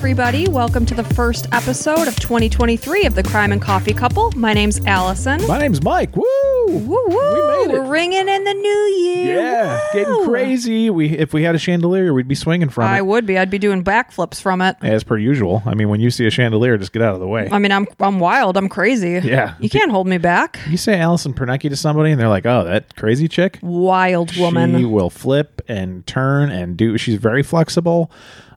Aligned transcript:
everybody. 0.00 0.48
Welcome 0.48 0.86
to 0.86 0.94
the 0.94 1.04
first 1.04 1.46
episode 1.52 2.08
of 2.08 2.16
2023 2.16 3.04
of 3.04 3.14
the 3.14 3.22
Crime 3.22 3.52
and 3.52 3.60
Coffee 3.60 3.92
Couple. 3.92 4.32
My 4.34 4.54
name's 4.54 4.80
Allison. 4.86 5.46
My 5.46 5.58
name's 5.58 5.82
Mike. 5.82 6.16
Woo! 6.16 6.24
Woo 6.68 6.78
woo! 6.78 7.04
We 7.06 7.66
made 7.66 7.74
it. 7.74 7.82
We're 7.82 7.84
ringing 7.84 8.26
in 8.26 8.44
the 8.44 8.54
new 8.54 8.68
year. 9.04 9.36
Yeah, 9.36 9.74
Woo! 9.74 10.00
getting 10.00 10.24
crazy. 10.24 10.88
We 10.88 11.10
if 11.10 11.34
we 11.34 11.42
had 11.42 11.54
a 11.54 11.58
chandelier, 11.58 12.14
we'd 12.14 12.26
be 12.26 12.34
swinging 12.34 12.70
from 12.70 12.84
I 12.84 12.94
it. 12.94 12.98
I 12.98 13.02
would 13.02 13.26
be. 13.26 13.36
I'd 13.36 13.50
be 13.50 13.58
doing 13.58 13.84
backflips 13.84 14.40
from 14.40 14.62
it. 14.62 14.78
As 14.80 15.04
per 15.04 15.18
usual. 15.18 15.62
I 15.66 15.74
mean, 15.74 15.90
when 15.90 16.00
you 16.00 16.10
see 16.10 16.26
a 16.26 16.30
chandelier, 16.30 16.78
just 16.78 16.94
get 16.94 17.02
out 17.02 17.12
of 17.12 17.20
the 17.20 17.28
way. 17.28 17.50
I 17.52 17.58
mean, 17.58 17.70
I'm 17.70 17.86
I'm 18.00 18.20
wild. 18.20 18.56
I'm 18.56 18.70
crazy. 18.70 19.20
Yeah. 19.22 19.54
You 19.60 19.68
can't 19.68 19.90
hold 19.90 20.06
me 20.06 20.16
back. 20.16 20.58
you 20.70 20.78
say 20.78 20.98
Allison 20.98 21.34
Pernecki 21.34 21.68
to 21.68 21.76
somebody, 21.76 22.10
and 22.10 22.18
they're 22.18 22.26
like, 22.28 22.46
"Oh, 22.46 22.64
that 22.64 22.96
crazy 22.96 23.28
chick." 23.28 23.58
Wild 23.60 24.34
woman. 24.38 24.78
She 24.78 24.86
will 24.86 25.10
flip 25.10 25.60
and 25.68 26.06
turn 26.06 26.48
and 26.48 26.78
do. 26.78 26.96
She's 26.96 27.16
very 27.16 27.42
flexible. 27.42 28.10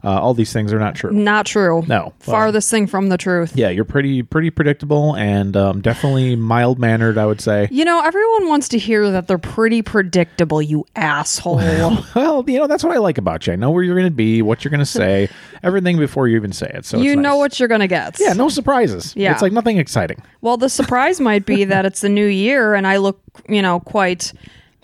Uh, 0.04 0.20
all 0.20 0.34
these 0.34 0.52
things 0.52 0.74
are 0.74 0.80
not 0.80 0.96
true. 0.96 1.12
Not 1.12 1.46
true. 1.46 1.84
No. 1.88 2.14
Farthest 2.20 2.70
thing 2.70 2.88
from 2.88 3.08
the 3.08 3.18
truth. 3.18 3.56
Yeah, 3.56 3.70
you're 3.70 3.86
pretty 3.86 4.22
pretty 4.22 4.50
predictable 4.50 5.16
and 5.16 5.56
um, 5.56 5.82
definitely 5.82 6.36
mild 6.36 6.78
mannered. 6.78 7.18
I 7.18 7.26
would 7.26 7.40
say. 7.40 7.70
You 7.72 7.86
know, 7.86 8.02
everyone 8.04 8.48
wants 8.48 8.68
to 8.70 8.78
hear 8.78 9.10
that 9.12 9.28
they're 9.28 9.38
pretty 9.38 9.82
predictable, 9.82 10.62
you 10.62 10.86
asshole. 10.96 11.56
Well, 11.56 12.44
you 12.48 12.60
know 12.60 12.68
that's 12.68 12.84
what 12.84 12.94
I 12.94 13.00
like 13.00 13.18
about 13.18 13.48
you. 13.48 13.54
I 13.54 13.56
know 13.56 13.72
where 13.72 13.82
you're 13.84 13.96
going 13.96 14.08
to 14.08 14.12
be, 14.12 14.42
what 14.42 14.64
you're 14.64 14.72
going 14.72 14.80
to 14.80 14.86
say, 14.86 15.30
everything 15.64 15.98
before 15.98 16.28
you 16.28 16.36
even 16.36 16.52
say 16.52 16.70
it. 16.74 16.86
So 16.86 16.98
you 16.98 17.16
know 17.16 17.38
what 17.38 17.60
you're 17.60 17.70
going 17.70 17.82
to 17.82 17.88
get. 17.88 18.20
Yeah, 18.20 18.34
no 18.34 18.50
surprises. 18.50 19.14
Yeah. 19.16 19.32
it's 19.32 19.42
like 19.42 19.54
nothing 19.54 19.78
exciting. 19.78 20.22
Well, 20.42 20.58
the 20.58 20.70
surprise 20.70 21.22
might 21.22 21.46
be 21.46 21.64
that 21.64 21.86
it's 21.86 22.02
the 22.02 22.10
new 22.10 22.26
year 22.28 22.74
and 22.74 22.86
I 22.86 22.98
look, 22.98 23.22
you 23.48 23.62
know, 23.62 23.80
quite 23.80 24.34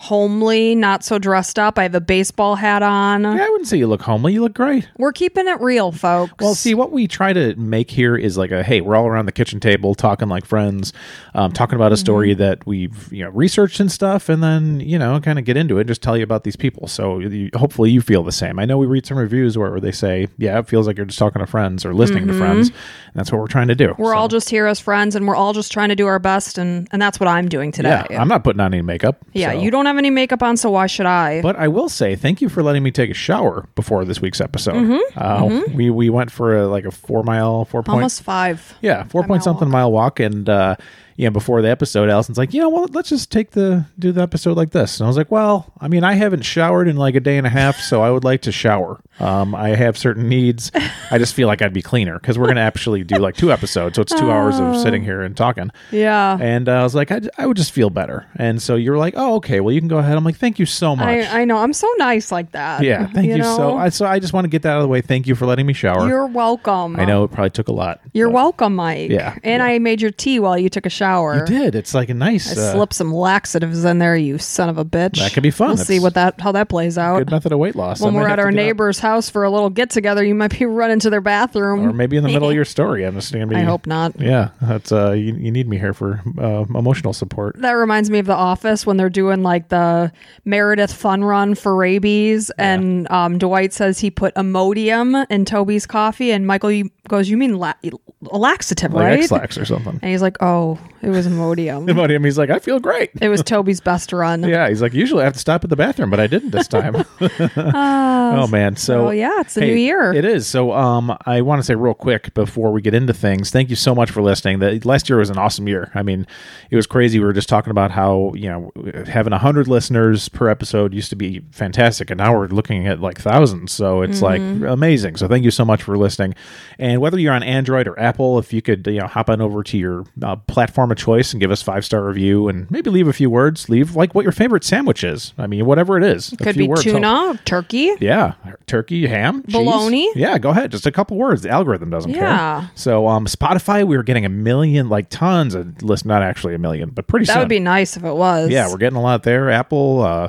homely, 0.00 0.74
not 0.74 1.04
so 1.04 1.18
dressed 1.18 1.58
up. 1.58 1.78
I 1.78 1.82
have 1.82 1.94
a 1.94 2.00
baseball 2.00 2.54
hat 2.56 2.82
on. 2.82 3.22
Yeah, 3.22 3.44
I 3.44 3.48
wouldn't 3.50 3.68
say 3.68 3.76
you 3.76 3.86
look 3.86 4.00
homely. 4.00 4.32
You 4.32 4.40
look 4.40 4.54
great. 4.54 4.88
We're 4.96 5.12
keeping 5.12 5.46
it 5.46 5.60
real, 5.60 5.92
folks. 5.92 6.32
Well, 6.40 6.54
see, 6.54 6.74
what 6.74 6.90
we 6.90 7.06
try 7.06 7.34
to 7.34 7.54
make 7.56 7.90
here 7.90 8.16
is 8.16 8.38
like 8.38 8.50
a 8.50 8.62
hey, 8.62 8.80
we're 8.80 8.96
all 8.96 9.06
around 9.06 9.26
the 9.26 9.32
kitchen 9.32 9.60
table 9.60 9.94
talking 9.94 10.28
like 10.28 10.46
friends, 10.46 10.92
um, 11.34 11.52
talking 11.52 11.76
about 11.76 11.92
a 11.92 11.94
Mm-hmm. 11.94 12.00
story 12.00 12.34
that 12.34 12.64
we've 12.66 13.12
you 13.12 13.22
know 13.22 13.30
researched 13.30 13.78
and 13.78 13.92
stuff, 13.92 14.28
and 14.30 14.42
then 14.42 14.80
you 14.80 14.98
know 14.98 15.20
kind 15.20 15.38
of 15.38 15.44
get 15.44 15.56
into 15.58 15.76
it, 15.76 15.82
and 15.82 15.88
just 15.88 16.02
tell 16.02 16.16
you 16.16 16.22
about 16.24 16.44
these 16.44 16.56
people. 16.56 16.86
So 16.88 17.18
you, 17.18 17.50
hopefully 17.54 17.90
you 17.90 18.00
feel 18.00 18.22
the 18.22 18.32
same. 18.32 18.58
I 18.58 18.64
know 18.64 18.78
we 18.78 18.86
read 18.86 19.04
some 19.04 19.18
reviews 19.18 19.58
where 19.58 19.78
they 19.80 19.92
say, 19.92 20.28
yeah, 20.38 20.58
it 20.58 20.66
feels 20.66 20.86
like 20.86 20.96
you're 20.96 21.04
just 21.04 21.18
talking 21.18 21.40
to 21.40 21.46
friends 21.46 21.84
or 21.84 21.92
listening 21.92 22.26
to 22.28 22.32
friends, 22.38 22.68
and 22.68 22.76
that's 23.14 23.30
what 23.30 23.38
we're 23.40 23.48
trying 23.48 23.68
to 23.68 23.74
do. 23.74 23.88
Mm-hmm. 23.88 24.02
we're 24.02 24.12
So, 24.12 24.18
all 24.18 24.28
just 24.28 24.48
here 24.48 24.66
as 24.66 24.80
friends 24.80 25.14
and 25.14 25.28
we're 25.28 25.36
all 25.36 25.52
just 25.52 25.70
trying 25.72 25.90
to 25.90 25.96
do 25.96 26.06
our 26.06 26.18
best 26.18 26.56
and 26.56 26.88
and 26.90 27.02
that's 27.02 27.20
what 27.20 27.28
I'm 27.28 27.48
doing 27.48 27.70
today. 27.70 28.02
yeah. 28.10 28.20
I'm 28.22 28.28
not 28.28 28.42
putting 28.44 28.60
on 28.60 28.72
any 28.72 28.82
makeup. 28.82 29.18
Yeah, 29.34 29.52
so- 29.52 29.60
you 29.60 29.70
don't 29.70 29.86
have 29.90 29.98
any 29.98 30.10
makeup 30.10 30.42
on, 30.42 30.56
so 30.56 30.70
why 30.70 30.86
should 30.86 31.06
I? 31.06 31.42
But 31.42 31.56
I 31.56 31.68
will 31.68 31.88
say 31.88 32.16
thank 32.16 32.40
you 32.40 32.48
for 32.48 32.62
letting 32.62 32.82
me 32.82 32.90
take 32.90 33.10
a 33.10 33.14
shower 33.14 33.66
before 33.74 34.04
this 34.04 34.20
week's 34.20 34.40
episode. 34.40 35.00
Uh, 35.16 35.62
We 35.74 35.90
we 35.90 36.08
went 36.10 36.30
for 36.30 36.56
a, 36.56 36.66
like 36.66 36.84
a 36.86 36.90
four 36.90 37.22
mile, 37.22 37.64
four 37.64 37.82
point, 37.82 37.86
Mm-hmm. 37.90 37.94
Almost 37.94 38.22
five. 38.22 38.74
yeah, 38.80 39.04
four 39.04 39.22
point 39.22 39.28
mile 39.30 39.40
something 39.42 39.68
mile 39.68 39.92
walk, 39.92 40.20
and 40.20 40.48
uh, 40.48 40.76
you 41.20 41.26
know 41.26 41.30
before 41.32 41.60
the 41.60 41.68
episode, 41.68 42.08
Allison's 42.08 42.38
like, 42.38 42.54
you 42.54 42.62
know 42.62 42.70
what, 42.70 42.94
let's 42.94 43.10
just 43.10 43.30
take 43.30 43.50
the 43.50 43.84
do 43.98 44.10
the 44.10 44.22
episode 44.22 44.56
like 44.56 44.70
this, 44.70 44.98
and 44.98 45.04
I 45.04 45.08
was 45.08 45.18
like, 45.18 45.30
well, 45.30 45.70
I 45.78 45.86
mean, 45.86 46.02
I 46.02 46.14
haven't 46.14 46.42
showered 46.42 46.88
in 46.88 46.96
like 46.96 47.14
a 47.14 47.20
day 47.20 47.36
and 47.36 47.46
a 47.46 47.50
half, 47.50 47.76
so 47.76 48.00
I 48.00 48.10
would 48.10 48.24
like 48.24 48.40
to 48.42 48.52
shower. 48.52 49.02
Um, 49.18 49.54
I 49.54 49.70
have 49.70 49.98
certain 49.98 50.30
needs. 50.30 50.72
I 51.10 51.18
just 51.18 51.34
feel 51.34 51.46
like 51.46 51.60
I'd 51.60 51.74
be 51.74 51.82
cleaner 51.82 52.18
because 52.18 52.38
we're 52.38 52.46
gonna 52.46 52.62
actually 52.62 53.04
do 53.04 53.16
like 53.16 53.36
two 53.36 53.52
episodes, 53.52 53.96
so 53.96 54.02
it's 54.02 54.14
two 54.14 54.30
hours 54.30 54.58
of 54.58 54.78
sitting 54.78 55.02
here 55.02 55.20
and 55.20 55.36
talking. 55.36 55.70
Yeah. 55.90 56.38
And 56.40 56.70
uh, 56.70 56.80
I 56.80 56.82
was 56.84 56.94
like, 56.94 57.12
I, 57.12 57.20
I 57.36 57.46
would 57.46 57.58
just 57.58 57.72
feel 57.72 57.90
better. 57.90 58.26
And 58.36 58.62
so 58.62 58.76
you're 58.76 58.96
like, 58.96 59.12
oh, 59.18 59.34
okay, 59.36 59.60
well, 59.60 59.74
you 59.74 59.80
can 59.82 59.88
go 59.88 59.98
ahead. 59.98 60.16
I'm 60.16 60.24
like, 60.24 60.36
thank 60.36 60.58
you 60.58 60.64
so 60.64 60.96
much. 60.96 61.06
I, 61.06 61.42
I 61.42 61.44
know. 61.44 61.58
I'm 61.58 61.74
so 61.74 61.92
nice 61.98 62.32
like 62.32 62.52
that. 62.52 62.82
Yeah, 62.82 63.08
thank 63.08 63.26
you, 63.26 63.42
so. 63.42 63.58
know? 63.58 63.76
I 63.76 63.90
so 63.90 64.06
I 64.06 64.20
just 64.20 64.32
want 64.32 64.46
to 64.46 64.48
get 64.48 64.62
that 64.62 64.70
out 64.70 64.78
of 64.78 64.84
the 64.84 64.88
way. 64.88 65.02
Thank 65.02 65.26
you 65.26 65.34
for 65.34 65.44
letting 65.44 65.66
me 65.66 65.74
shower. 65.74 66.08
You're 66.08 66.26
welcome. 66.26 66.98
I 66.98 67.04
know 67.04 67.24
it 67.24 67.30
probably 67.30 67.50
took 67.50 67.68
a 67.68 67.72
lot. 67.72 68.00
You're 68.14 68.28
but 68.28 68.34
welcome, 68.36 68.74
Mike. 68.74 69.10
Yeah, 69.10 69.36
And 69.44 69.60
yeah. 69.60 69.66
I 69.66 69.78
made 69.80 70.00
your 70.00 70.12
tea 70.12 70.40
while 70.40 70.56
you 70.56 70.70
took 70.70 70.86
a 70.86 70.90
shower. 70.90 71.09
You 71.18 71.44
did. 71.46 71.74
It's 71.74 71.94
like 71.94 72.08
a 72.08 72.14
nice. 72.14 72.56
I 72.56 72.60
uh, 72.60 72.72
slipped 72.72 72.94
some 72.94 73.12
laxatives 73.12 73.84
in 73.84 73.98
there, 73.98 74.16
you 74.16 74.38
son 74.38 74.68
of 74.68 74.78
a 74.78 74.84
bitch. 74.84 75.18
That 75.18 75.32
could 75.32 75.42
be 75.42 75.50
fun. 75.50 75.68
We'll 75.68 75.76
see 75.78 76.00
what 76.00 76.14
that 76.14 76.40
how 76.40 76.52
that 76.52 76.68
plays 76.68 76.96
out. 76.98 77.18
good 77.18 77.30
method 77.30 77.52
of 77.52 77.58
weight 77.58 77.74
loss. 77.76 78.00
When 78.00 78.14
might 78.14 78.20
we're 78.20 78.28
at 78.28 78.38
our 78.38 78.48
up. 78.48 78.54
neighbor's 78.54 78.98
house 78.98 79.28
for 79.30 79.44
a 79.44 79.50
little 79.50 79.70
get 79.70 79.90
together, 79.90 80.24
you 80.24 80.34
might 80.34 80.58
be 80.58 80.64
running 80.80 81.00
to 81.00 81.10
their 81.10 81.20
bathroom. 81.20 81.86
or 81.88 81.92
maybe 81.92 82.16
in 82.16 82.22
the 82.22 82.28
middle 82.30 82.48
of 82.48 82.54
your 82.56 82.64
story. 82.64 83.04
I'm 83.04 83.14
just 83.14 83.32
gonna 83.32 83.46
be. 83.46 83.56
I 83.56 83.62
hope 83.62 83.86
not. 83.86 84.18
Yeah, 84.20 84.50
that's 84.62 84.92
uh, 84.92 85.12
you, 85.12 85.34
you 85.34 85.50
need 85.50 85.68
me 85.68 85.78
here 85.78 85.92
for 85.94 86.20
uh, 86.38 86.64
emotional 86.74 87.12
support. 87.12 87.56
That 87.60 87.72
reminds 87.72 88.10
me 88.10 88.18
of 88.18 88.26
The 88.26 88.34
Office 88.34 88.86
when 88.86 88.96
they're 88.96 89.10
doing 89.10 89.42
like 89.42 89.68
the 89.68 90.12
Meredith 90.44 90.92
fun 90.92 91.24
run 91.24 91.54
for 91.54 91.74
rabies, 91.74 92.50
and 92.58 93.10
um, 93.10 93.38
Dwight 93.38 93.72
says 93.72 93.98
he 93.98 94.10
put 94.10 94.34
Imodium 94.34 95.26
in 95.30 95.44
Toby's 95.44 95.86
coffee, 95.86 96.30
and 96.32 96.46
Michael 96.46 96.82
goes, 97.08 97.28
"You 97.28 97.36
mean 97.36 97.58
la- 97.58 97.74
laxative, 98.22 98.92
Like 98.92 99.04
right?" 99.04 99.20
X-Lax 99.20 99.58
or 99.58 99.64
something. 99.64 99.98
And 100.02 100.10
he's 100.10 100.22
like, 100.22 100.36
"Oh, 100.42 100.78
it 101.02 101.08
was 101.08 101.26
Imodium. 101.26 101.88
Him, 101.88 102.24
he's 102.24 102.36
like, 102.36 102.50
I 102.50 102.58
feel 102.58 102.78
great. 102.78 103.10
it 103.20 103.28
was 103.28 103.42
Toby's 103.44 103.80
best 103.80 104.12
run." 104.12 104.42
Yeah, 104.42 104.68
he's 104.68 104.82
like, 104.82 104.92
usually 104.92 105.22
I 105.22 105.24
have 105.24 105.32
to 105.32 105.38
stop 105.38 105.64
at 105.64 105.70
the 105.70 105.76
bathroom, 105.76 106.10
but 106.10 106.20
I 106.20 106.26
didn't 106.26 106.50
this 106.50 106.68
time. 106.68 107.04
oh 107.56 108.46
man, 108.46 108.76
so 108.76 109.04
well, 109.04 109.14
yeah, 109.14 109.40
it's 109.40 109.54
the 109.54 109.62
hey, 109.62 109.68
new 109.68 109.76
year. 109.76 110.12
It 110.12 110.24
is. 110.24 110.46
So, 110.46 110.72
um, 110.72 111.16
I 111.24 111.40
want 111.40 111.60
to 111.60 111.62
say 111.62 111.74
real 111.74 111.94
quick 111.94 112.34
before 112.34 112.70
we 112.72 112.82
get 112.82 112.92
into 112.92 113.14
things, 113.14 113.50
thank 113.50 113.70
you 113.70 113.76
so 113.76 113.94
much 113.94 114.10
for 114.10 114.22
listening. 114.22 114.58
The 114.58 114.80
last 114.80 115.08
year 115.08 115.18
was 115.18 115.30
an 115.30 115.38
awesome 115.38 115.66
year. 115.68 115.90
I 115.94 116.02
mean, 116.02 116.26
it 116.70 116.76
was 116.76 116.86
crazy. 116.86 117.18
We 117.18 117.24
were 117.24 117.32
just 117.32 117.48
talking 117.48 117.70
about 117.70 117.90
how 117.90 118.32
you 118.34 118.48
know 118.48 118.72
having 119.06 119.32
hundred 119.32 119.68
listeners 119.68 120.28
per 120.28 120.48
episode 120.48 120.92
used 120.92 121.10
to 121.10 121.16
be 121.16 121.40
fantastic, 121.50 122.10
and 122.10 122.18
now 122.18 122.36
we're 122.36 122.48
looking 122.48 122.86
at 122.86 123.00
like 123.00 123.18
thousands. 123.18 123.72
So 123.72 124.02
it's 124.02 124.20
like 124.20 124.40
amazing. 124.40 125.16
So 125.16 125.28
thank 125.28 125.44
you 125.44 125.50
so 125.50 125.64
much 125.64 125.82
for 125.82 125.96
listening. 125.96 126.34
And 126.78 127.00
whether 127.00 127.18
you're 127.18 127.32
on 127.32 127.42
Android 127.42 127.88
or 127.88 127.98
Apple, 127.98 128.38
if 128.38 128.52
you 128.52 128.60
could 128.60 128.86
you 128.86 129.00
know 129.00 129.06
hop 129.06 129.30
on 129.30 129.40
over 129.40 129.62
to 129.62 129.78
your 129.78 130.04
uh, 130.22 130.36
platform 130.36 130.89
of 130.90 130.98
choice 130.98 131.32
and 131.32 131.40
give 131.40 131.50
us 131.50 131.62
five 131.62 131.84
star 131.84 132.04
review 132.04 132.48
and 132.48 132.70
maybe 132.70 132.90
leave 132.90 133.08
a 133.08 133.12
few 133.12 133.30
words. 133.30 133.68
Leave 133.68 133.96
like 133.96 134.14
what 134.14 134.22
your 134.22 134.32
favorite 134.32 134.64
sandwich 134.64 135.02
is. 135.04 135.32
I 135.38 135.46
mean, 135.46 135.66
whatever 135.66 135.96
it 135.96 136.04
is. 136.04 136.32
A 136.32 136.36
Could 136.36 136.54
few 136.54 136.64
be 136.64 136.68
words 136.68 136.84
help. 136.84 136.96
tuna, 136.96 137.40
turkey. 137.44 137.92
Yeah, 138.00 138.34
turkey, 138.66 139.06
ham, 139.06 139.42
cheese. 139.44 139.52
Bologna? 139.52 140.08
Yeah, 140.14 140.38
go 140.38 140.50
ahead. 140.50 140.70
Just 140.70 140.86
a 140.86 140.92
couple 140.92 141.16
words. 141.16 141.42
The 141.42 141.50
algorithm 141.50 141.90
doesn't 141.90 142.10
Yeah. 142.10 142.60
care. 142.60 142.70
So, 142.74 143.06
um, 143.08 143.26
Spotify, 143.26 143.86
we 143.86 143.96
were 143.96 144.02
getting 144.02 144.24
a 144.24 144.28
million, 144.30 144.88
like 144.88 145.08
tons 145.10 145.54
of 145.54 145.82
list. 145.82 146.04
Not 146.06 146.22
actually 146.22 146.54
a 146.54 146.58
million, 146.58 146.90
but 146.90 147.06
pretty 147.06 147.26
That 147.26 147.34
soon. 147.34 147.40
would 147.40 147.48
be 147.48 147.60
nice 147.60 147.96
if 147.96 148.04
it 148.04 148.14
was. 148.14 148.50
yeah, 148.50 148.68
we're 148.70 148.78
getting 148.78 148.96
a 148.98 149.02
lot 149.02 149.22
there. 149.22 149.50
Apple, 149.50 150.02
uh, 150.02 150.28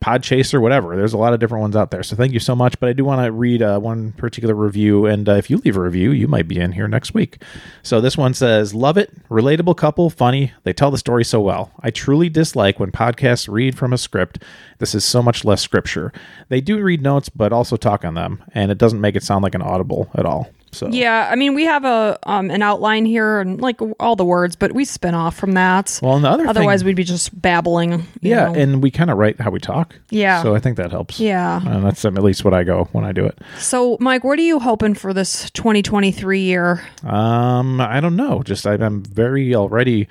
Podchaser, 0.00 0.60
whatever. 0.60 0.96
There's 0.96 1.12
a 1.12 1.18
lot 1.18 1.32
of 1.32 1.40
different 1.40 1.62
ones 1.62 1.74
out 1.74 1.90
there. 1.90 2.02
So 2.02 2.14
thank 2.14 2.32
you 2.32 2.38
so 2.38 2.54
much. 2.54 2.78
But 2.78 2.88
I 2.88 2.92
do 2.92 3.04
want 3.04 3.24
to 3.24 3.32
read 3.32 3.62
uh, 3.62 3.80
one 3.80 4.12
particular 4.12 4.54
review, 4.54 5.06
and 5.06 5.28
uh, 5.28 5.32
if 5.32 5.50
you 5.50 5.56
leave 5.58 5.76
a 5.76 5.80
review, 5.80 6.12
you 6.12 6.28
might 6.28 6.46
be 6.46 6.60
in 6.60 6.72
here 6.72 6.86
next 6.86 7.14
week. 7.14 7.42
So 7.82 8.00
this 8.00 8.16
one 8.16 8.32
says, 8.34 8.74
"Love 8.74 8.96
it, 8.96 9.12
relatable 9.28 9.76
couple, 9.76 10.08
funny. 10.08 10.52
They 10.62 10.72
tell 10.72 10.90
the 10.90 10.98
story 10.98 11.24
so 11.24 11.40
well. 11.40 11.72
I 11.80 11.90
truly 11.90 12.28
dislike 12.28 12.78
when 12.78 12.92
podcasts 12.92 13.52
read 13.52 13.76
from 13.76 13.92
a 13.92 13.98
script. 13.98 14.42
This 14.78 14.94
is 14.94 15.04
so 15.04 15.22
much 15.22 15.44
less 15.44 15.62
scripture. 15.62 16.12
They 16.48 16.60
do 16.60 16.80
read 16.80 17.02
notes, 17.02 17.28
but 17.28 17.52
also 17.52 17.76
talk 17.76 18.04
on 18.04 18.14
them, 18.14 18.44
and 18.52 18.70
it 18.70 18.78
doesn't 18.78 19.00
make 19.00 19.16
it 19.16 19.24
sound 19.24 19.42
like 19.42 19.54
an 19.54 19.62
audible 19.62 20.10
at 20.14 20.26
all." 20.26 20.50
So 20.72 20.88
Yeah, 20.88 21.28
I 21.30 21.34
mean, 21.36 21.54
we 21.54 21.64
have 21.64 21.84
a 21.84 22.18
um, 22.24 22.50
an 22.50 22.62
outline 22.62 23.06
here 23.06 23.40
and 23.40 23.60
like 23.60 23.80
all 23.98 24.16
the 24.16 24.24
words, 24.24 24.54
but 24.56 24.72
we 24.72 24.84
spin 24.84 25.14
off 25.14 25.36
from 25.36 25.52
that. 25.52 25.98
Well, 26.02 26.16
and 26.16 26.24
the 26.24 26.28
other 26.28 26.42
thing- 26.44 26.50
otherwise 26.50 26.84
we'd 26.84 26.96
be 26.96 27.04
just 27.04 27.40
babbling. 27.40 27.92
you 28.20 28.30
Yeah, 28.30 28.46
know. 28.48 28.54
and 28.54 28.82
we 28.82 28.90
kind 28.90 29.10
of 29.10 29.18
write 29.18 29.40
how 29.40 29.50
we 29.50 29.60
talk. 29.60 29.94
Yeah. 30.10 30.42
So 30.42 30.54
I 30.54 30.58
think 30.60 30.76
that 30.76 30.90
helps. 30.90 31.18
Yeah. 31.20 31.60
And 31.66 31.84
that's 31.84 32.04
um, 32.04 32.16
at 32.16 32.22
least 32.24 32.44
what 32.44 32.54
I 32.54 32.64
go 32.64 32.88
when 32.92 33.04
I 33.04 33.12
do 33.12 33.24
it. 33.24 33.38
so, 33.58 33.96
Mike, 34.00 34.24
what 34.24 34.38
are 34.38 34.42
you 34.42 34.58
hoping 34.58 34.94
for 34.94 35.12
this 35.14 35.50
2023 35.52 36.40
year? 36.40 36.82
Um, 37.04 37.80
I 37.80 38.00
don't 38.00 38.16
know. 38.16 38.42
Just 38.42 38.66
I, 38.66 38.74
I'm 38.74 39.02
very 39.02 39.54
already. 39.54 40.08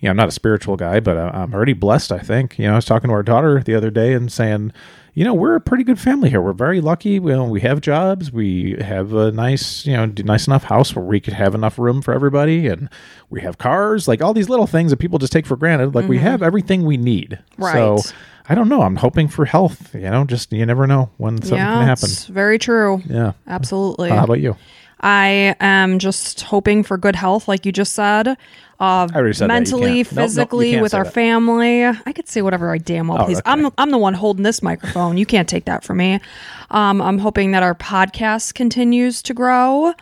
You 0.00 0.06
know, 0.06 0.10
I'm 0.10 0.16
not 0.16 0.28
a 0.28 0.32
spiritual 0.32 0.76
guy, 0.76 0.98
but 1.00 1.16
I- 1.18 1.28
I'm 1.42 1.52
already 1.54 1.74
blessed. 1.74 2.10
I 2.10 2.18
think. 2.20 2.58
You 2.58 2.66
know, 2.66 2.72
I 2.72 2.76
was 2.76 2.84
talking 2.86 3.08
to 3.08 3.14
our 3.14 3.22
daughter 3.22 3.62
the 3.62 3.74
other 3.74 3.90
day 3.90 4.12
and 4.14 4.32
saying, 4.32 4.72
you 5.14 5.24
know, 5.24 5.34
we're 5.34 5.56
a 5.56 5.60
pretty 5.60 5.84
good 5.84 5.98
family 5.98 6.30
here. 6.30 6.40
We're 6.40 6.52
very 6.52 6.80
lucky. 6.80 7.18
We, 7.18 7.34
we 7.36 7.60
have 7.60 7.80
jobs. 7.80 8.32
We 8.32 8.76
have 8.80 9.12
a 9.12 9.32
nice, 9.32 9.86
you 9.86 9.96
know, 9.96 10.06
nice 10.06 10.46
enough 10.46 10.64
house 10.64 10.94
where 10.94 11.04
we 11.04 11.20
could 11.20 11.34
have 11.34 11.54
enough 11.54 11.78
room 11.78 12.02
for 12.02 12.14
everybody, 12.14 12.68
and 12.68 12.88
we 13.28 13.40
have 13.40 13.58
cars. 13.58 14.06
Like 14.06 14.22
all 14.22 14.34
these 14.34 14.48
little 14.48 14.66
things 14.66 14.90
that 14.90 14.98
people 14.98 15.18
just 15.18 15.32
take 15.32 15.46
for 15.46 15.56
granted. 15.56 15.94
Like 15.94 16.08
we 16.08 16.18
have 16.18 16.42
everything 16.42 16.84
we 16.84 16.96
need. 16.96 17.38
Mm-hmm. 17.52 17.62
Right. 17.62 18.00
So 18.00 18.12
I 18.48 18.54
don't 18.54 18.68
know. 18.68 18.82
I'm 18.82 18.96
hoping 18.96 19.28
for 19.28 19.44
health. 19.44 19.94
You 19.94 20.10
know, 20.10 20.24
just 20.24 20.52
you 20.52 20.64
never 20.66 20.86
know 20.86 21.10
when 21.18 21.40
something 21.42 21.58
yeah, 21.58 21.74
can 21.74 21.86
happen. 21.86 22.04
it's 22.04 22.26
very 22.26 22.58
true. 22.58 23.02
Yeah. 23.06 23.32
Absolutely. 23.46 24.10
How 24.10 24.24
about 24.24 24.40
you? 24.40 24.56
I 25.00 25.56
am 25.60 25.98
just 25.98 26.42
hoping 26.42 26.82
for 26.82 26.98
good 26.98 27.16
health, 27.16 27.48
like 27.48 27.64
you 27.64 27.72
just 27.72 27.94
said. 27.94 28.36
Uh, 28.80 29.06
mentally, 29.12 30.04
can't. 30.04 30.12
Nope, 30.12 30.16
nope, 30.16 30.24
physically, 30.24 30.80
with 30.80 30.94
our 30.94 31.04
that. 31.04 31.12
family. 31.12 31.84
I 31.84 32.12
could 32.14 32.28
say 32.28 32.40
whatever 32.40 32.72
I 32.72 32.78
damn 32.78 33.08
well 33.08 33.20
Oh, 33.22 33.24
please. 33.26 33.38
okay. 33.38 33.50
I'm 33.50 33.62
the, 33.62 33.70
I'm 33.76 33.90
the 33.90 33.98
one 33.98 34.14
holding 34.14 34.42
this 34.42 34.62
microphone. 34.62 35.18
You 35.18 35.26
can't 35.26 35.48
take 35.48 35.66
that 35.66 35.84
from 35.84 35.98
me. 35.98 36.18
Um, 36.70 37.02
I'm 37.02 37.18
hoping 37.18 37.50
that 37.50 37.62
our 37.62 37.74
podcast 37.74 38.54
continues 38.54 39.20
to 39.22 39.34
grow. 39.34 39.92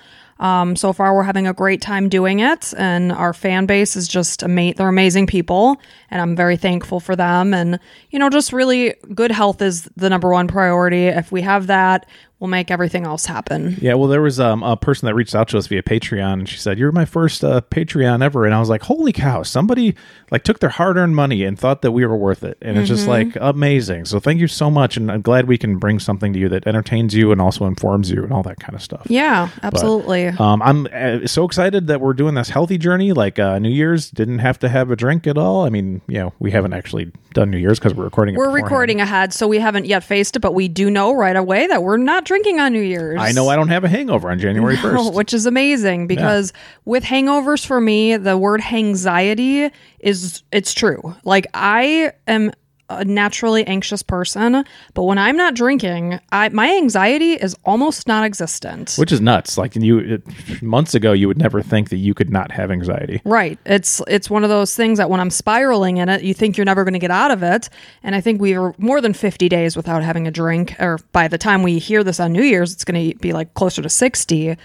Um, 0.40 0.76
so 0.76 0.92
far, 0.92 1.16
we're 1.16 1.24
having 1.24 1.48
a 1.48 1.52
great 1.52 1.82
time 1.82 2.08
doing 2.08 2.38
it, 2.38 2.72
and 2.78 3.10
our 3.10 3.32
fan 3.32 3.66
base 3.66 3.96
is 3.96 4.06
just 4.06 4.44
ama- 4.44 4.72
they're 4.74 4.86
amazing 4.86 5.26
people, 5.26 5.80
and 6.12 6.20
I'm 6.22 6.36
very 6.36 6.56
thankful 6.56 7.00
for 7.00 7.16
them. 7.16 7.52
And 7.52 7.80
you 8.10 8.20
know, 8.20 8.30
just 8.30 8.52
really 8.52 8.94
good 9.12 9.32
health 9.32 9.60
is 9.60 9.88
the 9.96 10.08
number 10.08 10.30
one 10.30 10.46
priority. 10.46 11.06
If 11.06 11.32
we 11.32 11.42
have 11.42 11.66
that, 11.66 12.06
will 12.40 12.48
make 12.48 12.70
everything 12.70 13.04
else 13.04 13.26
happen. 13.26 13.76
Yeah, 13.80 13.94
well, 13.94 14.08
there 14.08 14.22
was 14.22 14.38
um, 14.38 14.62
a 14.62 14.76
person 14.76 15.06
that 15.06 15.14
reached 15.14 15.34
out 15.34 15.48
to 15.48 15.58
us 15.58 15.66
via 15.66 15.82
Patreon, 15.82 16.32
and 16.34 16.48
she 16.48 16.58
said, 16.58 16.78
"You're 16.78 16.92
my 16.92 17.04
first 17.04 17.42
uh, 17.42 17.62
Patreon 17.62 18.22
ever," 18.22 18.44
and 18.44 18.54
I 18.54 18.60
was 18.60 18.68
like, 18.68 18.82
"Holy 18.82 19.12
cow!" 19.12 19.42
Somebody 19.42 19.94
like 20.30 20.44
took 20.44 20.60
their 20.60 20.70
hard-earned 20.70 21.16
money 21.16 21.42
and 21.42 21.58
thought 21.58 21.82
that 21.82 21.90
we 21.90 22.06
were 22.06 22.16
worth 22.16 22.44
it, 22.44 22.58
and 22.62 22.78
it's 22.78 22.88
just 22.88 23.08
like 23.08 23.36
amazing. 23.40 24.04
So 24.04 24.20
thank 24.20 24.40
you 24.40 24.46
so 24.46 24.70
much, 24.70 24.96
and 24.96 25.10
I'm 25.10 25.22
glad 25.22 25.48
we 25.48 25.58
can 25.58 25.78
bring 25.78 25.98
something 25.98 26.32
to 26.32 26.38
you 26.38 26.48
that 26.50 26.66
entertains 26.66 27.14
you 27.14 27.32
and 27.32 27.40
also 27.40 27.64
informs 27.64 28.10
you 28.10 28.22
and 28.22 28.32
all 28.32 28.42
that 28.44 28.60
kind 28.60 28.74
of 28.74 28.82
stuff. 28.82 29.06
Yeah, 29.08 29.48
absolutely. 29.62 30.28
Um, 30.28 30.62
I'm 30.62 30.86
uh, 30.92 31.26
so 31.26 31.44
excited 31.44 31.88
that 31.88 32.00
we're 32.00 32.12
doing 32.12 32.34
this 32.34 32.50
healthy 32.50 32.78
journey. 32.78 33.12
Like 33.12 33.38
uh, 33.38 33.58
New 33.58 33.70
Year's, 33.70 34.10
didn't 34.10 34.38
have 34.38 34.58
to 34.60 34.68
have 34.68 34.90
a 34.90 34.96
drink 34.96 35.26
at 35.26 35.36
all. 35.36 35.64
I 35.64 35.70
mean, 35.70 36.02
you 36.06 36.18
know, 36.18 36.32
we 36.38 36.50
haven't 36.52 36.72
actually 36.72 37.10
done 37.32 37.50
New 37.50 37.58
Year's 37.58 37.78
because 37.78 37.94
we're 37.94 38.04
recording. 38.04 38.34
it 38.34 38.38
we're 38.38 38.46
beforehand. 38.46 38.64
recording 38.64 39.00
ahead, 39.00 39.32
so 39.32 39.48
we 39.48 39.58
haven't 39.58 39.86
yet 39.86 40.04
faced 40.04 40.36
it, 40.36 40.40
but 40.40 40.54
we 40.54 40.68
do 40.68 40.90
know 40.90 41.12
right 41.12 41.36
away 41.36 41.66
that 41.66 41.82
we're 41.82 41.96
not 41.96 42.27
drinking 42.28 42.60
on 42.60 42.72
New 42.72 42.80
Year's. 42.82 43.18
I 43.20 43.32
know 43.32 43.48
I 43.48 43.56
don't 43.56 43.68
have 43.68 43.82
a 43.82 43.88
hangover 43.88 44.30
on 44.30 44.38
January 44.38 44.76
first. 44.82 45.14
which 45.14 45.34
is 45.34 45.46
amazing 45.46 46.06
because 46.06 46.52
with 46.84 47.02
hangovers 47.02 47.66
for 47.66 47.80
me, 47.80 48.16
the 48.16 48.38
word 48.38 48.60
anxiety 48.60 49.70
is 49.98 50.42
it's 50.52 50.72
true. 50.74 51.16
Like 51.24 51.46
I 51.54 52.12
am 52.28 52.52
a 52.90 53.04
naturally 53.04 53.66
anxious 53.66 54.02
person, 54.02 54.64
but 54.94 55.02
when 55.02 55.18
I'm 55.18 55.36
not 55.36 55.54
drinking, 55.54 56.20
I 56.32 56.48
my 56.48 56.74
anxiety 56.76 57.34
is 57.34 57.56
almost 57.64 58.06
non-existent. 58.06 58.94
Which 58.96 59.12
is 59.12 59.20
nuts. 59.20 59.58
Like 59.58 59.76
you, 59.76 59.98
it, 59.98 60.62
months 60.62 60.94
ago, 60.94 61.12
you 61.12 61.28
would 61.28 61.38
never 61.38 61.62
think 61.62 61.90
that 61.90 61.96
you 61.98 62.14
could 62.14 62.30
not 62.30 62.50
have 62.52 62.70
anxiety. 62.70 63.20
Right. 63.24 63.58
It's 63.66 64.00
it's 64.08 64.30
one 64.30 64.44
of 64.44 64.50
those 64.50 64.74
things 64.74 64.98
that 64.98 65.10
when 65.10 65.20
I'm 65.20 65.30
spiraling 65.30 65.98
in 65.98 66.08
it, 66.08 66.22
you 66.22 66.34
think 66.34 66.56
you're 66.56 66.64
never 66.64 66.84
going 66.84 66.94
to 66.94 66.98
get 66.98 67.10
out 67.10 67.30
of 67.30 67.42
it. 67.42 67.68
And 68.02 68.14
I 68.14 68.20
think 68.20 68.40
we 68.40 68.58
were 68.58 68.74
more 68.78 69.00
than 69.00 69.12
50 69.12 69.48
days 69.48 69.76
without 69.76 70.02
having 70.02 70.26
a 70.26 70.30
drink. 70.30 70.74
Or 70.78 70.98
by 71.12 71.28
the 71.28 71.38
time 71.38 71.62
we 71.62 71.78
hear 71.78 72.02
this 72.02 72.20
on 72.20 72.32
New 72.32 72.42
Year's, 72.42 72.72
it's 72.72 72.84
going 72.84 73.10
to 73.10 73.18
be 73.18 73.32
like 73.32 73.54
closer 73.54 73.82
to 73.82 73.90
60. 73.90 74.56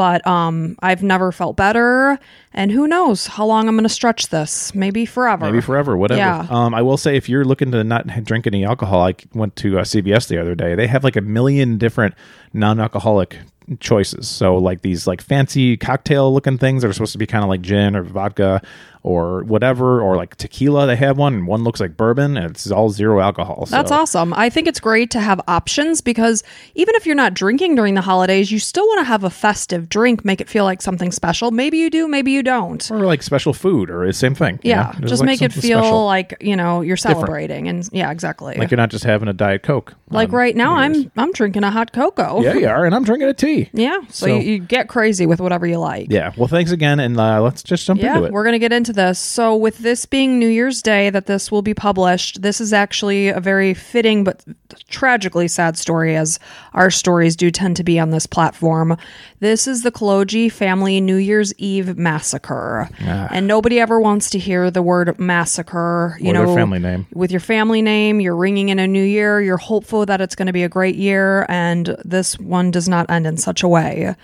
But 0.00 0.26
um, 0.26 0.76
I've 0.80 1.02
never 1.02 1.30
felt 1.30 1.58
better, 1.58 2.18
and 2.54 2.72
who 2.72 2.88
knows 2.88 3.26
how 3.26 3.44
long 3.44 3.68
I'm 3.68 3.74
going 3.74 3.82
to 3.82 3.90
stretch 3.90 4.28
this? 4.28 4.74
Maybe 4.74 5.04
forever. 5.04 5.44
Maybe 5.44 5.60
forever, 5.60 5.94
whatever. 5.94 6.18
Yeah. 6.18 6.46
Um, 6.48 6.72
I 6.72 6.80
will 6.80 6.96
say, 6.96 7.18
if 7.18 7.28
you're 7.28 7.44
looking 7.44 7.70
to 7.72 7.84
not 7.84 8.06
drink 8.24 8.46
any 8.46 8.64
alcohol, 8.64 9.06
I 9.06 9.14
went 9.34 9.56
to 9.56 9.78
uh, 9.78 9.82
CVS 9.82 10.28
the 10.28 10.40
other 10.40 10.54
day. 10.54 10.74
They 10.74 10.86
have 10.86 11.04
like 11.04 11.16
a 11.16 11.20
million 11.20 11.76
different 11.76 12.14
non-alcoholic 12.54 13.36
choices. 13.78 14.26
So 14.26 14.56
like 14.56 14.80
these 14.80 15.06
like 15.06 15.20
fancy 15.20 15.76
cocktail 15.76 16.32
looking 16.32 16.56
things 16.56 16.80
that 16.80 16.88
are 16.88 16.94
supposed 16.94 17.12
to 17.12 17.18
be 17.18 17.26
kind 17.26 17.44
of 17.44 17.50
like 17.50 17.60
gin 17.60 17.94
or 17.94 18.02
vodka 18.02 18.62
or 19.02 19.42
whatever, 19.44 20.00
or 20.02 20.16
like 20.16 20.36
tequila. 20.36 20.86
They 20.86 20.96
have 20.96 21.16
one, 21.16 21.34
and 21.34 21.46
one 21.46 21.64
looks 21.64 21.80
like 21.80 21.96
bourbon, 21.96 22.36
and 22.36 22.50
it's 22.50 22.70
all 22.70 22.90
zero 22.90 23.20
alcohol. 23.20 23.66
So. 23.66 23.76
That's 23.76 23.90
awesome. 23.90 24.34
I 24.34 24.50
think 24.50 24.68
it's 24.68 24.80
great 24.80 25.10
to 25.12 25.20
have 25.20 25.40
options 25.48 26.00
because 26.02 26.42
even 26.74 26.94
if 26.96 27.06
you're 27.06 27.14
not 27.14 27.32
drinking 27.34 27.76
during 27.76 27.94
the 27.94 28.02
holidays, 28.02 28.52
you 28.52 28.58
still 28.58 28.86
want 28.86 29.00
to 29.00 29.04
have 29.04 29.24
a 29.24 29.30
festive 29.30 29.88
drink, 29.88 30.24
make 30.24 30.40
it 30.40 30.48
feel 30.48 30.64
like 30.64 30.82
something 30.82 31.10
special. 31.12 31.50
Maybe 31.50 31.78
you 31.78 31.88
do, 31.88 32.08
maybe 32.08 32.30
you 32.30 32.42
don't. 32.42 32.90
Or 32.90 33.00
like 33.06 33.22
special 33.22 33.54
food, 33.54 33.90
or 33.90 34.06
the 34.06 34.12
same 34.12 34.34
thing. 34.34 34.60
you 34.62 34.70
Yeah, 34.70 34.92
know? 34.98 35.08
just 35.08 35.20
like 35.20 35.26
make 35.26 35.42
it 35.42 35.52
feel 35.52 35.80
special. 35.80 36.04
like 36.04 36.36
you 36.40 36.54
know 36.56 36.82
you're 36.82 36.96
celebrating, 36.98 37.68
and 37.68 37.88
yeah, 37.92 38.10
exactly. 38.10 38.54
like 38.56 38.70
you're 38.70 38.76
not 38.76 38.90
just 38.90 39.04
having 39.04 39.28
a 39.28 39.32
diet 39.32 39.62
coke. 39.62 39.94
Like 40.10 40.30
right 40.32 40.54
now, 40.54 40.74
I'm 40.74 41.10
I'm 41.16 41.32
drinking 41.32 41.64
a 41.64 41.70
hot 41.70 41.92
cocoa. 41.92 42.42
Yeah, 42.42 42.54
you 42.54 42.68
are, 42.68 42.84
and 42.84 42.94
I'm 42.94 43.04
drinking 43.04 43.28
a 43.28 43.34
tea. 43.34 43.70
Yeah, 43.72 44.00
so, 44.10 44.26
So- 44.26 44.26
you, 44.26 44.40
you 44.40 44.58
get 44.58 44.88
crazy 44.88 45.24
with 45.24 45.40
whatever 45.40 45.66
you 45.66 45.78
like. 45.78 46.08
Yeah. 46.10 46.32
Well, 46.36 46.48
thanks 46.48 46.70
again, 46.70 47.00
and 47.00 47.18
uh, 47.18 47.40
let's 47.42 47.62
just 47.62 47.86
jump 47.86 48.02
Yeah, 48.02 48.16
into 48.16 48.26
it. 48.26 48.32
we're 48.32 48.50
to 48.50 48.58
get 48.58 48.72
into 48.72 48.89
this. 48.92 49.18
So, 49.18 49.54
with 49.56 49.78
this 49.78 50.06
being 50.06 50.38
New 50.38 50.48
Year's 50.48 50.82
Day 50.82 51.10
that 51.10 51.26
this 51.26 51.50
will 51.50 51.62
be 51.62 51.74
published, 51.74 52.42
this 52.42 52.60
is 52.60 52.72
actually 52.72 53.28
a 53.28 53.40
very 53.40 53.74
fitting 53.74 54.24
but 54.24 54.44
tragically 54.88 55.48
sad 55.48 55.76
story, 55.76 56.16
as 56.16 56.38
our 56.74 56.90
stories 56.90 57.36
do 57.36 57.50
tend 57.50 57.76
to 57.76 57.84
be 57.84 57.98
on 57.98 58.10
this 58.10 58.26
platform. 58.26 58.96
This 59.40 59.66
is 59.66 59.82
the 59.82 59.90
Kologi 59.90 60.50
family 60.50 61.00
New 61.00 61.16
Year's 61.16 61.52
Eve 61.58 61.96
massacre. 61.96 62.88
Ah. 63.02 63.28
And 63.30 63.46
nobody 63.46 63.80
ever 63.80 64.00
wants 64.00 64.30
to 64.30 64.38
hear 64.38 64.70
the 64.70 64.82
word 64.82 65.18
massacre. 65.18 66.16
You 66.20 66.30
Or 66.30 66.46
know, 66.46 66.54
family 66.54 66.78
name. 66.78 67.06
with 67.14 67.30
your 67.30 67.40
family 67.40 67.82
name, 67.82 68.20
you're 68.20 68.36
ringing 68.36 68.68
in 68.68 68.78
a 68.78 68.86
new 68.86 69.02
year, 69.02 69.40
you're 69.40 69.56
hopeful 69.56 70.06
that 70.06 70.20
it's 70.20 70.34
going 70.34 70.46
to 70.46 70.52
be 70.52 70.62
a 70.62 70.68
great 70.68 70.96
year, 70.96 71.46
and 71.48 71.96
this 72.04 72.38
one 72.38 72.70
does 72.70 72.88
not 72.88 73.08
end 73.10 73.26
in 73.26 73.36
such 73.36 73.62
a 73.62 73.68
way. 73.68 74.14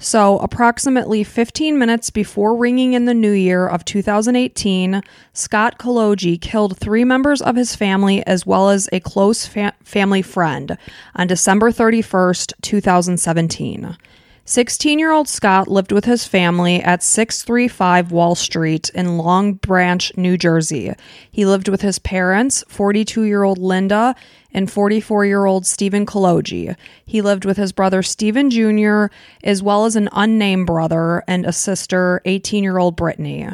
So, 0.00 0.38
approximately 0.40 1.24
15 1.24 1.78
minutes 1.78 2.10
before 2.10 2.56
ringing 2.56 2.92
in 2.94 3.04
the 3.04 3.14
new 3.14 3.30
year 3.30 3.66
of 3.66 3.84
2018, 4.14 5.02
Scott 5.32 5.76
Kologi 5.76 6.40
killed 6.40 6.78
three 6.78 7.02
members 7.02 7.42
of 7.42 7.56
his 7.56 7.74
family 7.74 8.24
as 8.28 8.46
well 8.46 8.70
as 8.70 8.88
a 8.92 9.00
close 9.00 9.44
fa- 9.44 9.74
family 9.82 10.22
friend 10.22 10.78
on 11.16 11.26
December 11.26 11.72
31st, 11.72 12.52
2017. 12.62 13.96
16 14.44 14.98
year 15.00 15.10
old 15.10 15.26
Scott 15.26 15.66
lived 15.66 15.90
with 15.90 16.04
his 16.04 16.26
family 16.26 16.80
at 16.80 17.02
635 17.02 18.12
Wall 18.12 18.36
Street 18.36 18.88
in 18.90 19.18
Long 19.18 19.54
Branch, 19.54 20.16
New 20.16 20.38
Jersey. 20.38 20.92
He 21.28 21.44
lived 21.44 21.68
with 21.68 21.80
his 21.80 21.98
parents, 21.98 22.62
42 22.68 23.22
year 23.22 23.42
old 23.42 23.58
Linda 23.58 24.14
and 24.52 24.70
44 24.70 25.26
year 25.26 25.44
old 25.44 25.66
Stephen 25.66 26.06
Kologi. 26.06 26.76
He 27.04 27.20
lived 27.20 27.44
with 27.44 27.56
his 27.56 27.72
brother 27.72 28.00
Stephen 28.04 28.48
Jr., 28.48 29.06
as 29.42 29.60
well 29.60 29.86
as 29.86 29.96
an 29.96 30.08
unnamed 30.12 30.68
brother 30.68 31.24
and 31.26 31.44
a 31.44 31.52
sister, 31.52 32.22
18 32.24 32.62
year 32.62 32.78
old 32.78 32.94
Brittany. 32.94 33.48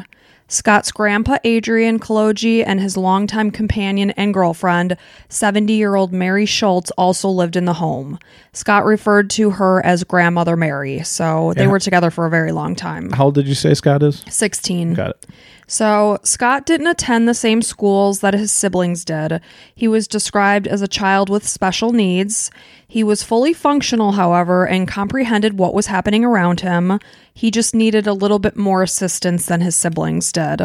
Scott's 0.51 0.91
grandpa 0.91 1.37
Adrian 1.45 1.97
Kologi 1.97 2.61
and 2.67 2.81
his 2.81 2.97
longtime 2.97 3.51
companion 3.51 4.11
and 4.11 4.33
girlfriend, 4.33 4.97
70 5.29 5.71
year 5.71 5.95
old 5.95 6.11
Mary 6.11 6.45
Schultz, 6.45 6.91
also 6.91 7.29
lived 7.29 7.55
in 7.55 7.63
the 7.63 7.75
home. 7.75 8.19
Scott 8.51 8.83
referred 8.83 9.29
to 9.29 9.51
her 9.51 9.83
as 9.85 10.03
Grandmother 10.03 10.57
Mary, 10.57 11.03
so 11.03 11.53
they 11.55 11.63
Yeah. 11.63 11.69
were 11.69 11.79
together 11.79 12.11
for 12.11 12.25
a 12.25 12.29
very 12.29 12.51
long 12.51 12.75
time. 12.75 13.11
How 13.11 13.25
old 13.25 13.35
did 13.35 13.47
you 13.47 13.55
say 13.55 13.73
Scott 13.73 14.03
is? 14.03 14.25
16. 14.27 14.93
Got 14.93 15.11
it. 15.11 15.25
So, 15.71 16.17
Scott 16.23 16.65
didn't 16.65 16.87
attend 16.87 17.29
the 17.29 17.33
same 17.33 17.61
schools 17.61 18.19
that 18.19 18.33
his 18.33 18.51
siblings 18.51 19.05
did. 19.05 19.39
He 19.73 19.87
was 19.87 20.05
described 20.05 20.67
as 20.67 20.81
a 20.81 20.87
child 20.87 21.29
with 21.29 21.47
special 21.47 21.93
needs. 21.93 22.51
He 22.89 23.05
was 23.05 23.23
fully 23.23 23.53
functional, 23.53 24.11
however, 24.11 24.67
and 24.67 24.85
comprehended 24.85 25.57
what 25.57 25.73
was 25.73 25.87
happening 25.87 26.25
around 26.25 26.59
him. 26.59 26.99
He 27.33 27.49
just 27.51 27.73
needed 27.73 28.05
a 28.05 28.11
little 28.13 28.37
bit 28.37 28.57
more 28.57 28.83
assistance 28.83 29.45
than 29.45 29.61
his 29.61 29.73
siblings 29.77 30.33
did. 30.33 30.59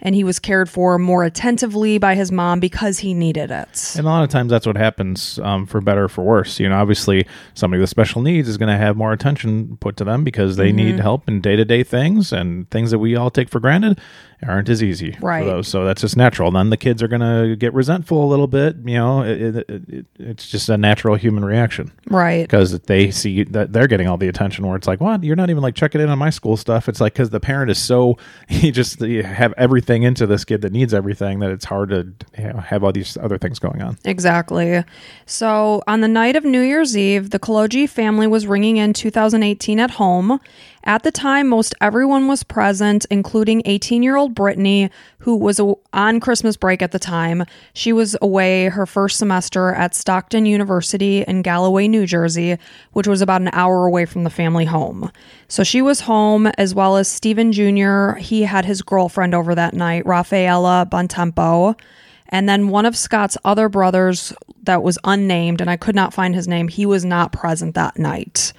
And 0.00 0.16
he 0.16 0.24
was 0.24 0.40
cared 0.40 0.68
for 0.68 0.98
more 0.98 1.22
attentively 1.22 1.98
by 1.98 2.16
his 2.16 2.32
mom 2.32 2.58
because 2.58 2.98
he 2.98 3.14
needed 3.14 3.52
it. 3.52 3.94
And 3.96 4.04
a 4.04 4.10
lot 4.10 4.24
of 4.24 4.28
times 4.28 4.50
that's 4.50 4.66
what 4.66 4.76
happens 4.76 5.38
um, 5.38 5.66
for 5.66 5.80
better 5.80 6.04
or 6.04 6.08
for 6.08 6.24
worse. 6.24 6.58
You 6.58 6.68
know, 6.68 6.76
obviously 6.80 7.28
somebody 7.54 7.80
with 7.80 7.90
special 7.90 8.22
needs 8.22 8.48
is 8.48 8.56
going 8.56 8.72
to 8.72 8.76
have 8.76 8.96
more 8.96 9.12
attention 9.12 9.76
put 9.76 9.96
to 9.98 10.04
them 10.04 10.24
because 10.24 10.56
they 10.56 10.70
Mm-hmm. 10.70 10.76
need 10.76 10.98
help 10.98 11.28
in 11.28 11.40
day 11.40 11.54
to 11.54 11.64
day 11.64 11.84
things 11.84 12.32
and 12.32 12.68
things 12.72 12.90
that 12.90 12.98
we 12.98 13.14
all 13.14 13.30
take 13.30 13.48
for 13.48 13.60
granted 13.60 14.00
aren't 14.46 14.68
as 14.68 14.82
easy 14.82 15.16
Right. 15.20 15.44
for 15.44 15.50
those. 15.50 15.68
So 15.68 15.84
that's 15.84 16.00
just 16.00 16.16
natural. 16.16 16.50
Then 16.50 16.70
the 16.70 16.76
kids 16.76 17.02
are 17.02 17.08
going 17.08 17.20
to 17.22 17.56
get 17.56 17.74
resentful 17.74 18.24
a 18.24 18.28
little 18.28 18.46
bit. 18.46 18.76
You 18.84 18.94
know, 18.94 19.22
it, 19.22 19.56
it, 19.56 19.66
it, 19.88 20.06
it's 20.18 20.48
just 20.48 20.68
a 20.68 20.76
natural 20.78 21.16
human 21.16 21.44
reaction 21.44 21.90
Right. 22.08 22.42
because 22.42 22.78
they 22.80 23.10
see 23.10 23.42
that 23.44 23.72
they're 23.72 23.88
getting 23.88 24.06
all 24.06 24.16
the 24.16 24.28
attention 24.28 24.66
where 24.66 24.76
it's 24.76 24.86
like, 24.86 25.00
what? 25.00 25.24
You're 25.24 25.36
not 25.36 25.50
even 25.50 25.62
like 25.62 25.74
checking 25.74 26.00
in 26.00 26.08
on 26.08 26.18
my 26.18 26.30
school 26.30 26.56
stuff. 26.56 26.88
It's 26.88 27.00
like 27.00 27.14
because 27.14 27.30
the 27.30 27.40
parent 27.40 27.70
is 27.70 27.78
so, 27.78 28.16
you 28.48 28.70
just 28.70 29.00
you 29.00 29.22
have 29.22 29.52
everything 29.56 30.04
into 30.04 30.26
this 30.26 30.44
kid 30.44 30.62
that 30.62 30.72
needs 30.72 30.94
everything 30.94 31.40
that 31.40 31.50
it's 31.50 31.64
hard 31.64 31.88
to 31.90 32.12
you 32.38 32.52
know, 32.52 32.58
have 32.60 32.84
all 32.84 32.92
these 32.92 33.16
other 33.16 33.38
things 33.38 33.58
going 33.58 33.82
on. 33.82 33.98
Exactly. 34.04 34.84
So, 35.26 35.82
on 35.86 36.00
the 36.00 36.08
night 36.08 36.36
of 36.36 36.44
New 36.44 36.60
Year's 36.60 36.96
Eve, 36.96 37.30
the 37.30 37.38
Kologi 37.38 37.88
family 37.88 38.26
was 38.26 38.46
ringing 38.46 38.76
in 38.76 38.92
2018 38.92 39.80
at 39.80 39.90
home. 39.92 40.40
At 40.84 41.02
the 41.02 41.10
time, 41.10 41.48
most 41.48 41.74
everyone 41.80 42.28
was 42.28 42.42
present, 42.42 43.04
including 43.10 43.62
18 43.64 44.02
year 44.02 44.16
old 44.16 44.34
Brittany, 44.34 44.90
who 45.18 45.36
was 45.36 45.60
on 45.92 46.20
Christmas 46.20 46.56
break 46.56 46.82
at 46.82 46.92
the 46.92 46.98
time. 46.98 47.44
She 47.74 47.92
was 47.92 48.16
away 48.22 48.66
her 48.66 48.86
first 48.86 49.18
semester 49.18 49.74
at 49.74 49.94
Stockton 49.94 50.46
University 50.46 51.22
in 51.22 51.42
Galloway, 51.42 51.88
New 51.88 52.06
Jersey, 52.06 52.58
which 52.92 53.08
was 53.08 53.20
about 53.20 53.42
an 53.42 53.50
hour 53.52 53.86
away 53.86 54.06
from 54.06 54.24
the 54.24 54.30
family 54.30 54.64
home. 54.64 55.10
So 55.48 55.64
she 55.64 55.82
was 55.82 56.00
home, 56.00 56.46
as 56.58 56.74
well 56.74 56.96
as 56.96 57.08
Stephen 57.08 57.52
Jr. 57.52 58.14
He 58.14 58.42
had 58.42 58.64
his 58.64 58.82
girlfriend 58.82 59.34
over 59.34 59.54
that 59.54 59.74
night, 59.74 60.06
Rafaela 60.06 60.86
Bontempo. 60.90 61.78
And 62.30 62.48
then 62.48 62.68
one 62.68 62.84
of 62.84 62.96
Scott's 62.96 63.38
other 63.44 63.68
brothers 63.68 64.34
that 64.64 64.82
was 64.82 64.98
unnamed, 65.04 65.60
and 65.60 65.70
I 65.70 65.76
could 65.76 65.94
not 65.94 66.12
find 66.12 66.34
his 66.34 66.46
name, 66.46 66.68
he 66.68 66.84
was 66.84 67.04
not 67.04 67.32
present 67.32 67.74
that 67.74 67.98
night. 67.98 68.52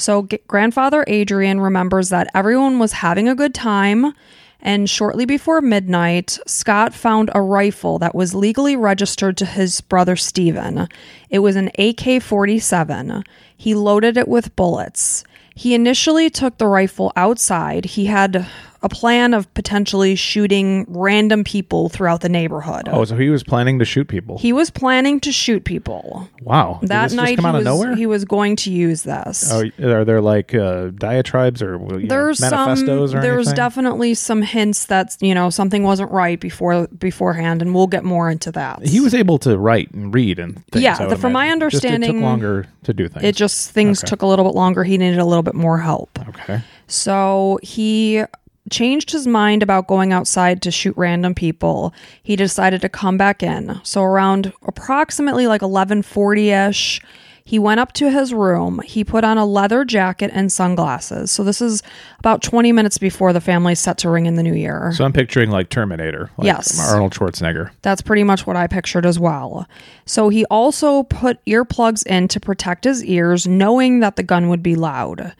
So 0.00 0.22
g- 0.22 0.38
grandfather 0.48 1.04
Adrian 1.06 1.60
remembers 1.60 2.08
that 2.08 2.30
everyone 2.34 2.78
was 2.78 2.92
having 2.92 3.28
a 3.28 3.34
good 3.34 3.54
time. 3.54 4.14
And 4.62 4.88
shortly 4.88 5.24
before 5.24 5.60
midnight, 5.60 6.38
Scott 6.46 6.94
found 6.94 7.30
a 7.34 7.42
rifle 7.42 7.98
that 7.98 8.14
was 8.14 8.34
legally 8.34 8.76
registered 8.76 9.36
to 9.38 9.46
his 9.46 9.80
brother 9.80 10.16
Stephen. 10.16 10.88
It 11.28 11.40
was 11.40 11.56
an 11.56 11.70
AK 11.78 12.22
47. 12.22 13.24
He 13.56 13.74
loaded 13.74 14.16
it 14.16 14.28
with 14.28 14.56
bullets. 14.56 15.24
He 15.54 15.74
initially 15.74 16.30
took 16.30 16.58
the 16.58 16.66
rifle 16.66 17.12
outside. 17.16 17.84
He 17.84 18.06
had 18.06 18.46
a 18.82 18.88
plan 18.88 19.34
of 19.34 19.52
potentially 19.52 20.14
shooting 20.14 20.86
random 20.88 21.44
people 21.44 21.90
throughout 21.90 22.22
the 22.22 22.28
neighborhood. 22.30 22.88
Oh, 22.90 23.04
so 23.04 23.14
he 23.16 23.28
was 23.28 23.42
planning 23.42 23.78
to 23.78 23.84
shoot 23.84 24.08
people. 24.08 24.38
He 24.38 24.52
was 24.54 24.70
planning 24.70 25.20
to 25.20 25.30
shoot 25.32 25.64
people. 25.64 26.28
wow. 26.42 26.78
Did 26.80 26.88
That 26.88 27.12
night 27.12 27.38
he 27.38 27.44
was, 27.46 27.62
nowhere? 27.64 27.94
he 27.94 28.06
was 28.06 28.24
going 28.24 28.56
to 28.56 28.70
use 28.72 29.02
this. 29.02 29.50
Oh, 29.52 29.64
are 29.82 30.04
there 30.06 30.22
like 30.22 30.54
uh, 30.54 30.88
diatribes 30.94 31.60
or 31.62 31.74
you 31.74 32.06
know, 32.06 32.08
there's 32.08 32.40
manifestos 32.40 33.10
some 33.10 33.18
or 33.18 33.22
there's 33.22 33.48
anything? 33.48 33.56
definitely 33.56 34.14
some 34.14 34.40
hints 34.42 34.86
that 34.86 35.16
you 35.20 35.34
know 35.34 35.50
something 35.50 35.82
wasn't 35.82 36.10
right 36.10 36.40
before 36.40 36.86
beforehand 36.86 37.60
and 37.60 37.74
we'll 37.74 37.86
get 37.86 38.02
more 38.04 38.30
into 38.30 38.50
that 38.52 38.82
he 38.86 39.00
was 39.00 39.12
able 39.14 39.38
to 39.38 39.58
write 39.58 39.90
and 39.92 40.14
read 40.14 40.38
and 40.38 40.64
things, 40.68 40.82
Yeah, 40.82 41.06
the- 41.06 41.16
from 41.16 41.32
my 41.34 41.44
imagine. 41.46 41.70
Just 41.70 41.84
it 41.84 41.88
understanding, 41.88 42.12
took 42.14 42.22
longer 42.22 42.66
to 42.84 42.94
do 42.94 43.08
things. 43.08 43.24
it 43.24 43.36
just 43.36 43.70
things 43.72 44.00
Okay. 44.02 44.08
took 44.08 44.22
a 44.22 44.26
little 44.26 44.44
bit 44.46 44.54
longer 44.54 44.84
he 44.84 44.96
needed 44.96 45.18
a 45.18 45.24
little 45.26 45.42
bit 45.42 45.54
more 45.54 45.76
help 45.78 46.18
okay. 46.28 46.62
so 46.86 47.58
he 47.62 48.22
changed 48.70 49.10
his 49.10 49.26
mind 49.26 49.62
about 49.62 49.86
going 49.88 50.12
outside 50.12 50.62
to 50.62 50.70
shoot 50.70 50.96
random 50.96 51.34
people 51.34 51.92
he 52.22 52.36
decided 52.36 52.80
to 52.80 52.88
come 52.88 53.16
back 53.16 53.42
in 53.42 53.80
so 53.82 54.02
around 54.02 54.52
approximately 54.66 55.46
like 55.46 55.60
1140ish 55.60 57.02
he 57.42 57.58
went 57.58 57.80
up 57.80 57.92
to 57.92 58.10
his 58.10 58.32
room 58.32 58.80
he 58.84 59.02
put 59.02 59.24
on 59.24 59.36
a 59.36 59.44
leather 59.44 59.84
jacket 59.84 60.30
and 60.32 60.52
sunglasses 60.52 61.30
so 61.30 61.42
this 61.42 61.60
is 61.60 61.82
about 62.20 62.42
20 62.42 62.70
minutes 62.72 62.98
before 62.98 63.32
the 63.32 63.40
family's 63.40 63.80
set 63.80 63.98
to 63.98 64.08
ring 64.10 64.26
in 64.26 64.34
the 64.34 64.42
new 64.42 64.54
year 64.54 64.92
So 64.94 65.04
I'm 65.04 65.12
picturing 65.12 65.50
like 65.50 65.68
Terminator. 65.68 66.30
Like 66.36 66.46
Yes. 66.46 66.78
Arnold 66.78 67.12
Schwarzenegger. 67.12 67.70
That's 67.82 68.02
pretty 68.02 68.22
much 68.24 68.46
what 68.46 68.56
I 68.56 68.66
pictured 68.66 69.04
as 69.06 69.18
well. 69.18 69.66
So 70.06 70.28
he 70.28 70.44
also 70.46 71.02
put 71.04 71.44
earplugs 71.46 72.06
in 72.06 72.28
to 72.28 72.38
protect 72.40 72.84
his 72.84 73.04
ears, 73.04 73.46
knowing 73.46 74.00
that 74.00 74.16
the 74.16 74.22
gun 74.22 74.48
would 74.48 74.62
be 74.62 74.74
loud. 74.76 75.32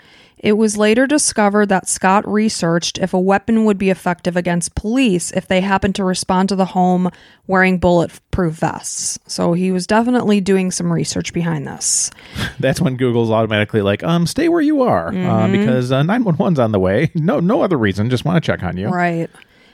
It 0.42 0.54
was 0.54 0.76
later 0.78 1.06
discovered 1.06 1.66
that 1.68 1.87
Scott 1.87 2.26
researched 2.26 2.97
if 2.99 3.12
a 3.12 3.20
weapon 3.20 3.66
would 3.66 3.76
be 3.76 3.90
effective 3.90 4.37
against 4.37 4.75
police 4.75 5.30
if 5.32 5.47
they 5.47 5.61
happened 5.61 5.94
to 5.97 6.04
respond 6.04 6.49
to 6.49 6.56
the 6.56 6.64
home 6.64 7.11
wearing 7.47 7.78
bulletproof 7.78 8.54
vests. 8.54 9.18
So 9.26 9.52
he 9.52 9.70
was 9.70 9.87
definitely 9.87 10.40
doing 10.40 10.70
some 10.70 10.90
research 10.92 11.35
behind 11.35 11.66
this. 11.66 12.11
That's 12.59 12.80
when 12.80 12.97
Google's 12.97 13.30
automatically 13.30 13.82
like, 13.82 14.02
um, 14.02 14.26
stay 14.26 14.49
where 14.49 14.62
you 14.62 14.80
are 14.82 15.09
uh, 15.09 15.12
Mm-hmm. 15.12 15.52
because 15.52 15.92
uh, 15.92 16.00
911's 16.02 16.59
on 16.59 16.73
the 16.73 16.80
way. 16.80 17.11
No, 17.20 17.38
no 17.38 17.61
other 17.62 17.76
reason. 17.76 18.09
Just 18.09 18.25
want 18.25 18.42
to 18.42 18.47
check 18.47 18.62
on 18.62 18.76
you. 18.78 18.88
Right. 18.88 19.28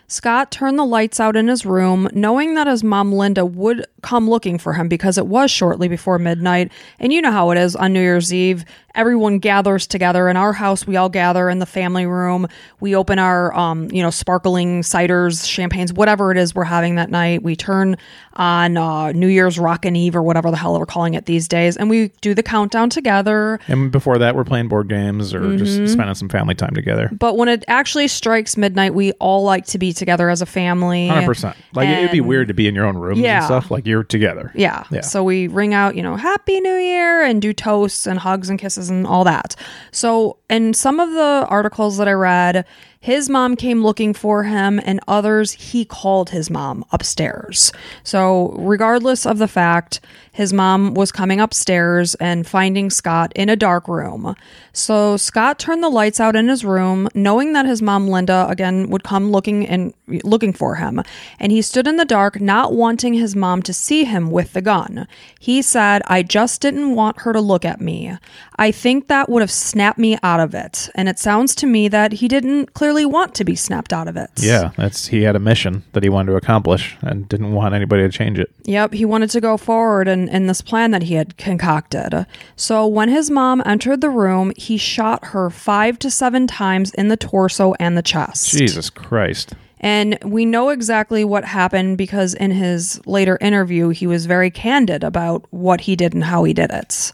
Scott 0.08 0.50
turned 0.50 0.78
the 0.78 0.84
lights 0.84 1.18
out 1.20 1.36
in 1.36 1.48
his 1.48 1.66
room, 1.66 2.08
knowing 2.12 2.54
that 2.54 2.66
his 2.66 2.84
mom 2.84 3.12
Linda 3.12 3.44
would 3.44 3.86
come 4.02 4.30
looking 4.30 4.56
for 4.56 4.72
him 4.72 4.88
because 4.88 5.18
it 5.18 5.26
was 5.26 5.50
shortly 5.50 5.88
before 5.88 6.18
midnight. 6.18 6.70
And 7.00 7.12
you 7.12 7.20
know 7.20 7.32
how 7.32 7.50
it 7.50 7.58
is 7.58 7.74
on 7.74 7.92
New 7.92 8.00
Year's 8.00 8.32
Eve. 8.32 8.64
Everyone 8.94 9.38
gathers 9.40 9.86
together. 9.86 10.28
In 10.28 10.36
our 10.38 10.54
house, 10.54 10.86
we 10.86 10.96
all 10.96 11.10
gather 11.10 11.50
in 11.50 11.58
the 11.58 11.66
family 11.66 12.06
room. 12.06 12.46
We 12.80 12.94
open 12.96 13.18
our, 13.18 13.52
um, 13.54 13.90
you 13.90 14.00
know, 14.02 14.08
sparkling 14.10 14.80
ciders, 14.82 15.46
champagnes, 15.46 15.92
whatever 15.92 16.30
it 16.30 16.38
is 16.38 16.54
we're 16.54 16.64
having 16.64 16.94
that 16.94 17.10
night. 17.10 17.42
We 17.42 17.56
turn 17.56 17.98
on 18.34 18.76
uh, 18.78 19.12
New 19.12 19.26
Year's 19.28 19.58
Rockin' 19.58 19.96
Eve 19.96 20.16
or 20.16 20.22
whatever 20.22 20.50
the 20.50 20.56
hell 20.56 20.78
we're 20.78 20.86
calling 20.86 21.12
it 21.14 21.26
these 21.26 21.46
days. 21.48 21.76
And 21.76 21.90
we 21.90 22.08
do 22.22 22.32
the 22.32 22.42
countdown 22.42 22.88
together. 22.88 23.58
And 23.68 23.90
before 23.90 24.16
that, 24.18 24.34
we're 24.34 24.44
playing 24.44 24.68
board 24.68 24.88
games 24.88 25.34
or 25.34 25.40
Mm-hmm. 25.46 25.58
just 25.58 25.92
spending 25.92 26.14
some 26.14 26.28
family 26.30 26.54
time 26.54 26.74
together. 26.74 27.10
But 27.12 27.36
when 27.36 27.48
it 27.48 27.64
actually 27.68 28.08
strikes 28.08 28.56
midnight, 28.56 28.94
we 28.94 29.12
all 29.12 29.42
like 29.44 29.66
to 29.66 29.78
be 29.78 29.92
together 29.96 30.30
as 30.30 30.40
a 30.42 30.46
family. 30.46 31.08
100%. 31.08 31.54
Like, 31.74 31.88
it'd 31.88 32.10
be 32.12 32.20
weird 32.20 32.48
to 32.48 32.54
be 32.54 32.68
in 32.68 32.74
your 32.74 32.84
own 32.86 32.96
rooms 32.96 33.18
Yeah. 33.20 33.36
and 33.38 33.44
stuff. 33.46 33.70
Like, 33.70 33.86
you're 33.86 34.04
together. 34.04 34.52
Yeah. 34.54 34.84
Yeah. 34.90 35.00
So 35.00 35.24
we 35.24 35.48
ring 35.48 35.74
out, 35.74 35.96
you 35.96 36.02
know, 36.02 36.16
Happy 36.16 36.60
New 36.60 36.76
Year 36.76 37.22
and 37.22 37.42
do 37.42 37.52
toasts 37.52 38.06
and 38.06 38.18
hugs 38.18 38.48
and 38.48 38.58
kisses 38.58 38.88
and 38.90 39.06
all 39.06 39.24
that. 39.24 39.56
So, 39.90 40.36
in 40.48 40.74
some 40.74 41.00
of 41.00 41.10
the 41.10 41.46
articles 41.48 41.96
that 41.96 42.06
I 42.08 42.12
read, 42.12 42.64
his 43.00 43.28
mom 43.28 43.56
came 43.56 43.82
looking 43.82 44.14
for 44.14 44.44
him, 44.44 44.80
and 44.84 45.00
others, 45.06 45.52
he 45.52 45.84
called 45.84 46.30
his 46.30 46.50
mom 46.50 46.84
upstairs. 46.90 47.72
So, 48.02 48.52
regardless 48.56 49.26
of 49.26 49.38
the 49.38 49.48
fact, 49.48 50.00
his 50.32 50.52
mom 50.52 50.94
was 50.94 51.12
coming 51.12 51.40
upstairs 51.40 52.14
and 52.16 52.46
finding 52.46 52.90
Scott 52.90 53.32
in 53.34 53.48
a 53.48 53.56
dark 53.56 53.88
room. 53.88 54.34
So, 54.72 55.16
Scott 55.16 55.58
turned 55.58 55.82
the 55.82 55.88
lights 55.88 56.20
out 56.20 56.36
in 56.36 56.48
his 56.48 56.64
room, 56.64 57.08
knowing 57.14 57.52
that 57.52 57.64
his 57.64 57.80
mom, 57.80 58.08
Linda, 58.08 58.46
again 58.48 58.90
would 58.90 59.04
come 59.04 59.30
looking 59.30 59.66
and 59.66 59.94
looking 60.24 60.52
for 60.52 60.74
him. 60.74 61.02
And 61.38 61.52
he 61.52 61.62
stood 61.62 61.86
in 61.86 61.96
the 61.96 62.04
dark, 62.04 62.40
not 62.40 62.74
wanting 62.74 63.14
his 63.14 63.34
mom 63.34 63.62
to 63.62 63.72
see 63.72 64.04
him 64.04 64.30
with 64.30 64.52
the 64.52 64.62
gun. 64.62 65.06
He 65.38 65.62
said, 65.62 66.02
I 66.06 66.22
just 66.22 66.60
didn't 66.60 66.94
want 66.94 67.20
her 67.20 67.32
to 67.32 67.40
look 67.40 67.64
at 67.64 67.80
me. 67.80 68.16
I 68.56 68.70
think 68.70 69.08
that 69.08 69.28
would 69.28 69.42
have 69.42 69.50
snapped 69.50 69.98
me 69.98 70.18
out 70.22 70.40
of 70.40 70.54
it. 70.54 70.90
And 70.94 71.08
it 71.08 71.18
sounds 71.18 71.54
to 71.56 71.66
me 71.66 71.88
that 71.88 72.12
he 72.12 72.28
didn't 72.28 72.74
want 72.94 73.34
to 73.36 73.44
be 73.44 73.56
snapped 73.56 73.92
out 73.92 74.08
of 74.08 74.16
it. 74.16 74.30
Yeah, 74.36 74.70
that's 74.76 75.08
he 75.08 75.22
had 75.22 75.36
a 75.36 75.40
mission 75.40 75.84
that 75.92 76.02
he 76.02 76.08
wanted 76.08 76.32
to 76.32 76.36
accomplish 76.36 76.96
and 77.02 77.28
didn't 77.28 77.52
want 77.52 77.74
anybody 77.74 78.02
to 78.02 78.08
change 78.08 78.38
it. 78.38 78.50
Yep, 78.64 78.92
he 78.94 79.04
wanted 79.04 79.30
to 79.30 79.40
go 79.40 79.56
forward 79.56 80.08
in, 80.08 80.28
in 80.28 80.46
this 80.46 80.62
plan 80.62 80.90
that 80.92 81.02
he 81.02 81.14
had 81.14 81.36
concocted. 81.36 82.26
So 82.56 82.86
when 82.86 83.08
his 83.08 83.30
mom 83.30 83.62
entered 83.66 84.00
the 84.00 84.10
room, 84.10 84.52
he 84.56 84.76
shot 84.76 85.26
her 85.26 85.50
five 85.50 85.98
to 86.00 86.10
seven 86.10 86.46
times 86.46 86.92
in 86.94 87.08
the 87.08 87.16
torso 87.16 87.74
and 87.80 87.96
the 87.96 88.02
chest. 88.02 88.50
Jesus 88.50 88.90
Christ. 88.90 89.54
And 89.80 90.18
we 90.24 90.44
know 90.44 90.70
exactly 90.70 91.24
what 91.24 91.44
happened 91.44 91.98
because 91.98 92.34
in 92.34 92.50
his 92.50 93.00
later 93.06 93.36
interview, 93.40 93.90
he 93.90 94.06
was 94.06 94.26
very 94.26 94.50
candid 94.50 95.04
about 95.04 95.44
what 95.50 95.82
he 95.82 95.96
did 95.96 96.14
and 96.14 96.24
how 96.24 96.44
he 96.44 96.54
did 96.54 96.70
it. 96.70 97.12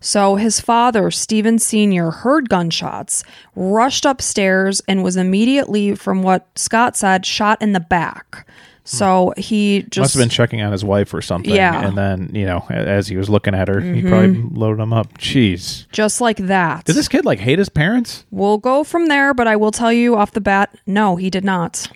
So 0.00 0.36
his 0.36 0.60
father, 0.60 1.10
Stephen 1.10 1.58
Sr., 1.58 2.10
heard 2.10 2.48
gunshots, 2.48 3.22
rushed 3.54 4.04
upstairs, 4.04 4.80
and 4.88 5.04
was 5.04 5.16
immediately, 5.16 5.94
from 5.94 6.22
what 6.22 6.48
Scott 6.56 6.96
said, 6.96 7.26
shot 7.26 7.60
in 7.60 7.72
the 7.72 7.80
back. 7.80 8.46
So 8.84 9.34
he 9.36 9.82
just 9.82 9.98
Must 9.98 10.14
have 10.14 10.22
been 10.22 10.30
checking 10.30 10.62
on 10.62 10.72
his 10.72 10.84
wife 10.84 11.12
or 11.14 11.20
something. 11.22 11.54
Yeah. 11.54 11.74
Mm-hmm. 11.74 11.86
And 11.86 11.98
then, 11.98 12.34
you 12.34 12.46
know, 12.46 12.64
as 12.70 13.06
he 13.06 13.16
was 13.16 13.28
looking 13.28 13.54
at 13.54 13.68
her, 13.68 13.80
he 13.80 14.02
probably 14.02 14.42
loaded 14.50 14.82
him 14.82 14.92
up. 14.92 15.16
Jeez. 15.18 15.86
just 15.92 16.20
like 16.20 16.38
that. 16.38 16.86
Did 16.86 16.96
this 16.96 17.06
kid 17.06 17.24
like 17.24 17.38
hate 17.38 17.58
his 17.58 17.68
parents? 17.68 18.24
We'll 18.30 18.58
go 18.58 18.82
from 18.82 19.06
there, 19.06 19.32
but 19.34 19.46
I 19.46 19.54
will 19.54 19.70
tell 19.70 19.92
you 19.92 20.16
off 20.16 20.32
the 20.32 20.40
bat, 20.40 20.74
no, 20.86 21.16
he 21.16 21.30
did 21.30 21.44
not. 21.44 21.88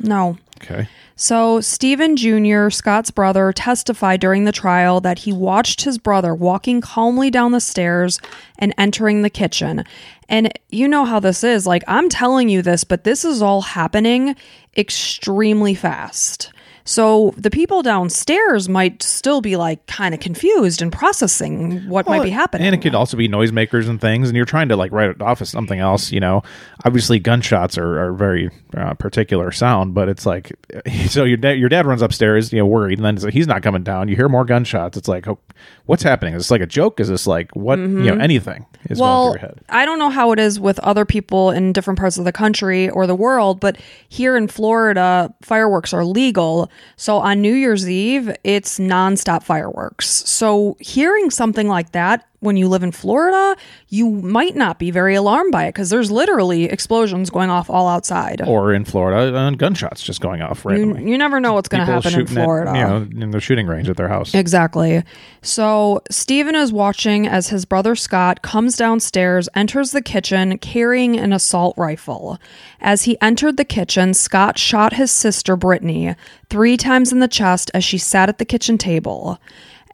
No. 0.00 0.36
Okay. 0.62 0.88
So, 1.14 1.60
Stephen 1.60 2.16
Jr., 2.16 2.70
Scott's 2.70 3.10
brother, 3.10 3.52
testified 3.52 4.20
during 4.20 4.44
the 4.44 4.52
trial 4.52 5.00
that 5.02 5.20
he 5.20 5.32
watched 5.32 5.82
his 5.82 5.98
brother 5.98 6.34
walking 6.34 6.80
calmly 6.80 7.30
down 7.30 7.52
the 7.52 7.60
stairs 7.60 8.18
and 8.58 8.74
entering 8.78 9.22
the 9.22 9.30
kitchen. 9.30 9.84
And 10.28 10.52
you 10.70 10.88
know 10.88 11.04
how 11.04 11.20
this 11.20 11.44
is. 11.44 11.66
Like, 11.66 11.84
I'm 11.86 12.08
telling 12.08 12.48
you 12.48 12.62
this, 12.62 12.82
but 12.82 13.04
this 13.04 13.24
is 13.24 13.42
all 13.42 13.60
happening 13.60 14.34
extremely 14.76 15.74
fast. 15.74 16.52
So, 16.84 17.34
the 17.36 17.50
people 17.50 17.82
downstairs 17.82 18.68
might 18.68 19.02
still 19.02 19.40
be 19.40 19.56
like 19.56 19.86
kind 19.86 20.14
of 20.14 20.20
confused 20.20 20.82
and 20.82 20.92
processing 20.92 21.88
what 21.88 22.06
might 22.06 22.22
be 22.22 22.30
happening. 22.30 22.66
And 22.66 22.74
it 22.74 22.82
could 22.82 22.94
also 22.94 23.16
be 23.16 23.28
noisemakers 23.28 23.88
and 23.88 24.00
things, 24.00 24.28
and 24.28 24.36
you're 24.36 24.46
trying 24.46 24.68
to 24.68 24.76
like 24.76 24.92
write 24.92 25.10
it 25.10 25.22
off 25.22 25.40
as 25.40 25.50
something 25.50 25.78
else. 25.78 26.12
You 26.12 26.20
know, 26.20 26.42
obviously 26.84 27.18
gunshots 27.18 27.78
are, 27.78 28.00
are 28.08 28.12
very 28.12 28.50
uh, 28.76 28.94
particular 28.94 29.52
sound, 29.52 29.94
but 29.94 30.08
it's 30.08 30.26
like 30.26 30.52
so 31.08 31.24
your 31.24 31.36
dad 31.36 31.58
your 31.58 31.68
dad 31.68 31.86
runs 31.86 32.02
upstairs, 32.02 32.52
you 32.52 32.58
know, 32.58 32.66
worried, 32.66 32.98
and 32.98 33.04
then 33.04 33.16
like, 33.16 33.34
he's 33.34 33.46
not 33.46 33.62
coming 33.62 33.82
down. 33.82 34.08
You 34.08 34.16
hear 34.16 34.28
more 34.28 34.44
gunshots. 34.44 34.96
It's 34.96 35.08
like, 35.08 35.28
oh, 35.28 35.38
what's 35.86 36.02
happening? 36.02 36.34
Is 36.34 36.44
this 36.44 36.50
like 36.50 36.60
a 36.60 36.66
joke? 36.66 37.00
Is 37.00 37.08
this 37.08 37.26
like 37.26 37.54
what 37.54 37.78
you 37.78 37.86
know 37.86 38.16
anything 38.16 38.66
is 38.88 38.98
Mm-hmm. 38.98 39.00
well, 39.00 39.24
going 39.24 39.38
through 39.38 39.48
your 39.48 39.54
head? 39.54 39.64
I 39.68 39.84
don't 39.84 39.98
know 39.98 40.10
how 40.10 40.32
it 40.32 40.38
is 40.38 40.58
with 40.58 40.78
other 40.80 41.04
people 41.04 41.50
in 41.50 41.72
different 41.72 41.98
parts 41.98 42.18
of 42.18 42.24
the 42.24 42.32
country 42.32 42.90
or 42.90 43.06
the 43.06 43.14
world, 43.14 43.60
but 43.60 43.78
here 44.08 44.36
in 44.36 44.48
Florida, 44.48 45.32
fireworks 45.42 45.92
are 45.92 46.04
legal. 46.04 46.70
So 46.96 47.18
on 47.18 47.40
New 47.40 47.54
Year's 47.54 47.88
Eve, 47.88 48.34
it's 48.44 48.78
nonstop 48.78 49.42
fireworks. 49.42 50.08
So 50.08 50.76
hearing 50.80 51.30
something 51.30 51.68
like 51.68 51.92
that 51.92 52.26
when 52.42 52.56
you 52.56 52.68
live 52.68 52.82
in 52.82 52.90
Florida, 52.90 53.56
you 53.88 54.10
might 54.10 54.56
not 54.56 54.78
be 54.78 54.90
very 54.90 55.14
alarmed 55.14 55.52
by 55.52 55.64
it 55.66 55.68
because 55.70 55.90
there's 55.90 56.10
literally 56.10 56.64
explosions 56.64 57.30
going 57.30 57.50
off 57.50 57.70
all 57.70 57.86
outside. 57.86 58.42
Or 58.46 58.74
in 58.74 58.84
Florida, 58.84 59.34
uh, 59.36 59.50
gunshots 59.52 60.02
just 60.02 60.20
going 60.20 60.42
off 60.42 60.64
You, 60.64 60.70
randomly. 60.70 61.10
you 61.10 61.16
never 61.16 61.38
know 61.38 61.52
what's 61.52 61.68
going 61.68 61.86
to 61.86 61.92
happen 61.92 62.12
in 62.12 62.18
shooting 62.18 62.36
at, 62.38 62.44
Florida. 62.44 62.72
you 62.76 62.84
know, 62.84 63.22
in 63.24 63.30
the 63.30 63.40
shooting 63.40 63.68
range 63.68 63.88
at 63.88 63.96
their 63.96 64.08
house. 64.08 64.34
Exactly. 64.34 65.04
So 65.40 66.02
Stephen 66.10 66.56
is 66.56 66.72
watching 66.72 67.28
as 67.28 67.48
his 67.48 67.64
brother 67.64 67.94
Scott 67.94 68.42
comes 68.42 68.76
downstairs, 68.76 69.48
enters 69.54 69.92
the 69.92 70.02
kitchen 70.02 70.58
carrying 70.58 71.16
an 71.18 71.32
assault 71.32 71.74
rifle. 71.78 72.38
As 72.80 73.04
he 73.04 73.16
entered 73.20 73.56
the 73.56 73.64
kitchen, 73.64 74.14
Scott 74.14 74.58
shot 74.58 74.94
his 74.94 75.12
sister 75.12 75.54
Brittany 75.54 76.16
three 76.50 76.76
times 76.76 77.12
in 77.12 77.20
the 77.20 77.28
chest 77.28 77.70
as 77.72 77.84
she 77.84 77.98
sat 77.98 78.28
at 78.28 78.38
the 78.38 78.44
kitchen 78.44 78.78
table. 78.78 79.38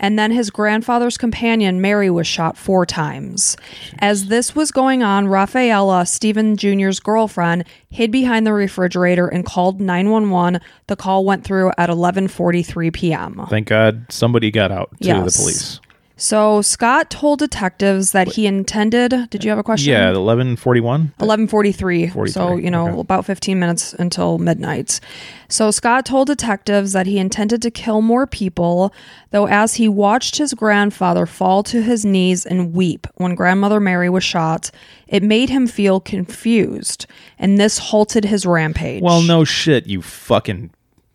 And 0.01 0.19
then 0.19 0.31
his 0.31 0.51
grandfather's 0.51 1.19
companion, 1.19 1.81
Mary, 1.81 2.11
was 2.11 2.27
shot 2.27 2.57
four 2.57 2.87
times. 2.87 3.57
As 3.99 4.27
this 4.27 4.55
was 4.55 4.71
going 4.71 5.03
on, 5.03 5.27
Rafaela, 5.29 6.07
Stephen 6.07 6.57
Jr.'s 6.57 7.01
girlfriend, 7.01 7.65
hid 7.91 8.11
behind 8.11 8.47
the 8.47 8.53
refrigerator 8.53 9.27
and 9.27 9.45
called 9.45 9.81
911. 9.81 10.61
The 10.87 10.97
call 10.97 11.25
went 11.25 11.45
through 11.45 11.73
at 11.79 11.91
11:43 11.91 12.93
p.m. 12.93 13.47
Thank 13.51 13.69
God 13.69 14.07
somebody 14.11 14.51
got 14.51 14.71
out 14.71 14.91
to 15.01 15.07
Yes. 15.07 15.37
the 15.37 15.43
police. 15.43 15.81
So 16.19 16.63
Scott 16.63 17.11
told 17.11 17.39
detectives 17.39 18.11
that 18.11 18.33
he 18.33 18.47
intended. 18.47 19.31
Did 19.31 19.45
you 19.45 19.51
have 19.51 19.59
a 19.59 19.63
question? 19.63 19.93
Yeah, 19.93 20.11
eleven 20.11 20.57
forty 20.57 20.81
one. 20.81 21.13
1143 21.19 22.29
so 22.29 22.57
you 22.57 22.71
know 22.71 22.89
okay. 22.89 23.01
about 23.01 23.25
15 23.25 23.59
minutes 23.59 23.93
until 23.95 24.39
midnight 24.39 25.01
so 25.49 25.71
scott 25.71 26.05
told 26.07 26.27
detectives 26.27 26.93
that 26.93 27.07
he 27.07 27.19
intended 27.19 27.63
to 27.63 27.71
kill 27.71 28.01
more 28.03 28.27
people 28.27 28.93
though 29.31 29.47
as 29.47 29.75
he 29.75 29.89
watched 29.89 30.37
his 30.39 30.55
grandfather 30.55 31.27
fall 31.27 31.63
to 31.63 31.83
his 31.83 32.05
knees 32.05 32.45
and 32.47 32.73
weep 32.73 33.07
when 33.17 33.35
grandmother 33.35 33.81
mary 33.81 34.09
was 34.11 34.25
shot 34.25 34.71
it 35.09 35.23
made 35.23 35.49
him 35.49 35.67
feel 35.67 36.01
confused 36.01 37.07
and 37.39 37.59
this 37.59 37.79
halted 37.79 38.25
his 38.25 38.45
rampage 38.45 39.03
Well, 39.03 39.23
no 39.23 39.45
shit, 39.45 39.87
you 39.87 40.03
fucking 40.03 40.71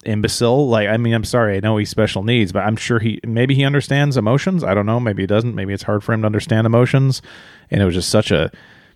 imbecile. 0.05 0.67
Like, 0.67 0.88
I 0.88 0.98
mean, 0.98 1.13
I'm 1.13 1.24
sorry, 1.24 1.57
I 1.57 1.60
know 1.60 1.77
he's 1.77 1.89
special 1.89 2.24
needs, 2.24 2.51
but 2.51 2.63
I'm 2.63 2.75
sure 2.75 3.00
he 3.00 3.19
maybe 3.25 3.55
he 3.55 3.63
understands 3.63 4.17
emotions. 4.17 4.63
I 4.63 4.74
don't 4.74 4.86
know. 4.86 5.00
Maybe 5.00 5.24
he 5.24 5.27
doesn't. 5.27 5.55
Maybe 5.55 5.74
it's 5.74 5.83
hard 5.83 6.03
for 6.03 6.13
him 6.13 6.22
to 6.22 6.25
understand 6.25 6.65
emotions, 6.65 7.22
and 7.72 7.81
it 7.81 7.86
was 7.86 7.95
just 7.95 8.10
such 8.10 8.31
a 8.31 8.51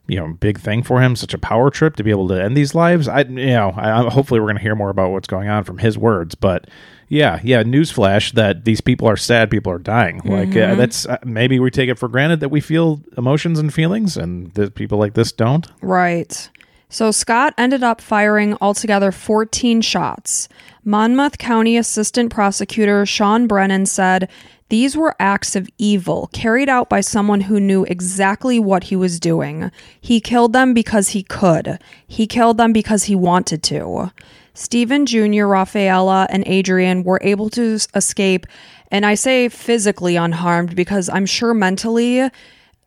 you 0.08 0.18
know 0.18 0.34
big 0.34 0.60
thing 0.60 0.84
for 0.84 1.02
him, 1.02 1.16
such 1.16 1.34
a 1.34 1.38
power 1.38 1.70
trip 1.70 1.96
to 1.98 2.04
be 2.04 2.12
able 2.12 2.28
to 2.30 2.42
end 2.42 2.56
these 2.56 2.74
lives. 2.76 3.08
I 3.08 3.22
you 3.22 3.48
know, 3.48 3.74
I, 3.76 4.10
hopefully 4.10 4.40
we're 4.40 4.48
going 4.48 4.58
to 4.58 4.62
hear 4.62 4.76
more 4.76 4.90
about 4.90 5.12
what's 5.12 5.28
going 5.28 5.50
on 5.50 5.64
from 5.64 5.78
his 5.78 5.98
words, 5.98 6.36
but. 6.36 6.70
Yeah, 7.10 7.40
yeah. 7.42 7.64
Newsflash: 7.64 8.34
that 8.34 8.66
these 8.66 8.82
people 8.82 9.08
are 9.08 9.16
sad. 9.16 9.50
People 9.50 9.72
are 9.72 9.80
dying. 9.80 10.20
Like 10.26 10.50
uh, 10.50 10.76
that's 10.76 11.06
uh, 11.06 11.18
maybe 11.24 11.58
we 11.58 11.72
take 11.72 11.88
it 11.88 11.98
for 11.98 12.10
granted 12.10 12.42
that 12.42 12.50
we 12.50 12.60
feel 12.60 13.02
emotions 13.18 13.60
and 13.60 13.74
feelings, 13.74 14.18
and 14.18 14.52
that 14.56 14.76
people 14.76 14.98
like 14.98 15.14
this 15.14 15.32
don't. 15.32 15.66
Right. 15.82 16.50
So 16.90 17.12
Scott 17.12 17.54
ended 17.58 17.84
up 17.84 18.00
firing 18.00 18.56
altogether 18.62 19.12
14 19.12 19.82
shots. 19.82 20.48
Monmouth 20.86 21.38
County 21.38 21.76
Assistant 21.76 22.32
Prosecutor 22.32 23.06
Sean 23.06 23.46
Brennan 23.46 23.86
said 23.86 24.30
these 24.70 24.96
were 24.96 25.16
acts 25.20 25.56
of 25.56 25.70
evil 25.78 26.30
carried 26.34 26.70
out 26.70 26.90
by 26.90 27.02
someone 27.02 27.42
who 27.42 27.60
knew 27.60 27.84
exactly 27.86 28.60
what 28.60 28.86
he 28.86 28.96
was 28.96 29.20
doing. 29.20 29.70
He 30.00 30.22
killed 30.22 30.54
them 30.54 30.74
because 30.74 31.10
he 31.10 31.24
could. 31.24 31.80
He 32.08 32.26
killed 32.26 32.58
them 32.58 32.72
because 32.72 33.06
he 33.06 33.16
wanted 33.16 33.64
to. 33.64 34.12
Stephen 34.54 35.06
Jr., 35.06 35.46
Rafaela, 35.46 36.28
and 36.30 36.44
Adrian 36.48 37.04
were 37.04 37.20
able 37.22 37.50
to 37.52 37.80
escape, 37.96 38.48
and 38.90 39.06
I 39.06 39.16
say 39.16 39.50
physically 39.50 40.16
unharmed 40.16 40.76
because 40.76 41.10
I'm 41.10 41.26
sure 41.26 41.54
mentally 41.54 42.30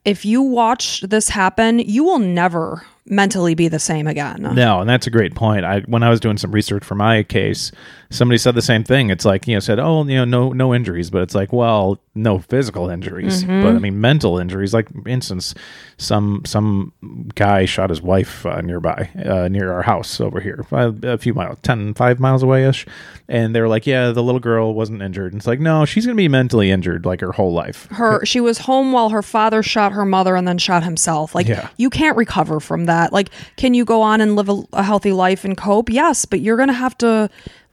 if 0.05 0.25
you 0.25 0.41
watch 0.43 1.03
this 1.03 1.29
happen, 1.29 1.79
you 1.79 2.05
will 2.05 2.19
never 2.19 2.87
mentally 3.07 3.55
be 3.55 3.69
the 3.69 3.79
same 3.79 4.07
again. 4.07 4.43
No, 4.55 4.81
and 4.81 4.89
that's 4.89 5.07
a 5.07 5.11
great 5.11 5.35
point. 5.35 5.65
I 5.65 5.81
when 5.81 6.03
I 6.03 6.11
was 6.11 6.21
doing 6.21 6.37
some 6.39 6.53
research 6.53 6.85
for 6.85 6.95
my 6.95 7.23
case, 7.23 7.73
somebody 8.11 8.39
said 8.39 8.55
the 8.55 8.63
same 8.63 8.85
thing. 8.85 9.11
It's 9.11 9.25
like 9.25 9.47
you 9.49 9.55
know 9.57 9.61
said, 9.61 9.79
oh, 9.79 10.05
you 10.05 10.17
know, 10.17 10.25
no 10.25 10.53
no 10.53 10.75
injuries, 10.75 11.11
but 11.11 11.23
it's 11.23 11.35
like, 11.35 11.53
well, 11.53 11.99
no 12.15 12.39
physical 12.39 12.89
injuries, 12.91 13.43
Mm-hmm. 13.45 13.63
but 13.63 13.75
I 13.75 13.79
mean 13.79 14.01
mental 14.01 14.39
injuries. 14.39 14.75
Like 14.75 14.89
for 14.93 15.09
instance, 15.09 15.55
some 15.97 16.43
some 16.45 16.93
guy 17.35 17.65
shot 17.65 17.91
his 17.91 18.03
wife 18.03 18.45
uh, 18.47 18.61
nearby, 18.61 19.09
uh, 19.25 19.49
near 19.49 19.73
our 19.73 19.83
house 19.83 20.21
over 20.21 20.41
here, 20.41 20.65
a, 20.73 20.95
a 21.03 21.19
few 21.19 21.35
miles, 21.35 21.59
10, 21.63 21.95
5 21.95 22.21
miles 22.21 22.43
away 22.43 22.67
ish, 22.69 22.87
and 23.29 23.55
they 23.55 23.61
were 23.61 23.69
like, 23.69 23.87
yeah, 23.87 24.11
the 24.11 24.23
little 24.23 24.41
girl 24.41 24.75
wasn't 24.75 25.03
injured. 25.03 25.33
And 25.33 25.41
it's 25.41 25.47
like, 25.47 25.61
no, 25.61 25.85
she's 25.85 26.05
gonna 26.07 26.17
be 26.17 26.29
mentally 26.29 26.71
injured 26.71 27.05
like 27.07 27.21
her 27.21 27.33
whole 27.33 27.53
life. 27.53 27.87
Her 27.91 28.25
she 28.25 28.41
was 28.41 28.59
home 28.59 28.93
while 28.93 29.09
her 29.11 29.23
father 29.23 29.63
shot 29.63 29.93
her 29.93 30.05
mother 30.05 30.37
and 30.37 30.47
then 30.47 30.59
shot 30.59 30.83
himself. 30.85 31.35
Like 31.35 31.49
Yeah. 31.49 31.69
you 31.77 31.91
can't 31.91 32.17
recover 32.17 32.61
from 32.61 32.85
that. 32.87 32.90
Like 33.13 33.31
can 33.57 33.75
you 33.75 33.85
go 33.85 34.03
on 34.03 34.21
and 34.21 34.37
live 34.37 34.49
a, 34.49 34.63
a 34.73 34.83
healthy 34.83 35.13
life 35.13 35.45
and 35.45 35.57
cope? 35.57 35.91
Yes, 35.91 36.25
but 36.25 36.41
you're 36.41 36.57
going 36.57 36.69
to 36.69 36.73
have 36.75 36.97
to 36.99 37.31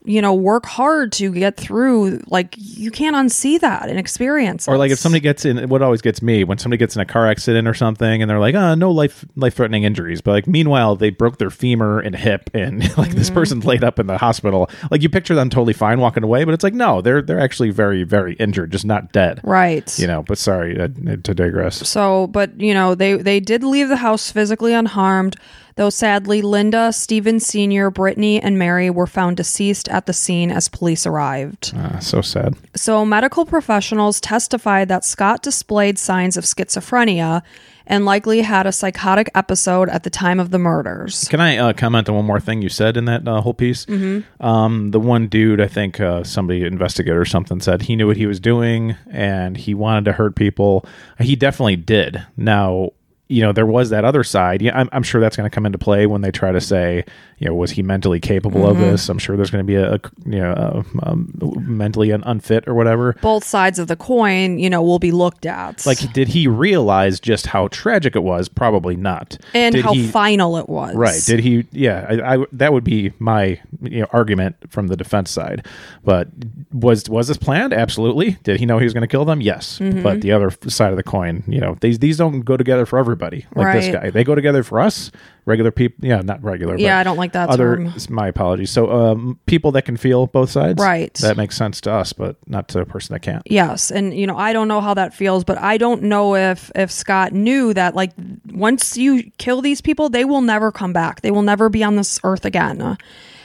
you 0.08 0.22
know 0.22 0.32
work 0.34 0.64
hard 0.66 1.12
to 1.12 1.30
get 1.32 1.56
through 1.56 2.20
like 2.28 2.54
you 2.56 2.90
can't 2.90 3.14
unsee 3.14 3.60
that 3.60 3.88
and 3.88 3.98
experience 3.98 4.66
Or 4.66 4.78
like 4.78 4.90
if 4.90 4.98
somebody 4.98 5.20
gets 5.20 5.44
in, 5.44 5.68
what 5.68 5.82
always 5.82 6.00
gets 6.00 6.22
me 6.22 6.44
when 6.44 6.56
somebody 6.58 6.78
gets 6.78 6.96
in 6.96 7.02
a 7.02 7.04
car 7.04 7.26
accident 7.28 7.68
or 7.68 7.74
something, 7.74 8.22
and 8.22 8.28
they're 8.30 8.40
like, 8.40 8.54
"Ah, 8.54 8.74
no 8.74 8.90
life 8.90 9.24
life 9.36 9.54
threatening 9.54 9.84
injuries," 9.84 10.20
but 10.22 10.32
like 10.32 10.46
meanwhile 10.46 10.96
they 10.96 11.10
broke 11.10 11.36
their 11.38 11.50
femur 11.50 12.00
and 12.00 12.16
hip, 12.16 12.50
and 12.54 12.80
like 12.98 13.10
this 13.12 13.28
Mm-hmm. 13.28 13.34
person's 13.34 13.64
laid 13.66 13.84
up 13.84 13.98
in 13.98 14.06
the 14.06 14.16
hospital. 14.18 14.70
Like 14.90 15.02
you 15.02 15.10
picture 15.10 15.34
them 15.34 15.50
totally 15.50 15.74
fine 15.74 16.00
walking 16.00 16.24
away, 16.24 16.44
but 16.44 16.54
it's 16.54 16.64
like 16.64 16.74
no, 16.74 17.02
they're 17.02 17.20
they're 17.22 17.38
actually 17.40 17.70
very 17.70 18.02
very 18.04 18.32
injured, 18.34 18.72
just 18.72 18.86
not 18.86 19.12
dead. 19.12 19.40
right 19.44 19.86
You 19.98 20.06
know. 20.06 20.22
But 20.22 20.38
sorry 20.38 20.80
uh, 20.80 20.88
to 21.22 21.34
digress. 21.34 21.86
So, 21.88 22.26
but 22.28 22.58
you 22.60 22.72
know, 22.72 22.94
they 22.94 23.14
they 23.16 23.40
did 23.40 23.62
leave 23.62 23.88
the 23.90 23.96
house 23.96 24.32
physically 24.32 24.72
unharmed, 24.72 25.36
though 25.78 25.88
sadly 25.90 26.42
Linda, 26.42 26.92
Stephen 26.92 27.38
Sr., 27.40 27.90
Brittany, 27.90 28.42
and 28.42 28.58
Mary 28.58 28.90
were 28.90 29.06
found 29.06 29.36
deceased 29.36 29.88
at 29.88 30.06
the 30.06 30.12
scene 30.12 30.50
as 30.50 30.68
police 30.68 31.06
arrived. 31.06 31.72
Ah, 31.76 32.00
so 32.00 32.20
sad. 32.20 32.56
So, 32.74 33.06
medical 33.06 33.46
professionals 33.46 34.20
testified 34.20 34.88
that 34.88 35.04
Scott 35.04 35.42
displayed 35.42 35.96
signs 35.96 36.36
of 36.36 36.44
schizophrenia 36.44 37.42
and 37.86 38.04
likely 38.04 38.42
had 38.42 38.66
a 38.66 38.72
psychotic 38.72 39.30
episode 39.34 39.88
at 39.88 40.02
the 40.02 40.10
time 40.10 40.38
of 40.38 40.50
the 40.50 40.58
murders. 40.58 41.26
Can 41.28 41.40
I 41.40 41.56
uh, 41.56 41.72
comment 41.72 42.08
on 42.08 42.16
one 42.16 42.24
more 42.26 42.40
thing 42.40 42.60
you 42.60 42.68
said 42.68 42.96
in 42.96 43.06
that 43.06 43.26
uh, 43.26 43.40
whole 43.40 43.54
piece? 43.54 43.86
Mm-hmm. 43.86 44.44
Um, 44.44 44.90
the 44.90 45.00
one 45.00 45.28
dude, 45.28 45.60
I 45.60 45.68
think 45.68 45.98
uh, 46.00 46.22
somebody 46.22 46.64
investigator 46.64 47.20
or 47.20 47.24
something 47.24 47.60
said 47.60 47.82
he 47.82 47.96
knew 47.96 48.06
what 48.06 48.18
he 48.18 48.26
was 48.26 48.40
doing 48.40 48.96
and 49.10 49.56
he 49.56 49.74
wanted 49.74 50.04
to 50.04 50.12
hurt 50.12 50.36
people. 50.36 50.84
He 51.18 51.34
definitely 51.34 51.76
did. 51.76 52.26
Now, 52.36 52.90
you 53.28 53.42
know, 53.42 53.52
there 53.52 53.66
was 53.66 53.90
that 53.90 54.04
other 54.04 54.24
side. 54.24 54.62
Yeah, 54.62 54.78
I'm, 54.78 54.88
I'm 54.92 55.02
sure 55.02 55.20
that's 55.20 55.36
going 55.36 55.48
to 55.48 55.54
come 55.54 55.66
into 55.66 55.76
play 55.78 56.06
when 56.06 56.22
they 56.22 56.30
try 56.30 56.50
to 56.50 56.60
say, 56.60 57.04
you 57.38 57.46
know, 57.46 57.54
was 57.54 57.70
he 57.70 57.82
mentally 57.82 58.20
capable 58.20 58.66
of 58.66 58.78
this? 58.78 59.08
I'm 59.08 59.18
sure 59.18 59.36
there's 59.36 59.50
going 59.50 59.64
to 59.64 59.66
be 59.66 59.74
a, 59.76 59.94
a 59.94 60.00
you 60.24 60.40
know, 60.40 60.52
uh, 60.52 60.82
um, 61.02 61.30
mentally 61.60 62.10
un- 62.10 62.22
unfit 62.24 62.66
or 62.66 62.74
whatever. 62.74 63.14
Both 63.20 63.44
sides 63.44 63.78
of 63.78 63.86
the 63.86 63.96
coin, 63.96 64.58
you 64.58 64.70
know, 64.70 64.82
will 64.82 64.98
be 64.98 65.12
looked 65.12 65.44
at. 65.44 65.84
Like, 65.86 65.98
did 66.14 66.28
he 66.28 66.48
realize 66.48 67.20
just 67.20 67.46
how 67.46 67.68
tragic 67.68 68.16
it 68.16 68.22
was? 68.22 68.48
Probably 68.48 68.96
not. 68.96 69.36
and 69.52 69.74
Did 69.74 69.84
how 69.84 69.92
he- 69.92 70.08
final 70.08 70.56
it 70.56 70.68
was. 70.68 70.94
Right. 70.94 71.22
Did 71.26 71.40
he? 71.40 71.66
Yeah. 71.70 72.06
I, 72.08 72.34
I 72.36 72.44
that 72.52 72.72
would 72.72 72.84
be 72.84 73.12
my 73.18 73.60
you 73.82 74.00
know, 74.00 74.06
argument 74.12 74.56
from 74.70 74.86
the 74.88 74.96
defense 74.96 75.30
side. 75.30 75.66
But 76.02 76.28
was 76.72 77.08
was 77.10 77.28
this 77.28 77.36
planned? 77.36 77.74
Absolutely. 77.74 78.38
Did 78.42 78.58
he 78.58 78.64
know 78.66 78.78
he 78.78 78.84
was 78.84 78.94
going 78.94 79.02
to 79.02 79.06
kill 79.08 79.26
them? 79.26 79.42
Yes. 79.42 79.78
Mm-hmm. 79.78 80.02
But 80.02 80.22
the 80.22 80.32
other 80.32 80.50
side 80.66 80.90
of 80.92 80.96
the 80.96 81.02
coin, 81.02 81.44
you 81.46 81.60
know, 81.60 81.76
these 81.82 81.98
these 81.98 82.16
don't 82.16 82.40
go 82.40 82.56
together 82.56 82.86
for 82.86 82.98
everybody. 82.98 83.17
Like 83.54 83.74
this 83.74 83.94
guy, 83.94 84.10
they 84.10 84.24
go 84.24 84.34
together 84.34 84.62
for 84.62 84.80
us, 84.80 85.10
regular 85.44 85.70
people. 85.70 86.06
Yeah, 86.06 86.20
not 86.22 86.42
regular. 86.42 86.76
Yeah, 86.78 86.96
but 86.96 87.00
I 87.00 87.04
don't 87.04 87.16
like 87.16 87.32
that 87.32 87.48
Other. 87.48 87.76
term. 87.76 87.92
My 88.08 88.28
apologies. 88.28 88.70
So, 88.70 88.90
um, 88.90 89.38
people 89.46 89.72
that 89.72 89.84
can 89.84 89.96
feel 89.96 90.26
both 90.26 90.50
sides. 90.50 90.80
Right. 90.80 91.12
That 91.14 91.36
makes 91.36 91.56
sense 91.56 91.80
to 91.82 91.92
us, 91.92 92.12
but 92.12 92.36
not 92.46 92.68
to 92.68 92.80
a 92.80 92.86
person 92.86 93.14
that 93.14 93.20
can't. 93.20 93.42
Yes, 93.46 93.90
and 93.90 94.14
you 94.14 94.26
know, 94.26 94.36
I 94.36 94.52
don't 94.52 94.68
know 94.68 94.80
how 94.80 94.94
that 94.94 95.14
feels, 95.14 95.44
but 95.44 95.58
I 95.58 95.76
don't 95.76 96.04
know 96.04 96.34
if 96.36 96.70
if 96.74 96.90
Scott 96.90 97.32
knew 97.32 97.74
that 97.74 97.94
like 97.94 98.12
once 98.52 98.96
you 98.96 99.30
kill 99.38 99.60
these 99.60 99.80
people, 99.80 100.08
they 100.08 100.24
will 100.24 100.42
never 100.42 100.72
come 100.72 100.92
back. 100.92 101.20
They 101.20 101.30
will 101.30 101.42
never 101.42 101.68
be 101.68 101.82
on 101.82 101.96
this 101.96 102.20
earth 102.24 102.44
again. 102.44 102.96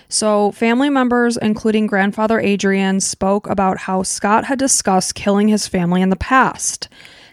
So, 0.09 0.51
family 0.51 0.91
members, 0.91 1.37
including 1.37 1.87
grandfather 1.87 2.39
Adrian, 2.39 2.99
spoke 2.99 3.49
about 3.49 3.79
how 3.79 4.03
Scott 4.03 4.45
had 4.45 4.59
discussed 4.59 5.15
killing 5.15 5.47
his 5.47 5.67
family 5.67 6.03
in 6.03 6.09
the 6.09 6.15
past, 6.15 6.87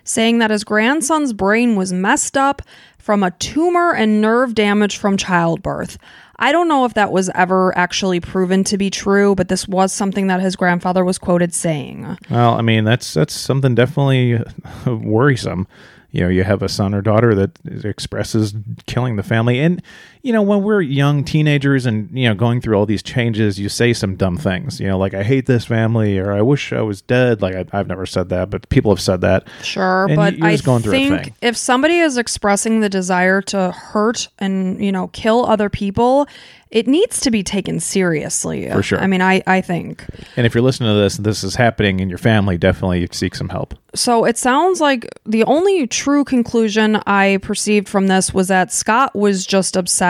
saying 0.05 0.39
that 0.39 0.51
his 0.51 0.65
grandson's 0.65 1.33
brain 1.33 1.77
was 1.77 1.93
messed 1.93 2.37
up 2.37 2.63
from 2.99 3.23
a 3.23 3.31
tumor 3.33 3.95
and 3.95 4.21
nerve 4.21 4.55
damage 4.55 4.97
from 4.97 5.17
childbirth. 5.17 5.99
I 6.43 6.53
don't 6.53 6.69
know 6.69 6.87
if 6.87 6.95
that 6.95 7.13
was 7.13 7.29
ever 7.35 7.77
actually 7.77 8.19
proven 8.21 8.65
to 8.65 8.79
be 8.79 8.89
true, 8.89 9.35
but 9.35 9.49
this 9.49 9.69
was 9.69 9.93
something 9.93 10.29
that 10.29 10.41
his 10.41 10.57
grandfather 10.57 11.05
was 11.05 11.19
quoted 11.19 11.53
saying. 11.53 12.17
Well, 12.31 12.55
I 12.55 12.63
mean, 12.63 12.85
that's 12.85 13.13
that's 13.13 13.35
something 13.35 13.75
definitely 13.75 14.43
worrisome. 14.87 15.69
You 16.13 16.23
know, 16.23 16.29
you 16.29 16.43
have 16.43 16.63
a 16.63 16.69
son 16.69 16.95
or 16.95 17.03
daughter 17.03 17.35
that 17.35 17.59
expresses 17.85 18.55
killing 18.87 19.17
the 19.17 19.23
family, 19.23 19.61
and 19.61 19.83
you 20.23 20.33
know, 20.33 20.43
when 20.43 20.63
we're 20.63 20.81
young 20.83 21.25
teenagers 21.25 21.87
and 21.87 22.11
you 22.13 22.29
know 22.29 22.35
going 22.35 22.61
through 22.61 22.77
all 22.77 22.87
these 22.87 23.03
changes, 23.03 23.59
you 23.59 23.69
say 23.69 23.93
some 23.93 24.17
dumb 24.17 24.37
things. 24.37 24.79
You 24.81 24.87
know, 24.89 24.99
like 24.99 25.15
I 25.15 25.23
hate 25.23 25.47
this 25.47 25.65
family, 25.65 26.19
or 26.19 26.33
I 26.33 26.43
wish 26.43 26.73
I 26.73 26.83
was 26.83 27.01
dead. 27.03 27.41
Like 27.43 27.55
I, 27.55 27.65
I've 27.73 27.87
never 27.89 28.07
said 28.07 28.29
that, 28.31 28.51
but 28.51 28.69
people 28.69 28.91
have 28.93 29.01
said 29.01 29.21
that. 29.23 29.47
Sure, 29.63 30.07
And 30.07 30.17
but 30.17 30.35
I 30.43 30.53
just 30.53 30.65
going 30.65 30.83
through 30.83 30.93
a 30.93 30.97
think 31.09 31.25
thing. 31.25 31.35
if 31.41 31.57
somebody 31.57 31.99
is 31.99 32.19
expressing 32.19 32.81
the 32.81 32.89
desire 32.89 33.41
to 33.43 33.71
hurt 33.73 34.29
and 34.39 34.85
you 34.85 34.93
know 34.93 35.09
kill 35.09 35.47
other 35.47 35.71
people, 35.71 36.27
it 36.71 36.87
needs 36.87 37.21
to 37.21 37.31
be 37.31 37.43
taken 37.43 37.81
seriously. 37.81 38.69
For 38.71 38.83
sure. 38.83 39.01
I 39.01 39.07
mean, 39.07 39.23
I 39.23 39.43
I 39.47 39.61
think 39.61 40.05
And 40.37 40.45
if 40.47 40.55
you're 40.55 40.63
listening 40.63 40.91
to 40.95 41.01
this, 41.01 41.17
this 41.17 41.43
is 41.45 41.55
happening 41.55 42.01
in 42.01 42.09
your 42.09 42.19
family, 42.19 42.59
definitely 42.59 43.09
seek 43.13 43.35
some 43.35 43.49
help. 43.49 43.75
so. 43.95 44.25
It 44.27 44.37
sounds 44.37 44.81
like 44.81 45.09
the 45.25 45.45
only 45.45 45.87
true 45.87 46.25
conclusion 46.25 46.97
I 47.07 47.39
perceived 47.43 47.89
from 47.89 48.07
this 48.09 48.35
was 48.35 48.49
that 48.49 48.73
Scott 48.73 49.15
was 49.17 49.47
just 49.47 49.77
upset 49.77 50.10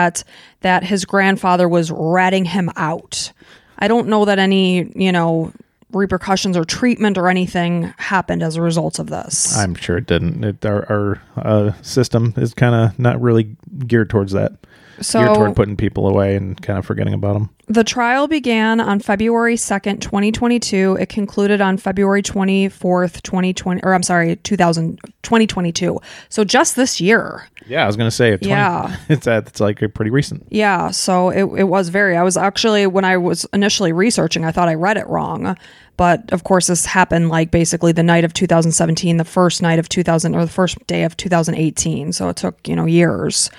that 0.61 0.83
his 0.83 1.05
grandfather 1.05 1.67
was 1.67 1.91
ratting 1.91 2.45
him 2.45 2.69
out. 2.75 3.31
I 3.79 3.87
don't 3.87 4.07
know 4.07 4.25
that 4.25 4.39
any 4.39 4.91
you 4.95 5.11
know 5.11 5.51
repercussions 5.91 6.55
or 6.55 6.63
treatment 6.63 7.17
or 7.17 7.27
anything 7.27 7.93
happened 7.97 8.43
as 8.43 8.55
a 8.55 8.61
result 8.61 8.99
of 8.99 9.07
this. 9.07 9.57
I'm 9.57 9.75
sure 9.75 9.97
it 9.97 10.05
didn't. 10.05 10.43
It, 10.43 10.65
our 10.65 10.89
our 10.91 11.21
uh, 11.37 11.73
system 11.81 12.33
is 12.37 12.53
kind 12.53 12.75
of 12.75 12.97
not 12.99 13.21
really 13.21 13.55
geared 13.87 14.09
towards 14.09 14.31
that. 14.33 14.53
So 15.01 15.23
geared 15.23 15.35
toward 15.35 15.55
putting 15.55 15.75
people 15.77 16.07
away 16.07 16.35
and 16.35 16.59
kind 16.61 16.79
of 16.79 16.85
forgetting 16.85 17.13
about 17.13 17.33
them. 17.33 17.49
The 17.67 17.83
trial 17.83 18.27
began 18.27 18.79
on 18.81 18.99
February 18.99 19.55
2nd, 19.55 20.01
2022. 20.01 20.97
It 20.99 21.09
concluded 21.09 21.61
on 21.61 21.77
February 21.77 22.21
24th, 22.21 23.21
2020, 23.21 23.81
or 23.83 23.93
I'm 23.93 24.03
sorry, 24.03 24.35
2000, 24.35 24.99
2022. 25.23 25.99
So 26.29 26.43
just 26.43 26.75
this 26.75 26.99
year. 26.99 27.47
Yeah, 27.67 27.83
I 27.83 27.87
was 27.87 27.95
gonna 27.95 28.11
say, 28.11 28.35
20, 28.37 28.47
Yeah. 28.49 28.95
it's 29.09 29.27
uh, 29.27 29.41
it's 29.45 29.59
like 29.59 29.81
pretty 29.93 30.11
recent. 30.11 30.47
Yeah, 30.49 30.91
so 30.91 31.29
it, 31.29 31.43
it 31.59 31.63
was 31.63 31.89
very. 31.89 32.17
I 32.17 32.23
was 32.23 32.35
actually, 32.37 32.87
when 32.87 33.05
I 33.05 33.17
was 33.17 33.45
initially 33.53 33.93
researching, 33.93 34.43
I 34.45 34.51
thought 34.51 34.67
I 34.67 34.73
read 34.73 34.97
it 34.97 35.07
wrong. 35.07 35.55
But 36.01 36.33
of 36.33 36.43
course, 36.43 36.65
this 36.65 36.87
happened 36.87 37.29
like 37.29 37.51
basically 37.51 37.91
the 37.91 38.01
night 38.01 38.23
of 38.23 38.33
2017, 38.33 39.17
the 39.17 39.23
first 39.23 39.61
night 39.61 39.77
of 39.77 39.87
2000, 39.87 40.33
or 40.33 40.43
the 40.43 40.51
first 40.51 40.87
day 40.87 41.03
of 41.03 41.15
2018. 41.15 42.11
So 42.11 42.27
it 42.29 42.37
took, 42.37 42.67
you 42.67 42.75
know, 42.75 42.85
years. 42.85 43.51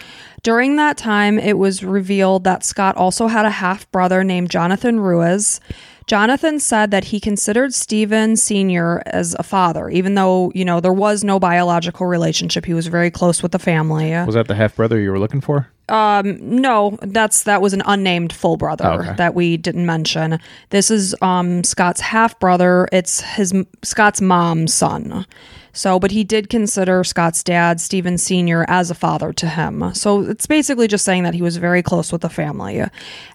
During 0.42 0.74
that 0.74 0.96
time, 0.96 1.38
it 1.38 1.56
was 1.56 1.84
revealed 1.84 2.42
that 2.42 2.64
Scott 2.64 2.96
also 2.96 3.28
had 3.28 3.46
a 3.46 3.50
half 3.50 3.88
brother 3.92 4.24
named 4.24 4.50
Jonathan 4.50 4.98
Ruiz. 4.98 5.60
Jonathan 6.08 6.58
said 6.58 6.90
that 6.90 7.04
he 7.04 7.20
considered 7.20 7.74
Stephen 7.74 8.34
Sr. 8.34 9.04
as 9.06 9.36
a 9.38 9.44
father, 9.44 9.88
even 9.88 10.16
though, 10.16 10.50
you 10.52 10.64
know, 10.64 10.80
there 10.80 10.92
was 10.92 11.22
no 11.22 11.38
biological 11.38 12.06
relationship. 12.06 12.64
He 12.64 12.74
was 12.74 12.88
very 12.88 13.12
close 13.12 13.40
with 13.40 13.52
the 13.52 13.60
family. 13.60 14.10
Was 14.10 14.34
that 14.34 14.48
the 14.48 14.56
half 14.56 14.74
brother 14.74 14.98
you 14.98 15.12
were 15.12 15.20
looking 15.20 15.40
for? 15.40 15.68
No, 15.88 16.98
that's 17.02 17.42
that 17.44 17.60
was 17.62 17.72
an 17.72 17.82
unnamed 17.86 18.32
full 18.32 18.56
brother 18.56 18.86
Oh, 18.86 18.98
okay. 19.00 19.14
that 19.16 19.34
we 19.34 19.56
didn't 19.56 19.86
mention. 19.86 20.38
This 20.70 20.90
is 20.90 21.14
um 21.22 21.64
Scott's 21.64 22.00
half 22.00 22.38
brother. 22.40 22.88
It's 22.92 23.20
his 23.20 23.52
Scott's 23.82 24.20
mom's 24.20 24.72
son. 24.74 25.26
So, 25.74 25.98
but 25.98 26.10
he 26.10 26.22
did 26.22 26.50
consider 26.50 27.02
Scott's 27.02 27.42
dad, 27.42 27.80
Stephen 27.80 28.18
Sr., 28.18 28.66
as 28.68 28.90
a 28.90 28.94
father 28.94 29.32
to 29.32 29.48
him. 29.48 29.94
So 29.94 30.20
it's 30.20 30.44
basically 30.46 30.86
just 30.86 31.02
saying 31.02 31.22
that 31.22 31.32
he 31.32 31.40
was 31.40 31.56
very 31.56 31.82
close 31.82 32.12
with 32.12 32.20
the 32.20 32.28
family. 32.28 32.84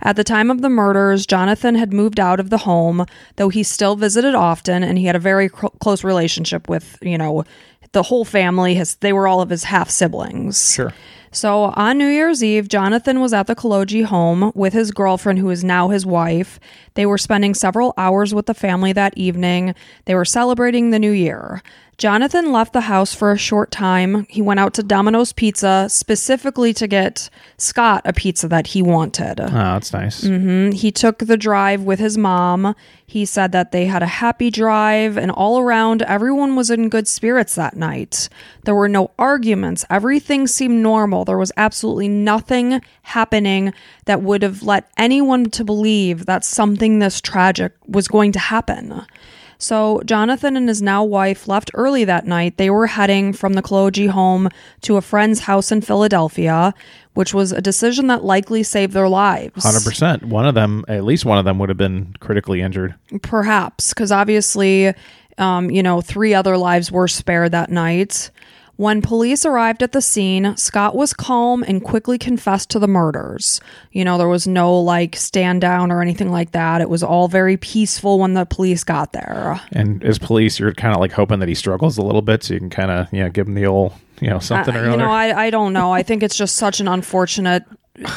At 0.04 0.16
the 0.18 0.24
time 0.24 0.52
of 0.52 0.62
the 0.62 0.70
murders, 0.70 1.26
Jonathan 1.26 1.74
had 1.74 1.92
moved 1.92 2.20
out 2.20 2.40
of 2.40 2.52
the 2.52 2.60
home, 2.60 3.08
though 3.38 3.50
he 3.50 3.64
still 3.64 3.96
visited 3.96 4.36
often, 4.36 4.84
and 4.84 5.00
he 5.00 5.06
had 5.06 5.16
a 5.16 5.20
very 5.20 5.50
cl- 5.50 5.74
close 5.82 6.04
relationship 6.04 6.70
with, 6.70 7.00
you 7.02 7.18
know, 7.18 7.44
the 7.94 8.04
whole 8.04 8.24
family. 8.24 8.76
His, 8.76 8.98
they 8.98 9.14
were 9.14 9.28
all 9.28 9.42
of 9.42 9.50
his 9.50 9.64
half 9.64 9.90
siblings. 9.90 10.74
Sure. 10.76 10.94
So 11.32 11.74
on 11.76 11.98
New 11.98 12.08
Year's 12.08 12.44
Eve, 12.44 12.68
Jonathan 12.68 13.20
was 13.20 13.34
at 13.34 13.48
the 13.48 13.56
Kologi 13.56 14.04
home 14.04 14.52
with 14.56 14.74
his 14.74 14.92
girlfriend, 14.92 15.40
who 15.40 15.50
is 15.50 15.64
now 15.64 15.90
his 15.90 16.06
wife. 16.06 16.60
They 16.94 17.06
were 17.06 17.18
spending 17.18 17.54
several 17.54 17.94
hours 17.98 18.34
with 18.34 18.46
the 18.46 18.54
family 18.54 18.94
that 18.94 19.18
evening. 19.18 19.76
They 20.06 20.16
were 20.16 20.26
celebrating 20.26 20.90
the 20.90 21.00
new 21.00 21.12
year. 21.12 21.62
Jonathan 21.98 22.52
left 22.52 22.74
the 22.74 22.82
house 22.82 23.16
for 23.16 23.32
a 23.32 23.38
short 23.40 23.72
time. 23.72 24.28
He 24.30 24.40
went 24.40 24.60
out 24.60 24.76
to 24.76 24.84
Domino's 24.84 25.34
Pizza 25.34 25.88
specifically 25.90 26.72
to 26.74 26.86
get 26.86 27.28
Scott 27.58 28.04
a 28.06 28.14
pizza 28.14 28.48
that 28.50 28.68
he 28.68 28.84
wanted. 28.84 29.40
Oh, 29.40 29.50
that's 29.50 29.92
nice. 29.92 30.24
Mm-hmm. 30.24 30.74
He 30.74 30.92
took 30.92 31.18
the 31.18 31.38
drive 31.38 31.82
with 31.82 31.98
his 31.98 32.16
mom. 32.16 32.76
He 33.08 33.26
said 33.26 33.52
that 33.54 33.72
they 33.72 33.88
had 33.88 34.04
a 34.04 34.08
happy 34.08 34.52
drive, 34.52 35.18
and 35.18 35.32
all 35.32 35.58
around, 35.58 36.04
everyone 36.04 36.56
was 36.56 36.70
in 36.70 36.90
good 36.90 37.08
spirits 37.08 37.56
that 37.56 37.76
night. 37.76 38.30
There 38.66 38.76
were 38.76 38.90
no 38.90 39.10
arguments. 39.18 39.84
Everything 39.90 40.46
seemed 40.46 40.84
normal. 40.84 41.26
There 41.26 41.38
was 41.38 41.52
absolutely 41.58 42.10
nothing 42.10 42.80
happening 43.02 43.74
that 44.06 44.22
would 44.22 44.44
have 44.44 44.62
led 44.62 44.84
anyone 44.98 45.50
to 45.52 45.64
believe 45.64 46.28
that 46.28 46.46
something 46.46 47.00
this 47.00 47.22
tragic 47.22 47.74
was 47.88 48.08
going 48.08 48.34
to 48.34 48.40
happen. 48.40 49.04
So, 49.60 50.02
Jonathan 50.06 50.56
and 50.56 50.68
his 50.68 50.82
now 50.82 51.04
wife 51.04 51.48
left 51.48 51.72
early 51.74 52.06
that 52.06 52.28
night. 52.28 52.58
They 52.58 52.70
were 52.70 52.88
heading 52.88 53.34
from 53.34 53.54
the 53.54 53.62
Kologi 53.64 54.08
home 54.08 54.50
to 54.82 54.98
a 54.98 55.02
friend's 55.02 55.42
house 55.42 55.72
in 55.72 55.82
Philadelphia, 55.82 56.74
which 57.16 57.34
was 57.34 57.52
a 57.52 57.62
decision 57.62 58.08
that 58.08 58.24
likely 58.24 58.62
saved 58.62 58.94
their 58.94 59.10
lives. 59.10 59.64
Hundred 59.64 59.84
percent. 59.84 60.26
One 60.26 60.48
of 60.48 60.54
them, 60.54 60.86
at 60.88 61.04
least 61.04 61.26
one 61.26 61.40
of 61.40 61.46
them, 61.46 61.58
would 61.60 61.70
have 61.70 61.78
been 61.78 62.14
critically 62.20 62.62
injured. 62.62 62.94
Perhaps, 63.24 63.94
because 63.94 64.12
obviously, 64.12 64.94
um, 65.40 65.72
you 65.72 65.82
know, 65.82 66.02
three 66.02 66.34
other 66.34 66.58
lives 66.58 66.92
were 66.92 67.08
spared 67.08 67.52
that 67.54 67.72
night. 67.72 68.30
When 68.78 69.02
police 69.02 69.44
arrived 69.46 69.82
at 69.84 69.92
the 69.92 70.02
scene, 70.02 70.56
Scott 70.56 70.96
was 70.96 71.12
calm 71.12 71.64
and 71.64 71.84
quickly 71.84 72.18
confessed 72.18 72.70
to 72.70 72.80
the 72.80 72.88
murders. 72.88 73.60
You 73.92 74.06
know, 74.06 74.18
there 74.20 74.28
was 74.28 74.48
no 74.48 74.80
like 74.80 75.16
stand 75.16 75.62
down 75.62 75.92
or 75.92 76.02
anything 76.02 76.32
like 76.32 76.52
that. 76.52 76.80
It 76.82 76.90
was 76.90 77.02
all 77.04 77.28
very 77.28 77.58
peaceful 77.58 78.20
when 78.20 78.34
the 78.36 78.46
police 78.46 78.84
got 78.84 79.14
there. 79.14 79.60
And 79.72 80.04
as 80.04 80.20
police, 80.20 80.60
you're 80.60 80.74
kind 80.74 80.94
of 80.94 81.02
like 81.02 81.12
hoping 81.12 81.40
that 81.40 81.50
he 81.50 81.56
struggles 81.56 81.98
a 81.98 82.04
little 82.04 82.22
bit, 82.22 82.44
so 82.44 82.54
you 82.54 82.60
can 82.60 82.70
kind 82.70 82.92
of 82.92 83.12
you 83.12 83.24
know 83.24 83.30
give 83.30 83.48
him 83.48 83.56
the 83.56 83.66
old 83.66 83.94
you 84.22 84.30
know 84.30 84.40
something 84.40 84.76
Uh, 84.76 84.80
or 84.80 84.92
you 84.92 84.98
know, 84.98 85.12
I, 85.12 85.46
I 85.46 85.50
don't 85.50 85.74
know. 85.74 85.92
I 85.92 86.04
think 86.04 86.22
it's 86.22 86.38
just 86.38 86.56
such 86.56 86.80
an 86.80 86.88
unfortunate 86.88 87.64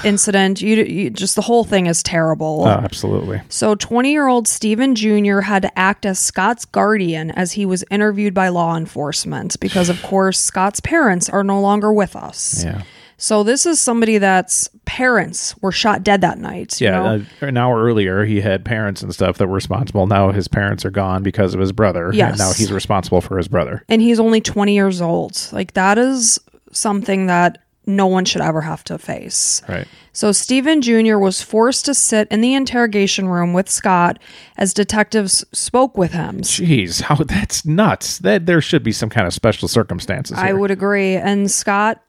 incident. 0.04 0.60
You, 0.60 0.76
you 0.84 1.10
just 1.10 1.36
the 1.36 1.42
whole 1.42 1.64
thing 1.64 1.86
is 1.86 2.02
terrible. 2.02 2.62
oh, 2.64 2.68
absolutely. 2.68 3.40
So, 3.48 3.74
20 3.74 4.10
year 4.12 4.26
old 4.26 4.46
Stephen 4.48 4.94
Jr. 4.94 5.40
had 5.40 5.62
to 5.62 5.78
act 5.78 6.04
as 6.06 6.18
Scott's 6.18 6.64
guardian 6.64 7.30
as 7.30 7.52
he 7.52 7.66
was 7.66 7.84
interviewed 7.90 8.34
by 8.34 8.48
law 8.48 8.76
enforcement 8.76 9.58
because, 9.60 9.88
of 9.88 10.02
course, 10.02 10.38
Scott's 10.38 10.80
parents 10.80 11.28
are 11.28 11.44
no 11.44 11.60
longer 11.60 11.92
with 11.92 12.16
us. 12.16 12.64
Yeah. 12.64 12.82
So, 13.16 13.42
this 13.42 13.66
is 13.66 13.78
somebody 13.80 14.16
that's 14.18 14.68
parents 14.86 15.54
were 15.62 15.72
shot 15.72 16.02
dead 16.02 16.22
that 16.22 16.38
night. 16.38 16.80
you 16.80 16.86
Yeah, 16.88 17.02
know? 17.02 17.24
uh, 17.42 17.46
an 17.46 17.56
hour 17.56 17.82
earlier 17.82 18.24
he 18.24 18.40
had 18.40 18.64
parents 18.64 19.02
and 19.02 19.12
stuff 19.14 19.38
that 19.38 19.46
were 19.46 19.54
responsible. 19.54 20.06
Now 20.06 20.32
his 20.32 20.48
parents 20.48 20.84
are 20.84 20.90
gone 20.90 21.22
because 21.22 21.54
of 21.54 21.60
his 21.60 21.70
brother. 21.72 22.10
Yes. 22.14 22.30
And 22.30 22.38
now 22.38 22.52
he's 22.52 22.72
responsible 22.72 23.20
for 23.20 23.36
his 23.36 23.46
brother. 23.46 23.84
and 23.88 24.00
he's 24.02 24.18
only 24.18 24.40
20 24.40 24.74
years 24.74 25.00
old. 25.00 25.38
Like, 25.52 25.74
that 25.74 25.96
is 25.98 26.38
something 26.72 27.26
that 27.26 27.58
no 27.96 28.06
one 28.06 28.24
should 28.24 28.40
ever 28.42 28.60
have 28.60 28.84
to 28.84 28.98
face. 28.98 29.62
Right. 29.68 29.86
So 30.12 30.32
Stephen 30.32 30.82
Jr. 30.82 31.18
was 31.18 31.40
forced 31.40 31.84
to 31.84 31.94
sit 31.94 32.28
in 32.30 32.40
the 32.40 32.54
interrogation 32.54 33.28
room 33.28 33.52
with 33.52 33.68
Scott 33.68 34.18
as 34.56 34.74
detectives 34.74 35.44
spoke 35.52 35.96
with 35.96 36.12
him. 36.12 36.40
Jeez, 36.40 37.02
how 37.02 37.16
that's 37.16 37.64
nuts. 37.64 38.18
That 38.18 38.46
there 38.46 38.60
should 38.60 38.82
be 38.82 38.92
some 38.92 39.08
kind 39.08 39.26
of 39.26 39.32
special 39.32 39.68
circumstances. 39.68 40.36
I 40.36 40.52
would 40.52 40.70
agree. 40.70 41.14
And 41.14 41.50
Scott, 41.50 42.02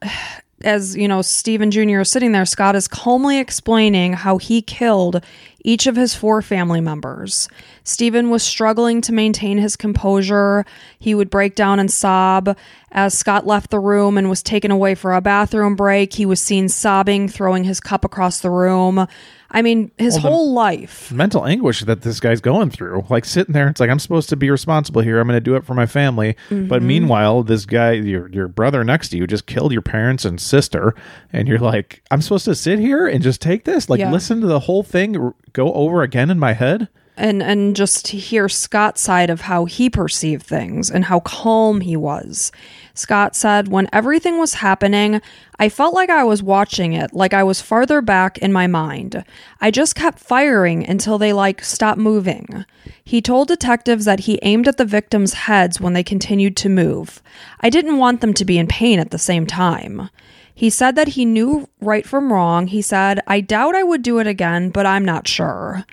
as 0.64 0.96
you 0.96 1.08
know, 1.08 1.22
Stephen 1.22 1.70
Jr. 1.70 2.00
is 2.00 2.10
sitting 2.10 2.32
there, 2.32 2.44
Scott 2.44 2.76
is 2.76 2.88
calmly 2.88 3.38
explaining 3.38 4.12
how 4.14 4.38
he 4.38 4.62
killed 4.62 5.22
each 5.64 5.86
of 5.86 5.96
his 5.96 6.14
four 6.14 6.42
family 6.42 6.80
members. 6.80 7.48
Stephen 7.84 8.30
was 8.30 8.42
struggling 8.42 9.00
to 9.00 9.12
maintain 9.12 9.58
his 9.58 9.76
composure. 9.76 10.64
He 10.98 11.14
would 11.14 11.30
break 11.30 11.54
down 11.54 11.78
and 11.78 11.90
sob. 11.90 12.56
As 12.90 13.16
Scott 13.16 13.46
left 13.46 13.70
the 13.70 13.78
room 13.78 14.18
and 14.18 14.28
was 14.28 14.42
taken 14.42 14.70
away 14.70 14.94
for 14.94 15.14
a 15.14 15.20
bathroom 15.20 15.76
break, 15.76 16.14
he 16.14 16.26
was 16.26 16.40
seen 16.40 16.68
sobbing, 16.68 17.28
throwing 17.28 17.64
his 17.64 17.80
cup 17.80 18.04
across 18.04 18.40
the 18.40 18.50
room. 18.50 19.06
I 19.54 19.62
mean, 19.62 19.90
his 19.98 20.16
whole 20.16 20.52
life. 20.52 21.12
mental 21.12 21.46
anguish 21.46 21.80
that 21.82 22.00
this 22.02 22.20
guy's 22.20 22.40
going 22.40 22.70
through. 22.70 23.04
Like 23.10 23.24
sitting 23.26 23.52
there, 23.52 23.68
it's 23.68 23.80
like 23.80 23.90
I'm 23.90 23.98
supposed 23.98 24.28
to 24.30 24.36
be 24.36 24.50
responsible 24.50 25.02
here. 25.02 25.20
I'm 25.20 25.28
going 25.28 25.36
to 25.36 25.40
do 25.40 25.54
it 25.56 25.64
for 25.64 25.74
my 25.74 25.86
family. 25.86 26.34
Mm-hmm. 26.48 26.68
But 26.68 26.82
meanwhile, 26.82 27.42
this 27.42 27.66
guy, 27.66 27.92
your 27.92 28.28
your 28.30 28.48
brother 28.48 28.82
next 28.82 29.10
to 29.10 29.18
you, 29.18 29.26
just 29.26 29.46
killed 29.46 29.72
your 29.72 29.82
parents 29.82 30.24
and 30.24 30.40
sister, 30.40 30.94
and 31.32 31.46
you're 31.46 31.58
like, 31.58 32.02
I'm 32.10 32.22
supposed 32.22 32.46
to 32.46 32.54
sit 32.54 32.78
here 32.78 33.06
and 33.06 33.22
just 33.22 33.40
take 33.42 33.64
this, 33.64 33.88
like 33.90 34.00
Yeah. 34.00 34.10
listen 34.10 34.40
to 34.40 34.46
the 34.46 34.60
whole 34.60 34.82
thing 34.82 35.32
go 35.52 35.72
over 35.74 36.02
again 36.02 36.30
in 36.30 36.38
my 36.38 36.54
head. 36.54 36.88
and 37.18 37.42
and 37.42 37.76
just 37.76 38.06
to 38.06 38.16
hear 38.16 38.48
Scott's 38.48 39.02
side 39.02 39.28
of 39.28 39.42
how 39.42 39.66
he 39.66 39.90
perceived 39.90 40.46
things 40.46 40.90
and 40.90 41.04
how 41.04 41.20
calm 41.20 41.82
he 41.82 41.94
was. 41.94 42.50
Scott 42.94 43.34
said, 43.34 43.68
"When 43.68 43.88
everything 43.92 44.38
was 44.38 44.54
happening, 44.54 45.20
I 45.58 45.68
felt 45.68 45.94
like 45.94 46.10
I 46.10 46.24
was 46.24 46.42
watching 46.42 46.92
it, 46.92 47.14
like 47.14 47.32
I 47.34 47.42
was 47.42 47.60
farther 47.60 48.00
back 48.00 48.38
in 48.38 48.52
my 48.52 48.66
mind. 48.66 49.24
I 49.60 49.70
just 49.70 49.94
kept 49.94 50.18
firing 50.18 50.86
until 50.86 51.18
they 51.18 51.32
like 51.32 51.64
stopped 51.64 51.98
moving." 51.98 52.64
He 53.04 53.20
told 53.20 53.48
detectives 53.48 54.04
that 54.04 54.20
he 54.20 54.38
aimed 54.42 54.68
at 54.68 54.76
the 54.76 54.84
victims' 54.84 55.34
heads 55.34 55.80
when 55.80 55.92
they 55.92 56.02
continued 56.02 56.56
to 56.58 56.68
move. 56.68 57.22
I 57.60 57.70
didn't 57.70 57.98
want 57.98 58.20
them 58.20 58.34
to 58.34 58.44
be 58.44 58.58
in 58.58 58.66
pain 58.66 58.98
at 58.98 59.10
the 59.10 59.18
same 59.18 59.46
time. 59.46 60.10
He 60.54 60.70
said 60.70 60.94
that 60.96 61.08
he 61.08 61.24
knew 61.24 61.68
right 61.80 62.06
from 62.06 62.32
wrong. 62.32 62.66
He 62.66 62.82
said, 62.82 63.20
I 63.26 63.40
doubt 63.40 63.74
I 63.74 63.82
would 63.82 64.02
do 64.02 64.18
it 64.18 64.26
again, 64.26 64.70
but 64.70 64.86
I'm 64.86 65.04
not 65.04 65.26
sure. 65.26 65.84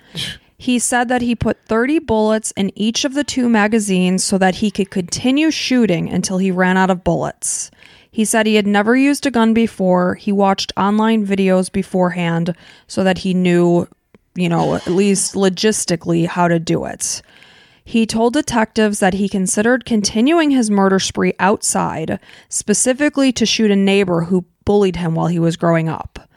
He 0.60 0.78
said 0.78 1.08
that 1.08 1.22
he 1.22 1.34
put 1.34 1.64
30 1.64 2.00
bullets 2.00 2.50
in 2.50 2.70
each 2.78 3.06
of 3.06 3.14
the 3.14 3.24
two 3.24 3.48
magazines 3.48 4.22
so 4.22 4.36
that 4.36 4.56
he 4.56 4.70
could 4.70 4.90
continue 4.90 5.50
shooting 5.50 6.10
until 6.10 6.36
he 6.36 6.50
ran 6.50 6.76
out 6.76 6.90
of 6.90 7.02
bullets. 7.02 7.70
He 8.10 8.26
said 8.26 8.44
he 8.44 8.56
had 8.56 8.66
never 8.66 8.94
used 8.94 9.24
a 9.24 9.30
gun 9.30 9.54
before. 9.54 10.16
He 10.16 10.32
watched 10.32 10.74
online 10.76 11.26
videos 11.26 11.72
beforehand 11.72 12.54
so 12.86 13.02
that 13.04 13.16
he 13.16 13.32
knew, 13.32 13.88
you 14.34 14.50
know, 14.50 14.74
at 14.74 14.86
least 14.86 15.34
logistically 15.34 16.26
how 16.26 16.46
to 16.46 16.58
do 16.58 16.84
it. 16.84 17.22
He 17.82 18.04
told 18.04 18.34
detectives 18.34 19.00
that 19.00 19.14
he 19.14 19.30
considered 19.30 19.86
continuing 19.86 20.50
his 20.50 20.70
murder 20.70 20.98
spree 20.98 21.32
outside, 21.38 22.20
specifically 22.50 23.32
to 23.32 23.46
shoot 23.46 23.70
a 23.70 23.76
neighbor 23.76 24.24
who 24.24 24.44
bullied 24.66 24.96
him 24.96 25.14
while 25.14 25.28
he 25.28 25.38
was 25.38 25.56
growing 25.56 25.88
up. 25.88 26.28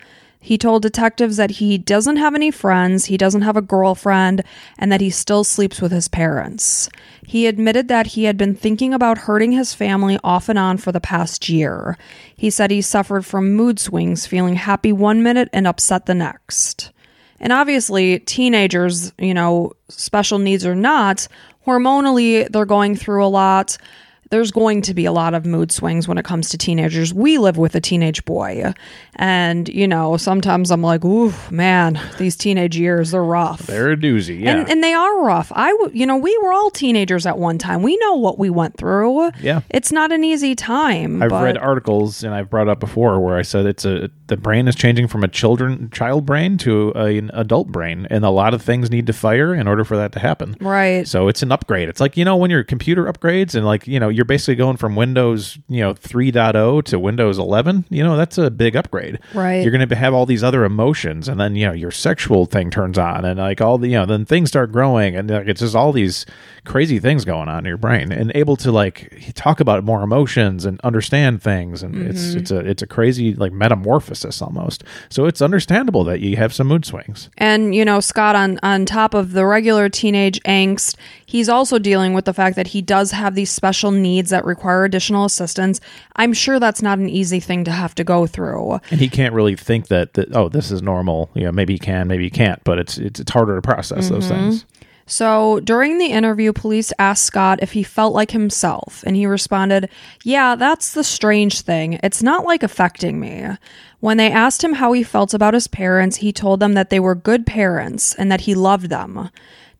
He 0.46 0.58
told 0.58 0.82
detectives 0.82 1.38
that 1.38 1.52
he 1.52 1.78
doesn't 1.78 2.18
have 2.18 2.36
any 2.36 2.52
friends, 2.52 3.06
he 3.06 3.16
doesn't 3.16 3.44
have 3.44 3.56
a 3.56 3.62
girlfriend, 3.62 4.44
and 4.78 4.92
that 4.92 5.00
he 5.00 5.10
still 5.10 5.46
sleeps 5.46 5.82
with 5.82 5.94
his 5.94 6.10
parents. 6.10 6.90
He 7.26 7.48
admitted 7.48 7.88
that 7.88 8.08
he 8.08 8.26
had 8.26 8.36
been 8.36 8.54
thinking 8.54 8.94
about 8.94 9.20
hurting 9.20 9.54
his 9.54 9.74
family 9.74 10.20
off 10.22 10.50
and 10.50 10.60
on 10.60 10.80
for 10.80 10.92
the 10.92 11.00
past 11.00 11.48
year. 11.48 11.98
He 12.36 12.50
said 12.50 12.72
he 12.72 12.82
suffered 12.82 13.26
from 13.26 13.54
mood 13.54 13.80
swings, 13.80 14.28
feeling 14.28 14.56
happy 14.56 14.92
one 14.92 15.24
minute 15.24 15.48
and 15.54 15.66
upset 15.66 16.08
the 16.08 16.14
next. 16.14 16.92
And 17.40 17.54
obviously, 17.54 18.20
teenagers, 18.20 19.14
you 19.18 19.34
know, 19.34 19.72
special 19.88 20.40
needs 20.40 20.66
or 20.66 20.76
not, 20.76 21.26
hormonally, 21.66 22.50
they're 22.50 22.66
going 22.66 22.98
through 22.98 23.26
a 23.26 23.28
lot 23.28 23.78
there's 24.34 24.50
going 24.50 24.82
to 24.82 24.96
be 24.96 25.06
a 25.06 25.12
lot 25.12 25.36
of 25.36 25.46
mood 25.46 25.72
swings 25.72 26.08
when 26.08 26.18
it 26.18 26.26
comes 26.26 26.50
to 26.50 26.58
teenagers. 26.58 27.14
We 27.14 27.38
live 27.38 27.56
with 27.56 27.76
a 27.76 27.80
teenage 27.80 28.26
boy. 28.26 28.74
And, 29.18 29.70
you 29.70 29.88
know, 29.88 30.18
sometimes 30.18 30.72
I'm 30.72 30.82
like, 30.82 31.06
ooh, 31.06 31.32
man, 31.52 32.02
these 32.18 32.36
teenage 32.36 32.76
years, 32.76 33.12
they're 33.12 33.24
rough. 33.24 33.68
They're 33.68 33.92
a 33.92 33.96
doozy, 33.96 34.42
yeah. 34.42 34.58
And, 34.58 34.70
and 34.72 34.84
they 34.84 34.92
are 34.92 35.24
rough. 35.24 35.52
I, 35.54 35.70
w- 35.70 35.92
you 35.94 36.08
know, 36.08 36.18
we 36.18 36.36
were 36.40 36.52
all 36.52 36.72
teenagers 36.72 37.28
at 37.28 37.38
one 37.38 37.60
time. 37.60 37.84
We 37.84 37.96
know 37.98 38.16
what 38.16 38.40
we 38.40 38.50
went 38.50 38.76
through. 38.76 39.30
Yeah. 39.40 39.62
It's 39.70 39.92
not 39.92 40.12
an 40.12 40.24
easy 40.24 40.56
time. 40.56 41.22
I've 41.22 41.30
but- 41.30 41.44
read 41.44 41.58
articles 41.60 42.24
and 42.24 42.34
I've 42.34 42.50
brought 42.50 42.68
up 42.68 42.80
before 42.80 43.20
where 43.20 43.38
I 43.38 43.44
said 43.44 43.68
it's 43.68 43.86
a 43.86 44.10
the 44.28 44.38
brain 44.38 44.68
is 44.68 44.76
changing 44.76 45.08
from 45.08 45.24
a 45.24 45.28
children 45.28 45.90
child 45.92 46.26
brain 46.26 46.58
to 46.58 46.92
a, 46.96 47.18
an 47.18 47.30
adult 47.34 47.68
brain, 47.68 48.08
and 48.10 48.26
a 48.26 48.30
lot 48.30 48.54
of 48.54 48.62
things 48.64 48.90
need 48.90 49.06
to 49.08 49.14
fire 49.14 49.54
in 49.54 49.68
order 49.68 49.84
for 49.84 49.96
that 49.98 50.12
to 50.14 50.20
happen. 50.20 50.56
Right. 50.60 51.08
So 51.08 51.28
it's 51.28 51.44
an 51.44 51.52
upgrade. 51.52 51.88
It's 51.90 52.00
like 52.00 52.18
you 52.18 52.26
know 52.26 52.36
when 52.38 52.50
your 52.50 52.64
computer 52.64 53.06
upgrades 53.06 53.54
and 53.54 53.66
like 53.66 53.86
you 53.86 54.00
know 54.00 54.10
you're 54.24 54.28
basically 54.28 54.56
going 54.56 54.78
from 54.78 54.96
Windows 54.96 55.60
you 55.68 55.82
know 55.82 55.94
3.0 55.94 56.84
to 56.86 56.98
Windows 56.98 57.38
11. 57.38 57.86
You 57.90 58.04
know 58.04 58.16
that's 58.16 58.38
a 58.38 58.50
big 58.50 58.78
upgrade. 58.78 59.20
Right. 59.34 59.62
You're 59.62 59.72
going 59.72 59.88
to 59.88 59.96
have 59.96 60.14
all 60.14 60.26
these 60.26 60.44
other 60.44 60.64
emotions, 60.64 61.28
and 61.28 61.40
then 61.42 61.58
you 61.58 61.68
know 61.68 61.74
your 61.74 61.92
sexual 61.92 62.46
thing 62.46 62.70
turns 62.70 62.98
on, 62.98 63.26
and 63.26 63.38
like 63.38 63.60
all 63.60 63.78
the 63.78 63.90
you 63.90 63.98
know 63.98 64.06
then 64.06 64.24
things 64.24 64.48
start 64.48 64.72
growing, 64.72 65.18
and 65.18 65.30
like, 65.30 65.48
it's 65.48 65.60
just 65.60 65.76
all 65.76 65.92
these 65.92 66.26
crazy 66.64 67.00
things 67.00 67.26
going 67.26 67.50
on 67.50 67.60
in 67.60 67.66
your 67.66 67.78
brain, 67.78 68.14
and 68.14 68.32
able 68.34 68.56
to 68.56 68.72
like 68.72 69.34
talk 69.36 69.60
about 69.60 69.84
more 69.84 70.04
emotions 70.04 70.64
and 70.64 70.80
understand 70.82 71.44
things, 71.44 71.84
and 71.84 71.96
it's 72.08 72.28
mm-hmm. 72.28 72.40
it's 72.40 72.52
a 72.52 72.60
it's 72.60 72.82
a 72.82 72.88
crazy 72.88 73.34
like 73.34 73.52
metamorphosis 73.52 74.42
almost. 74.42 74.86
So 75.10 75.26
it's 75.26 75.42
understandable 75.42 76.06
that 76.06 76.22
you 76.22 76.38
have 76.38 76.54
some 76.54 76.68
mood 76.68 76.86
swings. 76.86 77.30
And 77.38 77.76
you 77.76 77.84
know, 77.84 78.00
Scott 78.00 78.38
on 78.38 78.58
on 78.64 78.86
top 78.86 79.14
of 79.14 79.34
the 79.34 79.46
regular 79.46 79.90
teenage 79.90 80.40
angst, 80.44 80.96
he's 81.26 81.50
also 81.50 81.78
dealing 81.78 82.14
with 82.14 82.24
the 82.24 82.34
fact 82.34 82.56
that 82.56 82.68
he 82.68 82.82
does 82.82 83.12
have 83.12 83.36
these 83.36 83.52
special 83.52 83.92
needs 83.92 84.13
that 84.30 84.46
require 84.46 84.84
additional 84.84 85.26
assistance. 85.26 85.80
I'm 86.16 86.34
sure 86.34 86.60
that's 86.60 86.82
not 86.82 87.00
an 87.00 87.10
easy 87.10 87.40
thing 87.40 87.64
to 87.66 87.72
have 87.72 87.96
to 87.96 88.04
go 88.04 88.26
through. 88.28 88.80
and 88.92 89.00
he 89.00 89.10
can't 89.10 89.34
really 89.34 89.56
think 89.56 89.88
that, 89.88 90.14
that 90.14 90.36
oh 90.36 90.50
this 90.50 90.72
is 90.72 90.82
normal 90.82 91.30
you 91.34 91.44
know 91.44 91.52
maybe 91.52 91.74
he 91.74 91.80
can 91.80 92.08
maybe 92.08 92.24
he 92.26 92.30
can't 92.30 92.64
but 92.64 92.80
it's 92.80 92.98
it's, 92.98 93.20
it's 93.20 93.32
harder 93.32 93.56
to 93.56 93.62
process 93.62 94.10
those 94.10 94.26
mm-hmm. 94.26 94.50
things 94.50 94.66
So 95.06 95.60
during 95.60 95.98
the 95.98 96.08
interview, 96.08 96.54
police 96.54 96.94
asked 96.98 97.26
Scott 97.26 97.60
if 97.62 97.74
he 97.74 97.84
felt 97.84 98.14
like 98.14 98.32
himself, 98.32 99.04
and 99.06 99.18
he 99.18 99.26
responded, 99.26 99.90
Yeah, 100.24 100.56
that's 100.56 100.94
the 100.94 101.04
strange 101.04 101.62
thing. 101.62 102.00
It's 102.02 102.24
not 102.24 102.46
like 102.46 102.64
affecting 102.64 103.20
me. 103.20 103.46
When 104.00 104.18
they 104.18 104.32
asked 104.32 104.64
him 104.64 104.74
how 104.74 104.94
he 104.94 105.04
felt 105.04 105.34
about 105.34 105.54
his 105.54 105.68
parents, 105.68 106.18
he 106.18 106.32
told 106.32 106.60
them 106.60 106.74
that 106.74 106.90
they 106.90 107.00
were 107.00 107.16
good 107.16 107.46
parents 107.46 108.14
and 108.16 108.32
that 108.32 108.42
he 108.42 108.56
loved 108.56 108.90
them. 108.90 109.30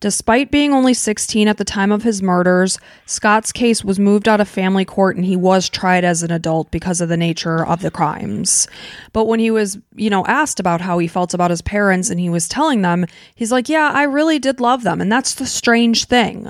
Despite 0.04 0.50
being 0.50 0.74
only 0.74 0.92
16 0.92 1.48
at 1.48 1.56
the 1.56 1.64
time 1.64 1.90
of 1.90 2.02
his 2.02 2.20
murders, 2.20 2.78
Scott's 3.06 3.52
case 3.52 3.82
was 3.82 3.98
moved 3.98 4.28
out 4.28 4.38
of 4.38 4.46
family 4.46 4.84
court 4.84 5.16
and 5.16 5.24
he 5.24 5.34
was 5.34 5.66
tried 5.66 6.04
as 6.04 6.22
an 6.22 6.30
adult 6.30 6.70
because 6.70 7.00
of 7.00 7.08
the 7.08 7.16
nature 7.16 7.64
of 7.64 7.80
the 7.80 7.90
crimes. 7.90 8.68
But 9.14 9.24
when 9.24 9.40
he 9.40 9.50
was, 9.50 9.78
you 9.94 10.10
know, 10.10 10.22
asked 10.26 10.60
about 10.60 10.82
how 10.82 10.98
he 10.98 11.08
felt 11.08 11.32
about 11.32 11.50
his 11.50 11.62
parents 11.62 12.10
and 12.10 12.20
he 12.20 12.28
was 12.28 12.48
telling 12.48 12.82
them, 12.82 13.06
he's 13.34 13.50
like, 13.50 13.70
Yeah, 13.70 13.92
I 13.94 14.02
really 14.02 14.38
did 14.38 14.60
love 14.60 14.82
them. 14.82 15.00
And 15.00 15.10
that's 15.10 15.36
the 15.36 15.46
strange 15.46 16.04
thing. 16.04 16.44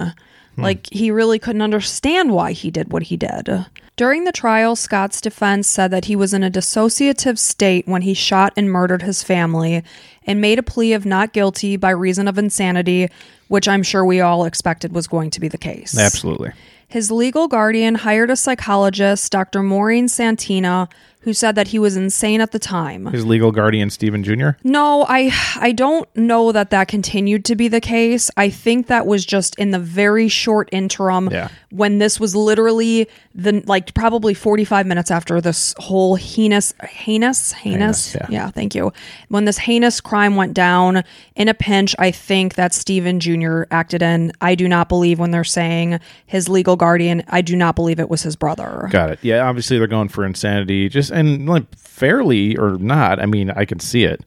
Hmm. 0.56 0.60
Like, 0.60 0.88
he 0.90 1.12
really 1.12 1.38
couldn't 1.38 1.62
understand 1.62 2.32
why 2.32 2.50
he 2.50 2.72
did 2.72 2.92
what 2.92 3.04
he 3.04 3.16
did. 3.16 3.48
During 3.96 4.24
the 4.24 4.32
trial, 4.32 4.74
Scott's 4.74 5.20
defense 5.20 5.68
said 5.68 5.92
that 5.92 6.06
he 6.06 6.16
was 6.16 6.34
in 6.34 6.42
a 6.42 6.50
dissociative 6.50 7.38
state 7.38 7.86
when 7.86 8.02
he 8.02 8.12
shot 8.12 8.52
and 8.56 8.68
murdered 8.68 9.02
his 9.02 9.22
family 9.22 9.84
and 10.26 10.40
made 10.40 10.58
a 10.58 10.64
plea 10.64 10.94
of 10.94 11.06
not 11.06 11.32
guilty 11.32 11.76
by 11.76 11.90
reason 11.90 12.26
of 12.26 12.36
insanity, 12.36 13.08
which 13.46 13.68
I'm 13.68 13.84
sure 13.84 14.04
we 14.04 14.20
all 14.20 14.46
expected 14.46 14.92
was 14.92 15.06
going 15.06 15.30
to 15.30 15.40
be 15.40 15.46
the 15.46 15.58
case. 15.58 15.96
absolutely 15.96 16.50
His 16.88 17.12
legal 17.12 17.46
guardian 17.46 17.94
hired 17.94 18.30
a 18.30 18.36
psychologist, 18.36 19.30
Dr. 19.30 19.62
Maureen 19.62 20.08
Santina, 20.08 20.88
who 21.24 21.32
said 21.32 21.54
that 21.56 21.68
he 21.68 21.78
was 21.78 21.96
insane 21.96 22.40
at 22.40 22.52
the 22.52 22.58
time. 22.58 23.06
his 23.06 23.24
legal 23.26 23.50
guardian 23.52 23.90
stephen 23.90 24.22
jr 24.22 24.50
No, 24.62 25.04
I 25.08 25.32
I 25.56 25.72
don't 25.72 26.08
know 26.16 26.52
that 26.52 26.70
that 26.70 26.88
continued 26.88 27.44
to 27.46 27.56
be 27.56 27.68
the 27.68 27.80
case. 27.80 28.30
I 28.36 28.48
think 28.50 28.86
that 28.86 29.06
was 29.06 29.24
just 29.24 29.54
in 29.56 29.70
the 29.70 29.78
very 29.78 30.28
short 30.28 30.68
interim 30.72 31.28
Yeah. 31.32 31.48
when 31.70 31.98
this 31.98 32.20
was 32.20 32.34
literally 32.36 33.08
the 33.34 33.62
like 33.66 33.94
probably 33.94 34.34
45 34.34 34.86
minutes 34.86 35.10
after 35.10 35.40
this 35.40 35.74
whole 35.78 36.14
heinous 36.16 36.72
heinous 36.82 37.52
heinous, 37.52 38.12
Heinous, 38.12 38.30
yeah. 38.30 38.50
thank 38.50 38.74
you. 38.74 38.92
When 39.28 39.44
this 39.44 39.58
heinous 39.58 40.00
crime 40.00 40.36
went 40.36 40.54
down 40.54 41.02
in 41.34 41.48
a 41.48 41.54
pinch, 41.54 41.96
I 41.98 42.10
think 42.10 42.54
that 42.54 42.72
Stephen 42.74 43.18
Jr. 43.20 43.62
acted 43.70 44.02
in. 44.02 44.32
I 44.40 44.54
do 44.54 44.68
not 44.68 44.88
believe 44.88 45.18
when 45.18 45.30
they're 45.30 45.42
saying 45.44 45.98
his 46.26 46.48
legal 46.48 46.76
guardian, 46.76 47.22
I 47.28 47.40
do 47.42 47.56
not 47.56 47.74
believe 47.76 47.98
it 47.98 48.08
was 48.08 48.22
his 48.22 48.36
brother. 48.36 48.88
got 48.90 49.10
it 49.10 49.18
yeah 49.22 49.46
obviously 49.48 49.78
they're 49.78 49.86
going 49.86 50.08
for 50.08 50.24
insanity 50.24 50.88
just 50.88 51.10
and 51.14 51.48
like 51.48 51.74
fairly 51.76 52.56
or 52.56 52.76
not 52.78 53.20
i 53.20 53.26
mean 53.26 53.50
i 53.50 53.64
can 53.64 53.78
see 53.80 54.04
it 54.04 54.24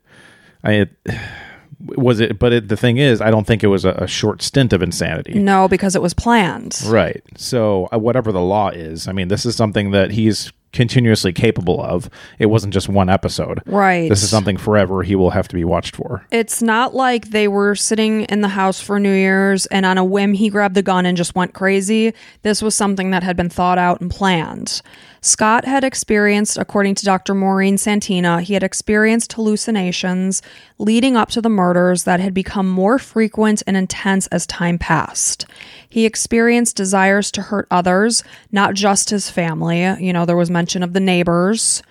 i 0.64 0.72
it, 0.74 0.90
was 1.80 2.20
it 2.20 2.40
but 2.40 2.52
it, 2.52 2.70
the 2.70 2.78
thing 2.78 2.98
is 2.98 3.22
i 3.22 3.30
don't 3.30 3.46
think 3.46 3.64
it 3.64 3.68
was 3.68 3.86
a, 3.86 3.92
a 3.92 4.08
short 4.08 4.42
stint 4.42 4.74
of 4.74 4.82
insanity 4.82 5.36
No, 5.36 5.68
because 5.68 5.96
it 5.96 6.02
was 6.02 6.14
planned. 6.16 6.80
Right. 6.88 7.22
So, 7.36 7.88
uh, 7.94 8.00
whatever 8.00 8.32
the 8.32 8.42
law 8.42 8.70
is, 8.70 9.08
I 9.08 9.12
mean, 9.12 9.28
this 9.28 9.46
is 9.46 9.56
something 9.56 9.92
that 9.92 10.10
he's 10.12 10.52
continuously 10.74 11.34
capable 11.34 11.82
of. 11.82 12.10
It 12.40 12.48
wasn't 12.48 12.74
just 12.74 12.90
one 12.90 13.10
episode. 13.10 13.62
Right. 13.66 14.10
This 14.10 14.24
is 14.24 14.30
something 14.30 14.58
forever 14.58 15.04
he 15.04 15.16
will 15.16 15.32
have 15.32 15.48
to 15.48 15.56
be 15.56 15.64
watched 15.64 15.96
for. 15.96 16.26
It's 16.32 16.62
not 16.62 16.94
like 16.94 17.30
they 17.30 17.48
were 17.48 17.76
sitting 17.76 18.24
in 18.24 18.42
the 18.42 18.48
house 18.48 18.80
for 18.80 19.00
New 19.00 19.14
Year's 19.14 19.66
and 19.68 19.86
on 19.86 19.98
a 19.98 20.04
whim 20.04 20.34
he 20.34 20.50
grabbed 20.50 20.76
the 20.76 20.84
gun 20.84 21.06
and 21.06 21.18
just 21.18 21.36
went 21.36 21.54
crazy. 21.54 22.14
This 22.42 22.62
was 22.62 22.76
something 22.76 23.12
that 23.12 23.24
had 23.24 23.38
been 23.38 23.50
thought 23.50 23.78
out 23.78 24.02
and 24.02 24.12
planned. 24.12 24.82
Scott 25.22 25.66
had 25.66 25.84
experienced, 25.84 26.58
according 26.58 26.96
to 26.96 27.06
Dr. 27.06 27.34
Maureen 27.34 27.78
Santina, 27.78 28.40
he 28.42 28.54
had 28.54 28.64
experienced 28.64 29.34
hallucinations 29.34 30.42
leading 30.78 31.18
up 31.18 31.30
to 31.32 31.42
the 31.42 31.50
murders 31.50 32.04
that 32.04 32.20
had 32.20 32.34
become 32.34 32.70
more 32.70 33.00
frequent 33.00 33.64
and 33.66 33.76
intense 33.76 34.28
as 34.28 34.46
time 34.46 34.78
passed. 34.78 35.46
He 35.90 36.06
experienced 36.06 36.78
desires 36.78 37.32
to 37.32 37.42
hurt 37.42 37.68
others, 37.72 38.24
not 38.52 38.74
just 38.76 39.10
his 39.10 39.30
family. 39.30 39.82
You 39.82 40.14
know, 40.14 40.26
there 40.26 40.38
was 40.38 40.52
mention 40.58 40.82
of 40.84 40.94
the 40.94 41.00
neighbors. 41.00 41.84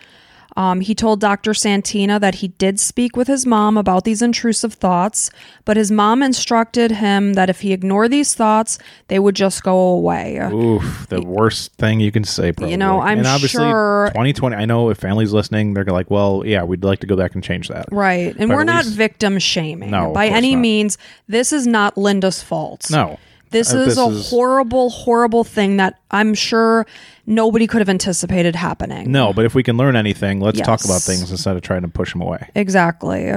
Um, 0.59 0.81
he 0.81 0.95
told 0.95 1.21
Dr. 1.21 1.53
Santina 1.53 2.19
that 2.19 2.37
he 2.37 2.49
did 2.49 2.81
speak 2.81 3.15
with 3.15 3.29
his 3.29 3.45
mom 3.45 3.77
about 3.77 4.05
these 4.05 4.23
intrusive 4.23 4.73
thoughts, 4.73 5.29
but 5.67 5.77
his 5.77 5.91
mom 5.91 6.23
instructed 6.23 6.93
him 6.93 7.35
that 7.35 7.51
if 7.51 7.61
he 7.61 7.75
ignored 7.75 8.11
these 8.11 8.35
thoughts, 8.35 8.79
they 9.09 9.19
would 9.19 9.37
just 9.37 9.63
go 9.63 9.77
away. 9.79 10.39
Oof, 10.39 11.09
the 11.11 11.21
worst 11.21 11.75
thing 11.75 12.01
you 12.01 12.11
can 12.11 12.25
say, 12.25 12.53
probably. 12.53 12.71
You 12.71 12.79
know, 12.79 13.01
I'm 13.03 13.19
and 13.19 13.27
obviously, 13.27 13.65
sure- 13.69 14.07
2020, 14.15 14.57
I 14.57 14.65
know 14.65 14.89
if 14.89 14.97
families 14.97 15.31
listening, 15.35 15.75
they're 15.75 15.85
like, 15.85 16.11
well, 16.11 16.43
yeah, 16.47 16.63
we'd 16.65 16.83
like 16.85 17.01
to 17.01 17.07
go 17.07 17.17
back 17.17 17.35
and 17.35 17.45
change 17.45 17.69
that. 17.69 17.85
Right. 17.93 18.35
And 18.39 18.49
But 18.49 18.57
we're 18.57 18.65
not 18.65 18.87
least- 18.87 18.97
victim 18.97 19.39
shaming. 19.39 19.91
No, 19.91 20.15
By 20.15 20.29
any 20.29 20.55
not. 20.55 20.63
means, 20.63 20.97
this 21.29 21.53
is 21.53 21.67
not 21.67 21.99
Linda's 21.99 22.43
fault. 22.43 22.91
No. 22.91 23.19
This 23.51 23.73
Uh, 23.73 23.79
is 23.79 23.95
this 23.95 23.99
a 23.99 24.09
is- 24.09 24.31
horrible, 24.31 24.91
horrible 24.91 25.45
thing 25.45 25.77
that 25.77 25.95
I'm 26.11 26.35
sure 26.35 26.85
nobody 27.27 27.67
could 27.67 27.81
have 27.81 27.89
anticipated 27.89 28.55
happening. 28.57 29.11
No, 29.11 29.33
but 29.33 29.45
if 29.45 29.55
we 29.55 29.63
can 29.63 29.77
learn 29.77 29.97
anything, 29.97 30.41
let's 30.41 30.61
talk 30.61 30.85
about 30.85 31.01
things 31.03 31.31
instead 31.31 31.57
of 31.57 31.63
trying 31.63 31.83
to 31.83 31.89
push 31.89 32.13
them 32.13 32.23
away. 32.23 32.49
Exactly. 32.55 33.33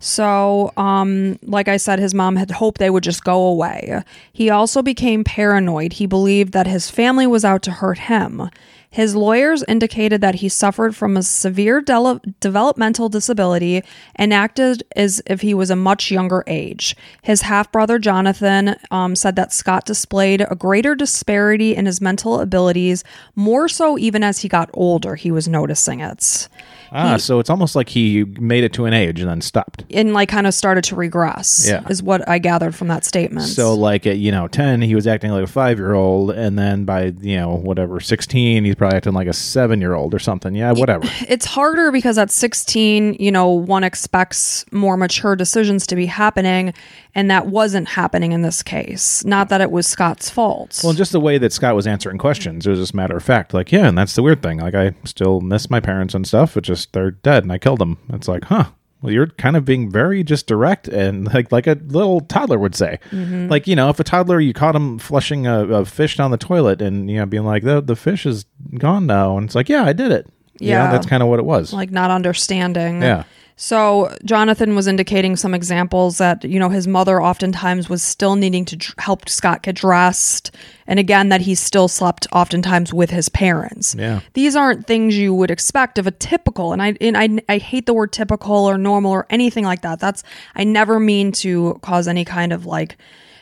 So, 0.00 0.72
um, 0.76 1.38
like 1.42 1.68
I 1.68 1.76
said, 1.76 1.98
his 1.98 2.14
mom 2.14 2.36
had 2.36 2.50
hoped 2.50 2.78
they 2.78 2.90
would 2.90 3.02
just 3.02 3.24
go 3.24 3.42
away. 3.46 4.02
He 4.32 4.50
also 4.50 4.82
became 4.82 5.24
paranoid. 5.24 5.94
He 5.94 6.06
believed 6.06 6.52
that 6.52 6.66
his 6.66 6.90
family 6.90 7.26
was 7.26 7.44
out 7.44 7.62
to 7.62 7.70
hurt 7.70 7.98
him. 7.98 8.48
His 8.94 9.16
lawyers 9.16 9.64
indicated 9.66 10.20
that 10.20 10.36
he 10.36 10.48
suffered 10.48 10.94
from 10.94 11.16
a 11.16 11.24
severe 11.24 11.80
de- 11.80 12.20
developmental 12.38 13.08
disability 13.08 13.82
and 14.14 14.32
acted 14.32 14.84
as 14.94 15.20
if 15.26 15.40
he 15.40 15.52
was 15.52 15.68
a 15.68 15.74
much 15.74 16.12
younger 16.12 16.44
age. 16.46 16.94
His 17.20 17.42
half 17.42 17.72
brother 17.72 17.98
Jonathan 17.98 18.76
um, 18.92 19.16
said 19.16 19.34
that 19.34 19.52
Scott 19.52 19.84
displayed 19.84 20.46
a 20.48 20.54
greater 20.54 20.94
disparity 20.94 21.74
in 21.74 21.86
his 21.86 22.00
mental 22.00 22.38
abilities, 22.38 23.02
more 23.34 23.68
so 23.68 23.98
even 23.98 24.22
as 24.22 24.42
he 24.42 24.48
got 24.48 24.70
older, 24.74 25.16
he 25.16 25.32
was 25.32 25.48
noticing 25.48 25.98
it. 25.98 26.46
Ah, 26.92 27.16
so 27.16 27.38
it's 27.40 27.50
almost 27.50 27.74
like 27.74 27.88
he 27.88 28.24
made 28.24 28.64
it 28.64 28.72
to 28.74 28.84
an 28.84 28.92
age 28.92 29.20
and 29.20 29.28
then 29.28 29.40
stopped. 29.40 29.84
and 29.90 30.12
like 30.12 30.28
kind 30.28 30.46
of 30.46 30.54
started 30.54 30.84
to 30.84 30.94
regress. 30.96 31.66
Yeah. 31.68 31.86
is 31.88 32.02
what 32.02 32.26
I 32.28 32.38
gathered 32.38 32.74
from 32.74 32.88
that 32.88 33.04
statement. 33.04 33.46
So 33.48 33.74
like 33.74 34.06
at 34.06 34.18
you 34.18 34.30
know 34.30 34.48
ten, 34.48 34.80
he 34.82 34.94
was 34.94 35.06
acting 35.06 35.30
like 35.30 35.44
a 35.44 35.46
five 35.48 35.78
year 35.78 35.94
old, 35.94 36.30
and 36.30 36.58
then 36.58 36.84
by 36.84 37.12
you 37.20 37.36
know 37.36 37.54
whatever 37.54 38.00
sixteen, 38.00 38.64
he's 38.64 38.74
probably 38.74 38.96
acting 38.96 39.12
like 39.12 39.28
a 39.28 39.32
seven 39.32 39.80
year 39.80 39.94
old 39.94 40.14
or 40.14 40.18
something. 40.18 40.54
Yeah, 40.54 40.72
whatever. 40.72 41.04
it's 41.28 41.46
harder 41.46 41.90
because 41.90 42.18
at 42.18 42.30
16, 42.30 43.16
you 43.18 43.30
know, 43.32 43.48
one 43.48 43.84
expects 43.84 44.64
more 44.72 44.96
mature 44.96 45.34
decisions 45.36 45.86
to 45.88 45.96
be 45.96 46.06
happening, 46.06 46.72
and 47.14 47.30
that 47.30 47.46
wasn't 47.46 47.88
happening 47.88 48.32
in 48.32 48.42
this 48.42 48.62
case. 48.62 49.24
Not 49.24 49.48
that 49.48 49.60
it 49.60 49.70
was 49.70 49.86
Scott's 49.86 50.30
fault. 50.30 50.80
Well, 50.84 50.92
just 50.92 51.12
the 51.12 51.20
way 51.20 51.38
that 51.38 51.52
Scott 51.52 51.74
was 51.74 51.86
answering 51.86 52.18
questions, 52.18 52.66
it 52.66 52.70
was 52.70 52.78
just 52.78 52.94
matter 52.94 53.16
of 53.16 53.22
fact. 53.22 53.54
Like, 53.54 53.72
yeah, 53.72 53.88
and 53.88 53.96
that's 53.96 54.14
the 54.14 54.22
weird 54.22 54.42
thing. 54.42 54.58
Like, 54.58 54.74
I 54.74 54.94
still 55.04 55.40
miss 55.40 55.70
my 55.70 55.80
parents 55.80 56.14
and 56.14 56.26
stuff. 56.26 56.56
It 56.56 56.62
just 56.74 56.92
they're 56.92 57.10
dead, 57.12 57.42
and 57.44 57.52
I 57.52 57.58
killed 57.58 57.78
them. 57.80 57.98
It's 58.12 58.28
like, 58.28 58.44
huh. 58.44 58.66
Well, 59.02 59.12
you're 59.12 59.26
kind 59.26 59.54
of 59.54 59.66
being 59.66 59.90
very 59.90 60.24
just 60.24 60.46
direct 60.46 60.88
and 60.88 61.26
like 61.34 61.52
like 61.52 61.66
a 61.66 61.74
little 61.88 62.22
toddler 62.22 62.58
would 62.58 62.74
say. 62.74 62.98
Mm-hmm. 63.10 63.48
Like 63.48 63.66
you 63.66 63.76
know, 63.76 63.90
if 63.90 64.00
a 64.00 64.04
toddler 64.04 64.40
you 64.40 64.54
caught 64.54 64.74
him 64.74 64.98
flushing 64.98 65.46
a, 65.46 65.60
a 65.68 65.84
fish 65.84 66.16
down 66.16 66.30
the 66.30 66.38
toilet 66.38 66.80
and 66.80 67.10
you 67.10 67.18
know 67.18 67.26
being 67.26 67.44
like 67.44 67.64
the 67.64 67.82
the 67.82 67.96
fish 67.96 68.24
is 68.24 68.46
gone 68.78 69.06
now, 69.06 69.36
and 69.36 69.44
it's 69.46 69.54
like, 69.54 69.68
yeah, 69.68 69.84
I 69.84 69.92
did 69.92 70.10
it. 70.10 70.26
You 70.58 70.70
know, 70.70 70.84
Yeah. 70.84 70.90
that's 70.92 71.06
kind 71.06 71.22
of 71.22 71.28
what 71.28 71.38
it 71.38 71.44
was. 71.44 71.72
like 71.74 71.90
not 71.90 72.10
understanding. 72.10 73.02
Yeah. 73.02 73.24
So 73.56 74.14
Jonathan 74.24 74.74
was 74.74 74.88
indicating 74.88 75.36
some 75.36 75.54
examples 75.54 76.18
that 76.18 76.44
you 76.44 76.58
know 76.58 76.70
his 76.70 76.88
mother 76.88 77.22
oftentimes 77.22 77.88
was 77.88 78.02
still 78.02 78.34
needing 78.34 78.64
to 78.64 78.76
dr- 78.76 78.94
help 78.98 79.28
Scott 79.28 79.62
get 79.62 79.76
dressed, 79.76 80.50
and 80.88 80.98
again 80.98 81.28
that 81.28 81.40
he 81.40 81.54
still 81.54 81.86
slept 81.86 82.26
oftentimes 82.32 82.92
with 82.92 83.10
his 83.10 83.28
parents. 83.28 83.94
Yeah. 83.94 84.20
these 84.32 84.56
aren't 84.56 84.86
things 84.86 85.16
you 85.16 85.32
would 85.34 85.52
expect 85.52 85.98
of 85.98 86.06
a 86.06 86.10
typical, 86.10 86.72
and 86.72 86.82
I 86.82 86.96
and 87.00 87.16
I 87.16 87.38
I 87.48 87.58
hate 87.58 87.86
the 87.86 87.94
word 87.94 88.12
typical 88.12 88.68
or 88.68 88.76
normal 88.76 89.12
or 89.12 89.26
anything 89.30 89.64
like 89.64 89.82
that. 89.82 90.00
That's 90.00 90.24
I 90.56 90.64
never 90.64 90.98
mean 90.98 91.30
to 91.32 91.78
cause 91.82 92.08
any 92.08 92.24
kind 92.24 92.52
of 92.52 92.66
like 92.66 92.96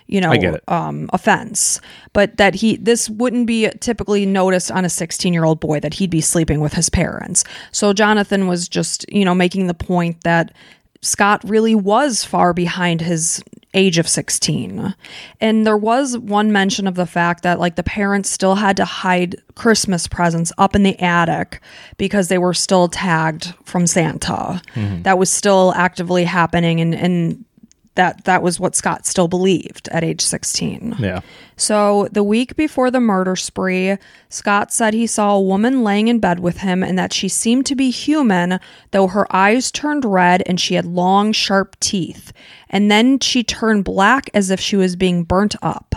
you 0.07 0.21
know 0.21 0.31
I 0.31 0.37
get 0.37 0.55
it. 0.55 0.65
um 0.69 1.09
offense. 1.13 1.81
But 2.13 2.37
that 2.37 2.55
he 2.55 2.77
this 2.77 3.09
wouldn't 3.09 3.47
be 3.47 3.69
typically 3.81 4.27
noticed 4.27 4.71
on 4.71 4.85
a 4.85 4.89
16 4.89 5.33
year 5.33 5.45
old 5.45 5.61
boy 5.61 5.81
that 5.81 5.95
he'd 5.95 6.11
be 6.11 6.21
sleeping 6.21 6.61
with 6.61 6.75
his 6.75 6.89
parents. 6.91 7.45
So 7.73 7.93
jonathan 7.93 8.47
was 8.47 8.69
just 8.69 9.05
you 9.11 9.25
know 9.25 9.35
making 9.35 9.67
the 9.67 9.75
point 9.75 10.23
that 10.25 10.55
scott 11.01 11.43
really 11.45 11.75
was 11.75 12.25
far 12.25 12.53
behind 12.53 13.01
his 13.01 13.43
age 13.75 13.97
of 13.99 14.07
16 14.07 14.95
and 15.41 15.67
there 15.67 15.77
was 15.79 16.19
one 16.19 16.53
mention 16.53 16.87
of 16.87 16.95
the 16.95 17.07
fact 17.07 17.43
that 17.43 17.59
like 17.59 17.77
the 17.77 17.83
parents 17.83 18.29
still 18.29 18.55
had 18.55 18.77
to 18.77 18.85
hide 18.85 19.35
christmas 19.55 20.07
presents 20.07 20.53
up 20.59 20.77
in 20.77 20.83
the 20.83 20.99
attic 21.01 21.61
because 21.97 22.29
they 22.29 22.39
were 22.39 22.55
still 22.55 22.87
tagged 22.89 23.55
from 23.65 23.87
santa. 23.87 24.61
That 25.03 25.19
was 25.19 25.31
still 25.31 25.73
actively 25.75 26.25
happening 26.25 26.81
and 26.81 26.95
and 26.95 27.45
that 27.95 28.25
that 28.25 28.43
was 28.43 28.59
what 28.59 28.75
Scott 28.75 29.07
still 29.07 29.29
believed 29.29 29.89
at 29.89 30.03
age 30.03 30.23
16. 30.23 30.97
Yeah. 30.99 31.21
So, 31.57 32.09
the 32.11 32.23
week 32.23 32.57
before 32.57 32.91
the 32.91 33.01
murder 33.01 33.37
spree, 33.37 33.97
Scott 34.29 34.73
said 34.73 34.95
he 34.95 35.07
saw 35.07 35.35
a 35.37 35.41
woman 35.41 35.85
laying 35.85 36.09
in 36.09 36.19
bed 36.19 36.41
with 36.41 36.59
him 36.59 36.83
and 36.83 36.99
that 36.99 37.13
she 37.13 37.29
seemed 37.29 37.67
to 37.67 37.75
be 37.75 37.91
human, 37.91 38.59
though 38.91 39.09
her 39.09 39.27
eyes 39.35 39.71
turned 39.71 40.05
red 40.05 40.43
and 40.47 40.59
she 40.59 40.75
had 40.75 40.87
long, 40.87 41.33
sharp 41.33 41.79
teeth. 41.81 42.33
And 42.71 42.91
then 42.91 43.19
she 43.19 43.45
turned 43.45 43.85
black 43.85 44.31
as 44.33 44.51
if 44.51 44.59
she 44.59 44.77
was 44.77 44.97
being 44.97 45.25
burnt 45.25 45.55
up. 45.63 45.95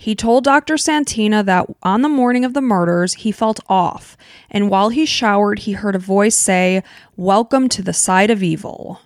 He 0.00 0.14
told 0.14 0.44
Dr. 0.44 0.76
Santina 0.76 1.42
that 1.42 1.66
on 1.82 2.02
the 2.02 2.08
morning 2.08 2.44
of 2.44 2.54
the 2.54 2.60
murders, 2.60 3.14
he 3.14 3.32
felt 3.32 3.58
off. 3.68 4.16
And 4.48 4.70
while 4.70 4.90
he 4.90 5.04
showered, 5.04 5.60
he 5.60 5.72
heard 5.72 5.96
a 5.96 5.98
voice 5.98 6.36
say, 6.36 6.84
Welcome 7.16 7.68
to 7.70 7.82
the 7.82 7.92
side 7.92 8.30
of 8.30 8.40
evil. 8.40 9.00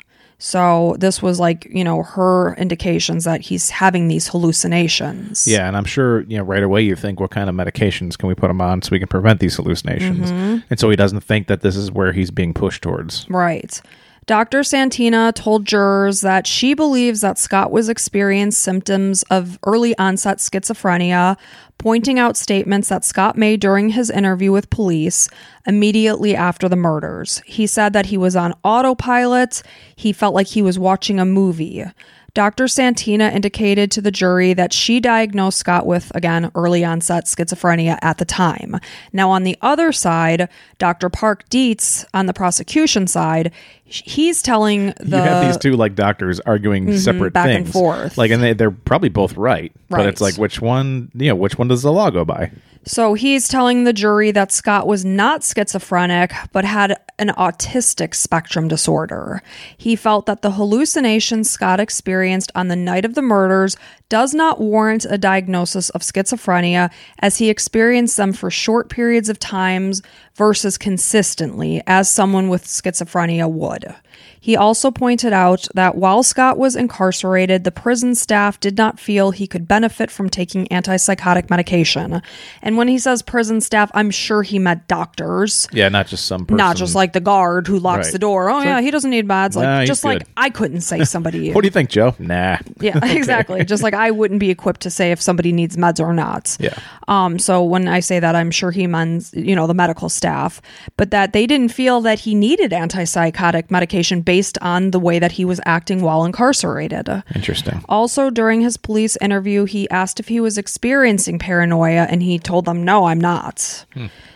So 0.44 0.96
this 0.98 1.22
was 1.22 1.38
like, 1.38 1.68
you 1.70 1.84
know, 1.84 2.02
her 2.02 2.56
indications 2.56 3.22
that 3.22 3.42
he's 3.42 3.70
having 3.70 4.08
these 4.08 4.26
hallucinations. 4.26 5.46
Yeah, 5.46 5.68
and 5.68 5.76
I'm 5.76 5.84
sure 5.84 6.22
you 6.22 6.36
know 6.36 6.42
right 6.42 6.64
away 6.64 6.82
you 6.82 6.96
think, 6.96 7.20
what 7.20 7.30
kind 7.30 7.48
of 7.48 7.54
medications 7.54 8.18
can 8.18 8.28
we 8.28 8.34
put 8.34 8.50
him 8.50 8.60
on 8.60 8.82
so 8.82 8.88
we 8.90 8.98
can 8.98 9.06
prevent 9.06 9.38
these 9.38 9.54
hallucinations? 9.54 10.32
Mm-hmm. 10.32 10.66
And 10.68 10.80
so 10.80 10.90
he 10.90 10.96
doesn't 10.96 11.20
think 11.20 11.46
that 11.46 11.60
this 11.60 11.76
is 11.76 11.92
where 11.92 12.12
he's 12.12 12.32
being 12.32 12.54
pushed 12.54 12.82
towards. 12.82 13.24
Right. 13.30 13.80
Dr. 14.26 14.62
Santina 14.62 15.32
told 15.34 15.64
jurors 15.64 16.20
that 16.20 16.46
she 16.46 16.74
believes 16.74 17.22
that 17.22 17.38
Scott 17.38 17.72
was 17.72 17.88
experiencing 17.88 18.52
symptoms 18.52 19.24
of 19.24 19.58
early 19.64 19.98
onset 19.98 20.38
schizophrenia, 20.38 21.36
pointing 21.78 22.20
out 22.20 22.36
statements 22.36 22.88
that 22.88 23.04
Scott 23.04 23.36
made 23.36 23.60
during 23.60 23.88
his 23.88 24.10
interview 24.10 24.52
with 24.52 24.70
police 24.70 25.28
immediately 25.66 26.36
after 26.36 26.68
the 26.68 26.76
murders. 26.76 27.42
He 27.44 27.66
said 27.66 27.92
that 27.94 28.06
he 28.06 28.16
was 28.16 28.36
on 28.36 28.54
autopilot, 28.62 29.62
he 29.96 30.12
felt 30.12 30.34
like 30.34 30.46
he 30.46 30.62
was 30.62 30.78
watching 30.78 31.18
a 31.18 31.24
movie. 31.24 31.84
Dr. 32.34 32.66
Santina 32.66 33.28
indicated 33.28 33.90
to 33.90 34.00
the 34.00 34.10
jury 34.10 34.54
that 34.54 34.72
she 34.72 35.00
diagnosed 35.00 35.58
Scott 35.58 35.86
with, 35.86 36.10
again, 36.14 36.50
early 36.54 36.82
onset 36.82 37.26
schizophrenia 37.26 37.98
at 38.00 38.16
the 38.16 38.24
time. 38.24 38.80
Now, 39.12 39.30
on 39.30 39.42
the 39.42 39.58
other 39.60 39.92
side, 39.92 40.48
Dr. 40.78 41.10
Park 41.10 41.46
Dietz, 41.50 42.06
on 42.14 42.24
the 42.24 42.32
prosecution 42.32 43.06
side, 43.06 43.52
he's 43.84 44.40
telling 44.40 44.94
the. 44.98 45.18
you 45.18 45.22
have 45.22 45.44
these 45.44 45.58
two 45.58 45.76
like 45.76 45.94
doctors 45.94 46.40
arguing 46.40 46.86
mm-hmm, 46.86 46.96
separate 46.96 47.34
back 47.34 47.48
and 47.48 47.64
things, 47.66 47.72
forth. 47.72 48.16
Like, 48.16 48.30
and 48.30 48.42
they, 48.42 48.54
they're 48.54 48.70
probably 48.70 49.10
both 49.10 49.36
right, 49.36 49.70
but 49.90 50.06
it's 50.06 50.22
like 50.22 50.36
which 50.36 50.62
one? 50.62 51.10
You 51.14 51.28
know, 51.28 51.36
which 51.36 51.58
one 51.58 51.68
does 51.68 51.82
the 51.82 51.92
law 51.92 52.08
go 52.08 52.24
by? 52.24 52.50
So 52.84 53.14
he's 53.14 53.46
telling 53.46 53.84
the 53.84 53.92
jury 53.92 54.32
that 54.32 54.50
Scott 54.50 54.88
was 54.88 55.04
not 55.04 55.44
schizophrenic, 55.44 56.32
but 56.52 56.64
had 56.64 56.98
an 57.18 57.28
autistic 57.28 58.12
spectrum 58.12 58.66
disorder. 58.66 59.40
He 59.76 59.94
felt 59.94 60.26
that 60.26 60.42
the 60.42 60.52
hallucinations 60.52 61.48
Scott 61.48 61.78
experienced 61.78 62.50
on 62.56 62.66
the 62.66 62.74
night 62.74 63.04
of 63.04 63.14
the 63.14 63.22
murders 63.22 63.76
does 64.08 64.34
not 64.34 64.60
warrant 64.60 65.06
a 65.08 65.16
diagnosis 65.16 65.90
of 65.90 66.02
schizophrenia, 66.02 66.90
as 67.20 67.38
he 67.38 67.48
experienced 67.48 68.16
them 68.16 68.32
for 68.32 68.50
short 68.50 68.88
periods 68.90 69.28
of 69.28 69.38
times 69.38 70.02
versus 70.34 70.76
consistently, 70.76 71.82
as 71.86 72.10
someone 72.10 72.48
with 72.48 72.66
schizophrenia 72.66 73.50
would. 73.50 73.94
He 74.38 74.56
also 74.56 74.90
pointed 74.90 75.32
out 75.32 75.68
that 75.74 75.94
while 75.94 76.24
Scott 76.24 76.58
was 76.58 76.74
incarcerated, 76.74 77.62
the 77.62 77.70
prison 77.70 78.16
staff 78.16 78.58
did 78.58 78.76
not 78.76 78.98
feel 78.98 79.30
he 79.30 79.46
could 79.46 79.68
benefit 79.68 80.10
from 80.10 80.28
taking 80.28 80.66
antipsychotic 80.66 81.48
medication. 81.48 82.20
And 82.60 82.71
when 82.76 82.88
he 82.88 82.98
says 82.98 83.22
prison 83.22 83.60
staff, 83.60 83.90
I'm 83.94 84.10
sure 84.10 84.42
he 84.42 84.58
meant 84.58 84.88
doctors. 84.88 85.68
Yeah, 85.72 85.88
not 85.88 86.06
just 86.06 86.26
some 86.26 86.46
person. 86.46 86.56
Not 86.56 86.76
just 86.76 86.94
like 86.94 87.12
the 87.12 87.20
guard 87.20 87.66
who 87.66 87.78
locks 87.78 88.06
Right. 88.06 88.12
the 88.12 88.18
door. 88.18 88.50
Oh 88.50 88.62
yeah, 88.62 88.80
he 88.80 88.90
doesn't 88.90 89.10
need 89.10 89.26
meds. 89.28 89.54
Like 89.56 89.64
Nah, 89.64 89.80
he's 89.80 89.88
just 89.88 90.04
like 90.04 90.18
good. 90.20 90.28
I 90.36 90.50
couldn't 90.50 90.80
say 90.82 91.04
somebody. 91.04 91.52
What 91.54 91.62
do 91.62 91.66
you 91.66 91.70
think, 91.72 91.90
Joe? 91.90 92.14
Nah. 92.18 92.58
yeah, 92.80 92.98
exactly. 93.04 93.64
Just 93.64 93.82
like 93.82 93.94
I 93.94 94.10
wouldn't 94.10 94.40
be 94.40 94.50
equipped 94.50 94.80
to 94.82 94.90
say 94.90 95.12
if 95.12 95.20
somebody 95.20 95.52
needs 95.52 95.76
meds 95.76 96.00
or 96.00 96.12
not. 96.12 96.56
Yeah. 96.60 96.74
Um, 97.08 97.38
so 97.38 97.62
when 97.62 97.88
I 97.88 98.00
say 98.00 98.20
that, 98.20 98.34
I'm 98.34 98.50
sure 98.50 98.70
he 98.70 98.86
means, 98.86 99.32
you 99.34 99.54
know, 99.56 99.66
the 99.66 99.74
medical 99.74 100.08
staff, 100.08 100.62
but 100.96 101.10
that 101.10 101.32
they 101.32 101.46
didn't 101.46 101.70
feel 101.70 102.00
that 102.02 102.20
he 102.20 102.34
needed 102.34 102.70
antipsychotic 102.70 103.70
medication 103.70 104.20
based 104.22 104.56
on 104.62 104.90
the 104.92 105.00
way 105.00 105.18
that 105.18 105.32
he 105.32 105.44
was 105.44 105.60
acting 105.66 106.00
while 106.00 106.24
incarcerated. 106.24 107.08
Interesting. 107.34 107.84
Also, 107.88 108.30
during 108.30 108.60
his 108.60 108.76
police 108.76 109.16
interview, 109.20 109.64
he 109.64 109.88
asked 109.90 110.20
if 110.20 110.28
he 110.28 110.40
was 110.40 110.56
experiencing 110.58 111.38
paranoia, 111.38 112.06
and 112.08 112.22
he 112.22 112.38
told 112.38 112.61
them, 112.64 112.84
no, 112.84 113.04
I'm 113.04 113.20
not. 113.20 113.84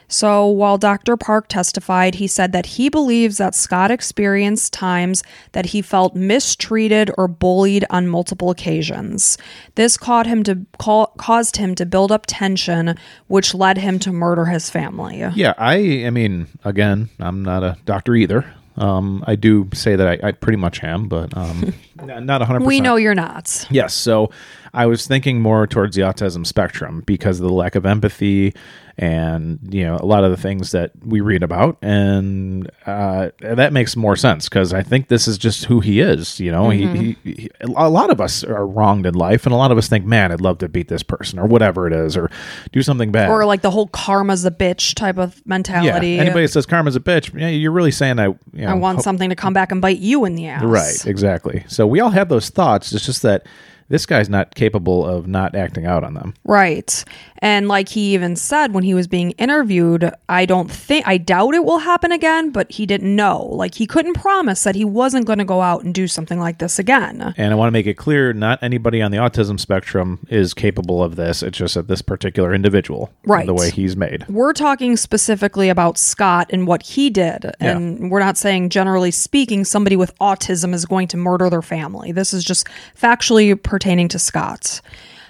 So, 0.08 0.46
while 0.46 0.78
Dr. 0.78 1.16
Park 1.16 1.48
testified, 1.48 2.16
he 2.16 2.28
said 2.28 2.52
that 2.52 2.66
he 2.66 2.88
believes 2.88 3.38
that 3.38 3.56
Scott 3.56 3.90
experienced 3.90 4.72
times 4.72 5.24
that 5.50 5.66
he 5.66 5.82
felt 5.82 6.14
mistreated 6.14 7.10
or 7.18 7.26
bullied 7.26 7.84
on 7.90 8.06
multiple 8.06 8.50
occasions. 8.50 9.36
This 9.74 9.96
caused 9.96 10.28
him 10.28 10.44
to 10.44 10.64
call, 10.78 11.08
caused 11.18 11.56
him 11.56 11.74
to 11.74 11.84
build 11.84 12.12
up 12.12 12.24
tension, 12.26 12.94
which 13.26 13.52
led 13.52 13.78
him 13.78 13.98
to 14.00 14.12
murder 14.12 14.44
his 14.44 14.70
family. 14.70 15.24
Yeah, 15.34 15.54
I. 15.58 16.04
I 16.06 16.10
mean, 16.10 16.46
again, 16.64 17.08
I'm 17.18 17.42
not 17.42 17.64
a 17.64 17.76
doctor 17.84 18.14
either. 18.14 18.44
Um, 18.76 19.24
I 19.26 19.36
do 19.36 19.68
say 19.72 19.96
that 19.96 20.06
I, 20.06 20.28
I 20.28 20.32
pretty 20.32 20.58
much 20.58 20.84
am, 20.84 21.08
but 21.08 21.36
um, 21.36 21.72
not 22.04 22.40
100. 22.40 22.64
We 22.64 22.80
know 22.80 22.96
you're 22.96 23.14
not. 23.14 23.66
Yes. 23.70 23.94
So 23.94 24.30
I 24.76 24.84
was 24.84 25.06
thinking 25.06 25.40
more 25.40 25.66
towards 25.66 25.96
the 25.96 26.02
autism 26.02 26.46
spectrum 26.46 27.02
because 27.06 27.40
of 27.40 27.46
the 27.46 27.52
lack 27.52 27.76
of 27.76 27.86
empathy 27.86 28.54
and, 28.98 29.58
you 29.70 29.84
know, 29.84 29.96
a 29.96 30.04
lot 30.04 30.22
of 30.22 30.30
the 30.30 30.36
things 30.36 30.72
that 30.72 30.92
we 31.02 31.20
read 31.20 31.42
about. 31.42 31.78
And 31.80 32.70
uh, 32.84 33.30
that 33.40 33.72
makes 33.72 33.96
more 33.96 34.16
sense 34.16 34.50
because 34.50 34.74
I 34.74 34.82
think 34.82 35.08
this 35.08 35.26
is 35.26 35.38
just 35.38 35.64
who 35.64 35.80
he 35.80 36.00
is. 36.00 36.38
You 36.38 36.52
know, 36.52 36.68
he, 36.68 36.86
he, 36.86 37.16
he, 37.24 37.50
a 37.62 37.88
lot 37.88 38.10
of 38.10 38.20
us 38.20 38.44
are 38.44 38.66
wronged 38.66 39.06
in 39.06 39.14
life, 39.14 39.46
and 39.46 39.54
a 39.54 39.56
lot 39.56 39.72
of 39.72 39.78
us 39.78 39.88
think, 39.88 40.04
man, 40.04 40.30
I'd 40.30 40.42
love 40.42 40.58
to 40.58 40.68
beat 40.68 40.88
this 40.88 41.02
person 41.02 41.38
or 41.38 41.46
whatever 41.46 41.86
it 41.86 41.94
is 41.94 42.14
or 42.14 42.30
do 42.72 42.82
something 42.82 43.10
bad. 43.10 43.30
Or 43.30 43.46
like 43.46 43.62
the 43.62 43.70
whole 43.70 43.88
karma's 43.88 44.44
a 44.44 44.50
bitch 44.50 44.94
type 44.94 45.16
of 45.16 45.44
mentality. 45.46 46.10
yeah. 46.10 46.20
Anybody 46.20 46.42
that 46.42 46.52
says 46.52 46.66
karma's 46.66 46.96
a 46.96 47.00
bitch, 47.00 47.38
yeah, 47.38 47.48
you're 47.48 47.72
really 47.72 47.90
saying 47.90 48.18
I, 48.18 48.26
you 48.26 48.36
know, 48.52 48.68
I 48.68 48.74
want 48.74 49.00
something 49.00 49.30
to 49.30 49.36
come 49.36 49.54
back 49.54 49.72
and 49.72 49.80
bite 49.80 49.98
you 49.98 50.26
in 50.26 50.34
the 50.34 50.48
ass. 50.48 50.62
Right, 50.62 51.06
exactly. 51.06 51.64
So 51.66 51.86
we 51.86 52.00
all 52.00 52.10
have 52.10 52.28
those 52.28 52.50
thoughts. 52.50 52.92
It's 52.92 53.06
just 53.06 53.22
that 53.22 53.46
this 53.88 54.06
guy's 54.06 54.28
not 54.28 54.54
capable 54.54 55.04
of 55.06 55.26
not 55.26 55.54
acting 55.54 55.86
out 55.86 56.04
on 56.04 56.14
them. 56.14 56.34
Right. 56.44 57.04
And 57.38 57.68
like 57.68 57.88
he 57.90 58.14
even 58.14 58.36
said 58.36 58.72
when 58.72 58.84
he 58.84 58.94
was 58.94 59.06
being 59.06 59.32
interviewed, 59.32 60.10
I 60.28 60.46
don't 60.46 60.70
think, 60.70 61.06
I 61.06 61.18
doubt 61.18 61.54
it 61.54 61.64
will 61.64 61.78
happen 61.78 62.12
again, 62.12 62.50
but 62.50 62.70
he 62.72 62.86
didn't 62.86 63.14
know. 63.14 63.44
Like 63.44 63.74
he 63.74 63.86
couldn't 63.86 64.14
promise 64.14 64.64
that 64.64 64.74
he 64.74 64.84
wasn't 64.84 65.26
going 65.26 65.38
to 65.38 65.44
go 65.44 65.60
out 65.60 65.84
and 65.84 65.94
do 65.94 66.06
something 66.08 66.38
like 66.38 66.58
this 66.58 66.78
again. 66.78 67.34
And 67.36 67.52
I 67.52 67.56
want 67.56 67.68
to 67.68 67.72
make 67.72 67.86
it 67.86 67.94
clear 67.94 68.32
not 68.32 68.62
anybody 68.62 69.02
on 69.02 69.10
the 69.10 69.18
autism 69.18 69.58
spectrum 69.60 70.26
is 70.30 70.54
capable 70.54 71.02
of 71.02 71.16
this. 71.16 71.42
It's 71.42 71.58
just 71.58 71.74
that 71.74 71.88
this 71.88 72.02
particular 72.02 72.54
individual, 72.54 73.12
Right. 73.24 73.46
the 73.46 73.54
way 73.54 73.70
he's 73.70 73.96
made. 73.96 74.26
We're 74.28 74.52
talking 74.52 74.96
specifically 74.96 75.68
about 75.68 75.98
Scott 75.98 76.48
and 76.50 76.66
what 76.66 76.82
he 76.82 77.10
did. 77.10 77.52
And 77.60 78.10
we're 78.10 78.20
not 78.20 78.36
saying, 78.36 78.70
generally 78.70 79.10
speaking, 79.10 79.64
somebody 79.64 79.96
with 79.96 80.16
autism 80.18 80.74
is 80.74 80.84
going 80.86 81.08
to 81.08 81.16
murder 81.16 81.50
their 81.50 81.62
family. 81.62 82.12
This 82.12 82.32
is 82.32 82.44
just 82.44 82.66
factually 83.00 83.60
pertaining 83.60 84.08
to 84.08 84.18
Scott. 84.18 84.80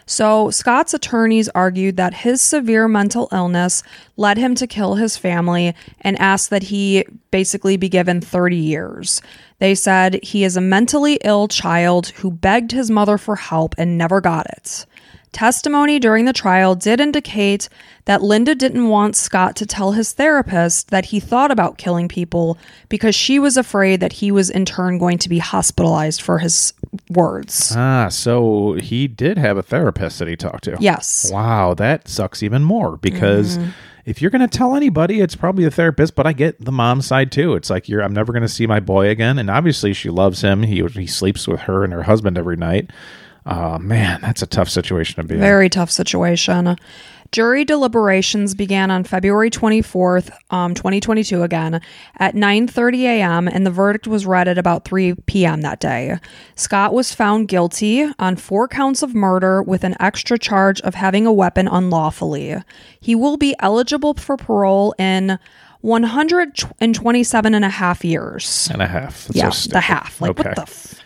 So, 0.09 0.51
Scott's 0.51 0.95
attorneys 0.95 1.49
argued 1.49 1.97
that 1.97 2.15
his 2.15 2.41
severe 2.41 2.87
mental 2.87 3.29
illness 3.33 3.83
led 4.17 4.39
him 4.39 4.55
to 4.55 4.67
kill 4.69 4.95
his 4.95 5.17
family 5.17 5.75
and 6.01 6.17
asked 6.21 6.51
that 6.51 6.63
he 6.65 7.05
basically 7.33 7.77
be 7.77 7.89
given 7.89 8.21
30 8.21 8.57
years. 8.57 9.21
They 9.59 9.75
said 9.75 10.23
he 10.23 10.45
is 10.45 10.57
a 10.57 10.61
mentally 10.61 11.19
ill 11.25 11.49
child 11.49 12.09
who 12.09 12.31
begged 12.31 12.71
his 12.71 12.89
mother 12.89 13.19
for 13.19 13.35
help 13.35 13.75
and 13.79 13.99
never 13.99 14.21
got 14.21 14.47
it. 14.47 14.87
Testimony 15.33 15.99
during 15.99 16.25
the 16.25 16.33
trial 16.33 16.75
did 16.75 17.01
indicate 17.01 17.69
that 18.07 18.23
Linda 18.23 18.55
didn't 18.55 18.89
want 18.89 19.17
Scott 19.17 19.55
to 19.57 19.67
tell 19.67 19.93
his 19.93 20.13
therapist 20.13 20.89
that 20.89 21.07
he 21.07 21.21
thought 21.21 21.51
about 21.51 21.79
killing 21.79 22.09
people 22.09 22.57
because 22.89 23.15
she 23.15 23.39
was 23.39 23.57
afraid 23.57 24.01
that 24.01 24.15
he 24.15 24.31
was 24.31 24.49
in 24.49 24.65
turn 24.65 24.97
going 24.99 25.19
to 25.19 25.29
be 25.29 25.39
hospitalized 25.39 26.23
for 26.23 26.39
his 26.39 26.73
words. 27.11 27.73
Ah, 27.77 28.09
so 28.09 28.75
he 28.75 29.07
did 29.09 29.39
have 29.39 29.57
a 29.57 29.63
therapist 29.63 30.19
that 30.19 30.29
he 30.29 30.37
talked 30.37 30.65
to. 30.65 30.77
Yes. 30.81 31.31
Wow, 31.33 31.75
that 31.75 32.09
sucks 32.09 32.43
even 32.43 32.63
more 32.65 32.97
because 32.97 33.59
Mm-hmm. 33.59 33.71
if 34.05 34.21
you're 34.23 34.31
going 34.31 34.49
to 34.49 34.59
tell 34.59 34.75
anybody, 34.77 35.21
it's 35.21 35.37
probably 35.37 35.65
a 35.65 35.71
therapist. 35.71 36.15
But 36.15 36.27
I 36.27 36.33
get 36.33 36.65
the 36.65 36.73
mom 36.73 37.03
side 37.03 37.31
too. 37.33 37.55
It's 37.55 37.71
like 37.71 37.89
you're, 37.89 38.03
I'm 38.03 38.15
never 38.15 38.33
going 38.33 38.43
to 38.43 38.49
see 38.49 38.67
my 38.67 38.81
boy 38.81 39.09
again, 39.09 39.39
and 39.39 39.51
obviously 39.51 39.93
she 39.93 40.11
loves 40.11 40.41
him. 40.43 40.63
He 40.63 40.85
he 40.87 41.07
sleeps 41.07 41.47
with 41.49 41.61
her 41.61 41.85
and 41.85 41.93
her 41.93 42.05
husband 42.05 42.39
every 42.39 42.57
night. 42.57 42.91
Oh 43.49 43.79
man, 43.79 44.21
that's 44.23 44.43
a 44.43 44.47
tough 44.47 44.69
situation 44.69 45.17
to 45.17 45.23
be 45.23 45.35
in. 45.37 45.41
Very 45.41 45.69
tough 45.69 45.91
situation. 45.91 46.77
Jury 47.33 47.65
deliberations 47.65 48.55
began 48.55 48.91
on 48.91 49.05
February 49.05 49.51
24th, 49.51 50.31
um, 50.51 50.75
2022 50.75 51.43
again 51.43 51.81
at 52.19 52.35
9:30 52.35 53.03
a.m. 53.03 53.49
and 53.49 53.67
the 53.67 53.71
verdict 53.71 54.07
was 54.07 54.27
read 54.27 54.49
at 54.49 54.59
about 54.59 54.85
3 54.85 55.15
p.m. 55.27 55.63
that 55.63 55.81
day. 55.81 56.19
Scott 56.55 56.95
was 56.95 57.15
found 57.15 57.49
guilty 57.49 58.09
on 58.19 58.37
four 58.37 58.69
counts 58.69 59.03
of 59.03 59.15
murder 59.15 59.63
with 59.63 59.85
an 59.85 59.97
extra 60.01 60.39
charge 60.39 60.81
of 60.83 60.95
having 60.95 61.27
a 61.27 61.33
weapon 61.33 61.69
unlawfully. 61.69 62.57
He 63.01 63.15
will 63.15 63.37
be 63.37 63.55
eligible 63.61 64.15
for 64.15 64.37
parole 64.37 64.95
in 64.99 65.39
127 65.81 67.55
and 67.55 67.65
a 67.65 67.69
half 67.69 68.05
years. 68.05 68.69
and 68.73 68.83
a 68.83 68.87
half. 68.87 69.27
That's 69.27 69.37
yeah, 69.37 69.51
so 69.51 69.71
the 69.71 69.81
half. 69.81 70.21
Like 70.21 70.33
okay. 70.33 70.49
what 70.49 70.57
the 70.57 70.63
f- 70.63 71.01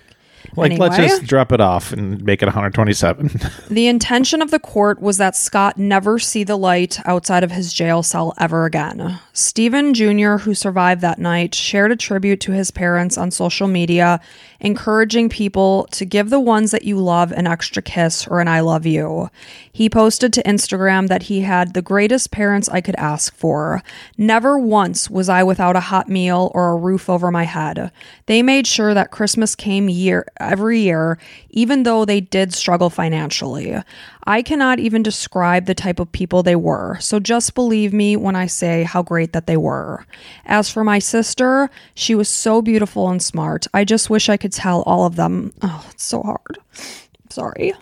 like 0.57 0.79
let's 0.79 0.97
just 0.97 1.25
drop 1.25 1.53
it 1.53 1.61
off 1.61 1.93
and 1.93 2.23
make 2.23 2.43
it 2.43 2.47
127. 2.47 3.31
The 3.71 3.87
intention 3.87 4.43
of 4.43 4.51
the 4.51 4.59
court 4.59 5.01
was 5.01 5.19
that 5.19 5.37
Scott 5.37 5.79
never 5.79 6.19
see 6.19 6.45
the 6.45 6.57
light 6.57 6.99
outside 7.07 7.45
of 7.45 7.53
his 7.53 7.73
jail 7.73 8.03
cell 8.03 8.35
ever 8.39 8.65
again. 8.65 9.19
Stephen 9.33 9.95
Jr., 9.95 10.37
who 10.37 10.55
survived 10.55 11.01
that 11.03 11.19
night, 11.19 11.55
shared 11.55 11.93
a 11.93 11.97
tribute 11.97 12.41
to 12.41 12.53
his 12.53 12.71
parents 12.71 13.17
on 13.17 13.31
social 13.31 13.69
media, 13.69 14.21
encouraging 14.61 15.29
people 15.29 15.89
to 15.93 16.05
give 16.05 16.31
the 16.31 16.41
ones 16.41 16.71
that 16.71 16.85
you 16.85 16.99
love 16.99 17.33
an 17.33 17.47
extra 17.47 17.83
kiss 17.83 18.27
or 18.27 18.41
an 18.41 18.49
I 18.49 18.61
love 18.61 18.87
you. 18.87 19.31
He 19.73 19.89
posted 19.89 20.33
to 20.35 20.43
Instagram 20.43 21.09
that 21.09 21.25
he 21.25 21.41
had 21.41 21.73
the 21.73 21.83
greatest 21.83 22.31
parents 22.31 22.69
I 22.69 22.81
could 22.81 22.97
ask 22.97 23.35
for. 23.35 23.83
Never 24.19 24.59
once 24.59 25.09
was 25.09 25.29
I 25.29 25.43
without 25.43 25.77
a 25.77 25.81
hot 25.81 26.09
meal 26.09 26.51
or 26.55 26.71
a 26.71 26.77
roof 26.77 27.09
over 27.09 27.31
my 27.31 27.45
head. 27.45 27.91
They 28.27 28.43
made 28.43 28.67
sure 28.67 28.95
that 28.95 29.11
Christmas 29.11 29.55
came 29.55 29.89
year 29.89 30.27
every 30.39 30.81
year, 30.81 31.19
even 31.51 31.85
though 31.85 32.05
they 32.05 32.21
did 32.21 32.53
struggle 32.53 32.91
financially. 32.91 33.77
I 34.25 34.43
cannot 34.43 34.79
even 34.79 35.03
describe 35.03 35.65
the 35.65 35.75
type 35.75 35.99
of 35.99 36.13
people 36.13 36.43
they 36.43 36.55
were, 36.55 36.99
so 37.01 37.19
just 37.19 37.55
believe 37.55 37.93
me 37.93 38.17
when 38.17 38.37
I 38.37 38.47
say 38.47 38.83
how 38.83 39.03
great 39.03 39.33
that 39.33 39.47
they 39.47 39.57
were. 39.57 40.07
As 40.45 40.71
for 40.71 40.85
my 40.85 40.99
sister, 40.99 41.71
she 41.95 42.15
was 42.15 42.29
so 42.29 42.61
beautiful 42.61 43.09
and 43.09 43.23
smart. 43.23 43.67
I 43.73 43.85
just 43.85 44.11
wish 44.11 44.29
I 44.29 44.37
could 44.37 44.50
tell 44.51 44.83
all 44.83 45.07
of 45.07 45.17
them. 45.17 45.53
Oh, 45.63 45.87
it's 45.91 46.05
so 46.05 46.23
hard. 46.23 46.59
Sorry. 47.31 47.73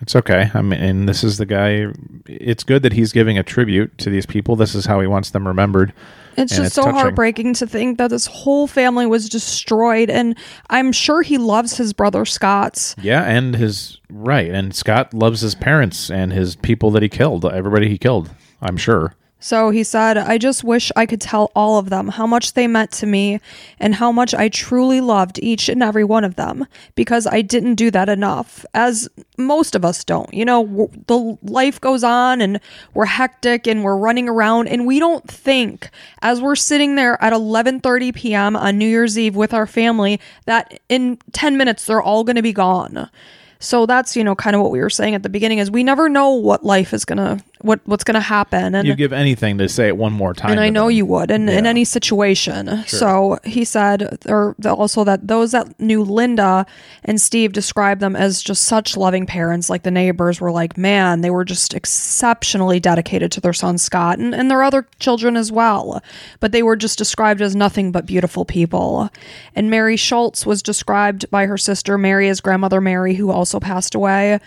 It's 0.00 0.16
okay. 0.16 0.50
I 0.52 0.60
mean, 0.60 0.80
and 0.80 1.08
this 1.08 1.24
is 1.24 1.38
the 1.38 1.46
guy. 1.46 1.86
It's 2.26 2.62
good 2.64 2.82
that 2.82 2.92
he's 2.92 3.12
giving 3.12 3.38
a 3.38 3.42
tribute 3.42 3.96
to 3.98 4.10
these 4.10 4.26
people. 4.26 4.54
This 4.56 4.74
is 4.74 4.86
how 4.86 5.00
he 5.00 5.06
wants 5.06 5.30
them 5.30 5.46
remembered. 5.46 5.94
It's 6.36 6.52
just 6.52 6.66
it's 6.66 6.74
so 6.74 6.82
touching. 6.82 6.98
heartbreaking 6.98 7.54
to 7.54 7.66
think 7.66 7.98
that 7.98 8.10
this 8.10 8.26
whole 8.26 8.66
family 8.66 9.06
was 9.06 9.28
destroyed. 9.28 10.10
And 10.10 10.36
I'm 10.68 10.92
sure 10.92 11.22
he 11.22 11.38
loves 11.38 11.76
his 11.76 11.92
brother 11.92 12.24
Scott. 12.24 12.94
Yeah, 13.00 13.22
and 13.22 13.54
his 13.54 13.98
right. 14.10 14.50
And 14.50 14.74
Scott 14.74 15.14
loves 15.14 15.40
his 15.40 15.54
parents 15.54 16.10
and 16.10 16.32
his 16.32 16.56
people 16.56 16.90
that 16.90 17.02
he 17.02 17.08
killed. 17.08 17.44
Everybody 17.44 17.88
he 17.88 17.96
killed. 17.96 18.30
I'm 18.60 18.76
sure. 18.76 19.14
So 19.44 19.68
he 19.68 19.84
said, 19.84 20.16
I 20.16 20.38
just 20.38 20.64
wish 20.64 20.90
I 20.96 21.04
could 21.04 21.20
tell 21.20 21.52
all 21.54 21.76
of 21.76 21.90
them 21.90 22.08
how 22.08 22.26
much 22.26 22.54
they 22.54 22.66
meant 22.66 22.90
to 22.92 23.06
me 23.06 23.40
and 23.78 23.94
how 23.94 24.10
much 24.10 24.32
I 24.32 24.48
truly 24.48 25.02
loved 25.02 25.38
each 25.42 25.68
and 25.68 25.82
every 25.82 26.02
one 26.02 26.24
of 26.24 26.36
them 26.36 26.66
because 26.94 27.26
I 27.26 27.42
didn't 27.42 27.74
do 27.74 27.90
that 27.90 28.08
enough, 28.08 28.64
as 28.72 29.06
most 29.36 29.74
of 29.74 29.84
us 29.84 30.02
don't. 30.02 30.32
You 30.32 30.46
know, 30.46 30.88
the 31.08 31.36
life 31.42 31.78
goes 31.78 32.02
on 32.02 32.40
and 32.40 32.58
we're 32.94 33.04
hectic 33.04 33.66
and 33.66 33.84
we're 33.84 33.98
running 33.98 34.30
around 34.30 34.68
and 34.68 34.86
we 34.86 34.98
don't 34.98 35.30
think 35.30 35.90
as 36.22 36.40
we're 36.40 36.56
sitting 36.56 36.94
there 36.94 37.22
at 37.22 37.34
11:30 37.34 38.14
p.m. 38.14 38.56
on 38.56 38.78
New 38.78 38.88
Year's 38.88 39.18
Eve 39.18 39.36
with 39.36 39.52
our 39.52 39.66
family 39.66 40.20
that 40.46 40.80
in 40.88 41.18
10 41.32 41.58
minutes 41.58 41.84
they're 41.84 42.00
all 42.00 42.24
going 42.24 42.36
to 42.36 42.42
be 42.42 42.54
gone. 42.54 43.10
So 43.58 43.84
that's, 43.86 44.16
you 44.16 44.24
know, 44.24 44.34
kind 44.34 44.56
of 44.56 44.62
what 44.62 44.70
we 44.70 44.80
were 44.80 44.90
saying 44.90 45.14
at 45.14 45.22
the 45.22 45.28
beginning 45.28 45.58
is 45.58 45.70
we 45.70 45.84
never 45.84 46.08
know 46.08 46.30
what 46.30 46.64
life 46.64 46.92
is 46.92 47.04
going 47.04 47.18
to 47.18 47.44
what 47.64 47.80
what's 47.86 48.04
going 48.04 48.14
to 48.14 48.20
happen 48.20 48.74
and 48.74 48.86
You 48.86 48.94
give 48.94 49.12
anything 49.12 49.56
to 49.58 49.68
say 49.68 49.88
it 49.88 49.96
one 49.96 50.12
more 50.12 50.34
time. 50.34 50.50
and 50.50 50.60
I 50.60 50.68
know 50.68 50.88
them. 50.88 50.96
you 50.96 51.06
would 51.06 51.30
in, 51.30 51.48
in 51.48 51.64
any 51.64 51.84
situation. 51.84 52.84
So 52.86 53.38
he 53.44 53.64
said, 53.64 54.18
or 54.26 54.54
also 54.66 55.02
that 55.04 55.26
those 55.26 55.52
that 55.52 55.80
knew 55.80 56.02
Linda 56.04 56.66
and 57.04 57.18
Steve 57.20 57.52
described 57.54 58.02
them 58.02 58.14
as 58.14 58.42
just 58.42 58.64
such 58.64 58.96
loving 58.96 59.24
parents. 59.24 59.70
Like 59.70 59.82
the 59.82 59.90
neighbors 59.90 60.40
were 60.40 60.52
like, 60.52 60.76
man, 60.76 61.22
they 61.22 61.30
were 61.30 61.44
just 61.44 61.72
exceptionally 61.74 62.80
dedicated 62.80 63.32
to 63.32 63.40
their 63.40 63.54
son 63.54 63.78
Scott 63.78 64.18
and, 64.18 64.34
and 64.34 64.50
their 64.50 64.62
other 64.62 64.86
children 65.00 65.36
as 65.36 65.50
well. 65.50 66.02
But 66.40 66.52
they 66.52 66.62
were 66.62 66.76
just 66.76 66.98
described 66.98 67.40
as 67.40 67.56
nothing 67.56 67.92
but 67.92 68.04
beautiful 68.04 68.44
people. 68.44 69.08
And 69.54 69.70
Mary 69.70 69.96
Schultz 69.96 70.44
was 70.44 70.62
described 70.62 71.30
by 71.30 71.46
her 71.46 71.56
sister 71.56 71.96
Mary 71.96 72.28
as 72.28 72.42
grandmother 72.42 72.82
Mary, 72.82 73.14
who 73.14 73.30
also 73.30 73.58
passed 73.58 73.94
away. 73.94 74.38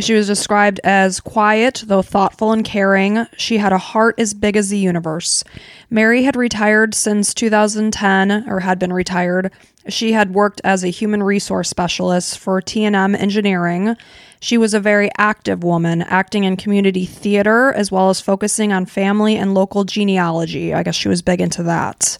She 0.00 0.14
was 0.14 0.26
described 0.26 0.80
as 0.82 1.20
quiet, 1.20 1.84
though 1.86 2.00
thoughtful 2.00 2.52
and 2.52 2.64
caring. 2.64 3.26
She 3.36 3.58
had 3.58 3.72
a 3.72 3.78
heart 3.78 4.18
as 4.18 4.32
big 4.32 4.56
as 4.56 4.70
the 4.70 4.78
universe. 4.78 5.44
Mary 5.90 6.22
had 6.22 6.36
retired 6.36 6.94
since 6.94 7.34
2010, 7.34 8.48
or 8.48 8.60
had 8.60 8.78
been 8.78 8.92
retired. 8.92 9.52
She 9.88 10.12
had 10.12 10.32
worked 10.32 10.60
as 10.64 10.82
a 10.82 10.88
human 10.88 11.22
resource 11.22 11.68
specialist 11.68 12.38
for 12.38 12.62
T&M 12.62 13.14
Engineering. 13.14 13.96
She 14.40 14.56
was 14.56 14.72
a 14.72 14.80
very 14.80 15.10
active 15.18 15.62
woman, 15.62 16.00
acting 16.02 16.44
in 16.44 16.56
community 16.56 17.04
theater 17.04 17.72
as 17.72 17.92
well 17.92 18.08
as 18.08 18.22
focusing 18.22 18.72
on 18.72 18.86
family 18.86 19.36
and 19.36 19.52
local 19.52 19.84
genealogy. 19.84 20.72
I 20.72 20.82
guess 20.82 20.94
she 20.94 21.08
was 21.08 21.20
big 21.20 21.42
into 21.42 21.62
that. 21.64 22.16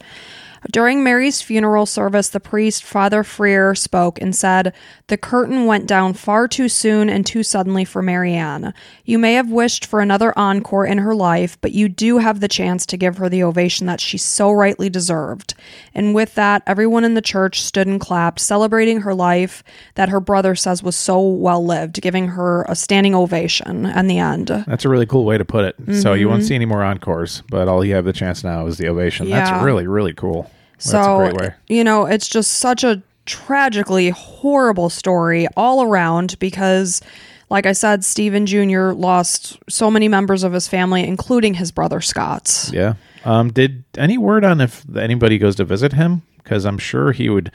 During 0.70 1.02
Mary's 1.02 1.40
funeral 1.40 1.86
service, 1.86 2.28
the 2.28 2.38
priest, 2.38 2.84
Father 2.84 3.24
Freer, 3.24 3.74
spoke 3.74 4.20
and 4.20 4.36
said, 4.36 4.74
The 5.06 5.16
curtain 5.16 5.64
went 5.64 5.86
down 5.86 6.12
far 6.12 6.46
too 6.46 6.68
soon 6.68 7.08
and 7.08 7.24
too 7.24 7.42
suddenly 7.42 7.84
for 7.84 8.02
Marianne. 8.02 8.74
You 9.04 9.18
may 9.18 9.34
have 9.34 9.50
wished 9.50 9.86
for 9.86 10.00
another 10.00 10.38
encore 10.38 10.84
in 10.84 10.98
her 10.98 11.14
life, 11.14 11.58
but 11.62 11.72
you 11.72 11.88
do 11.88 12.18
have 12.18 12.40
the 12.40 12.48
chance 12.48 12.84
to 12.86 12.98
give 12.98 13.16
her 13.16 13.28
the 13.30 13.42
ovation 13.42 13.86
that 13.86 14.00
she 14.02 14.18
so 14.18 14.50
rightly 14.50 14.90
deserved. 14.90 15.54
And 15.94 16.14
with 16.14 16.34
that, 16.34 16.62
everyone 16.66 17.04
in 17.04 17.14
the 17.14 17.22
church 17.22 17.62
stood 17.62 17.86
and 17.86 17.98
clapped, 17.98 18.38
celebrating 18.38 19.00
her 19.00 19.14
life 19.14 19.64
that 19.94 20.10
her 20.10 20.20
brother 20.20 20.54
says 20.54 20.82
was 20.82 20.94
so 20.94 21.20
well 21.20 21.64
lived, 21.64 22.02
giving 22.02 22.28
her 22.28 22.66
a 22.68 22.76
standing 22.76 23.14
ovation 23.14 23.86
in 23.86 24.08
the 24.08 24.18
end. 24.18 24.48
That's 24.48 24.84
a 24.84 24.90
really 24.90 25.06
cool 25.06 25.24
way 25.24 25.38
to 25.38 25.44
put 25.44 25.64
it. 25.64 25.94
So 26.02 26.12
you 26.12 26.28
won't 26.28 26.44
see 26.44 26.54
any 26.54 26.66
more 26.66 26.84
encores, 26.84 27.42
but 27.48 27.66
all 27.66 27.82
you 27.82 27.94
have 27.94 28.04
the 28.04 28.12
chance 28.12 28.44
now 28.44 28.66
is 28.66 28.76
the 28.76 28.88
ovation. 28.88 29.26
Mm-hmm. 29.26 29.34
Yeah. 29.34 29.50
That's 29.50 29.64
really, 29.64 29.86
really 29.86 30.12
cool. 30.12 30.49
So 30.80 31.20
a 31.20 31.30
great 31.32 31.40
way. 31.40 31.54
you 31.68 31.84
know 31.84 32.06
it's 32.06 32.28
just 32.28 32.52
such 32.52 32.82
a 32.84 33.02
tragically 33.26 34.10
horrible 34.10 34.90
story 34.90 35.46
all 35.56 35.82
around 35.84 36.36
because 36.40 37.00
like 37.48 37.64
i 37.66 37.70
said 37.72 38.04
stephen 38.04 38.44
jr 38.46 38.90
lost 38.92 39.56
so 39.68 39.88
many 39.90 40.08
members 40.08 40.42
of 40.42 40.52
his 40.52 40.66
family 40.66 41.06
including 41.06 41.54
his 41.54 41.70
brother 41.70 42.00
scott 42.00 42.70
Yeah. 42.72 42.94
Um, 43.24 43.52
did 43.52 43.84
any 43.98 44.16
word 44.18 44.44
on 44.44 44.60
if 44.60 44.84
anybody 44.96 45.36
goes 45.38 45.54
to 45.56 45.64
visit 45.64 45.92
him? 45.92 46.22
Because 46.38 46.64
I'm 46.64 46.78
sure 46.78 47.12
he 47.12 47.28
would 47.28 47.52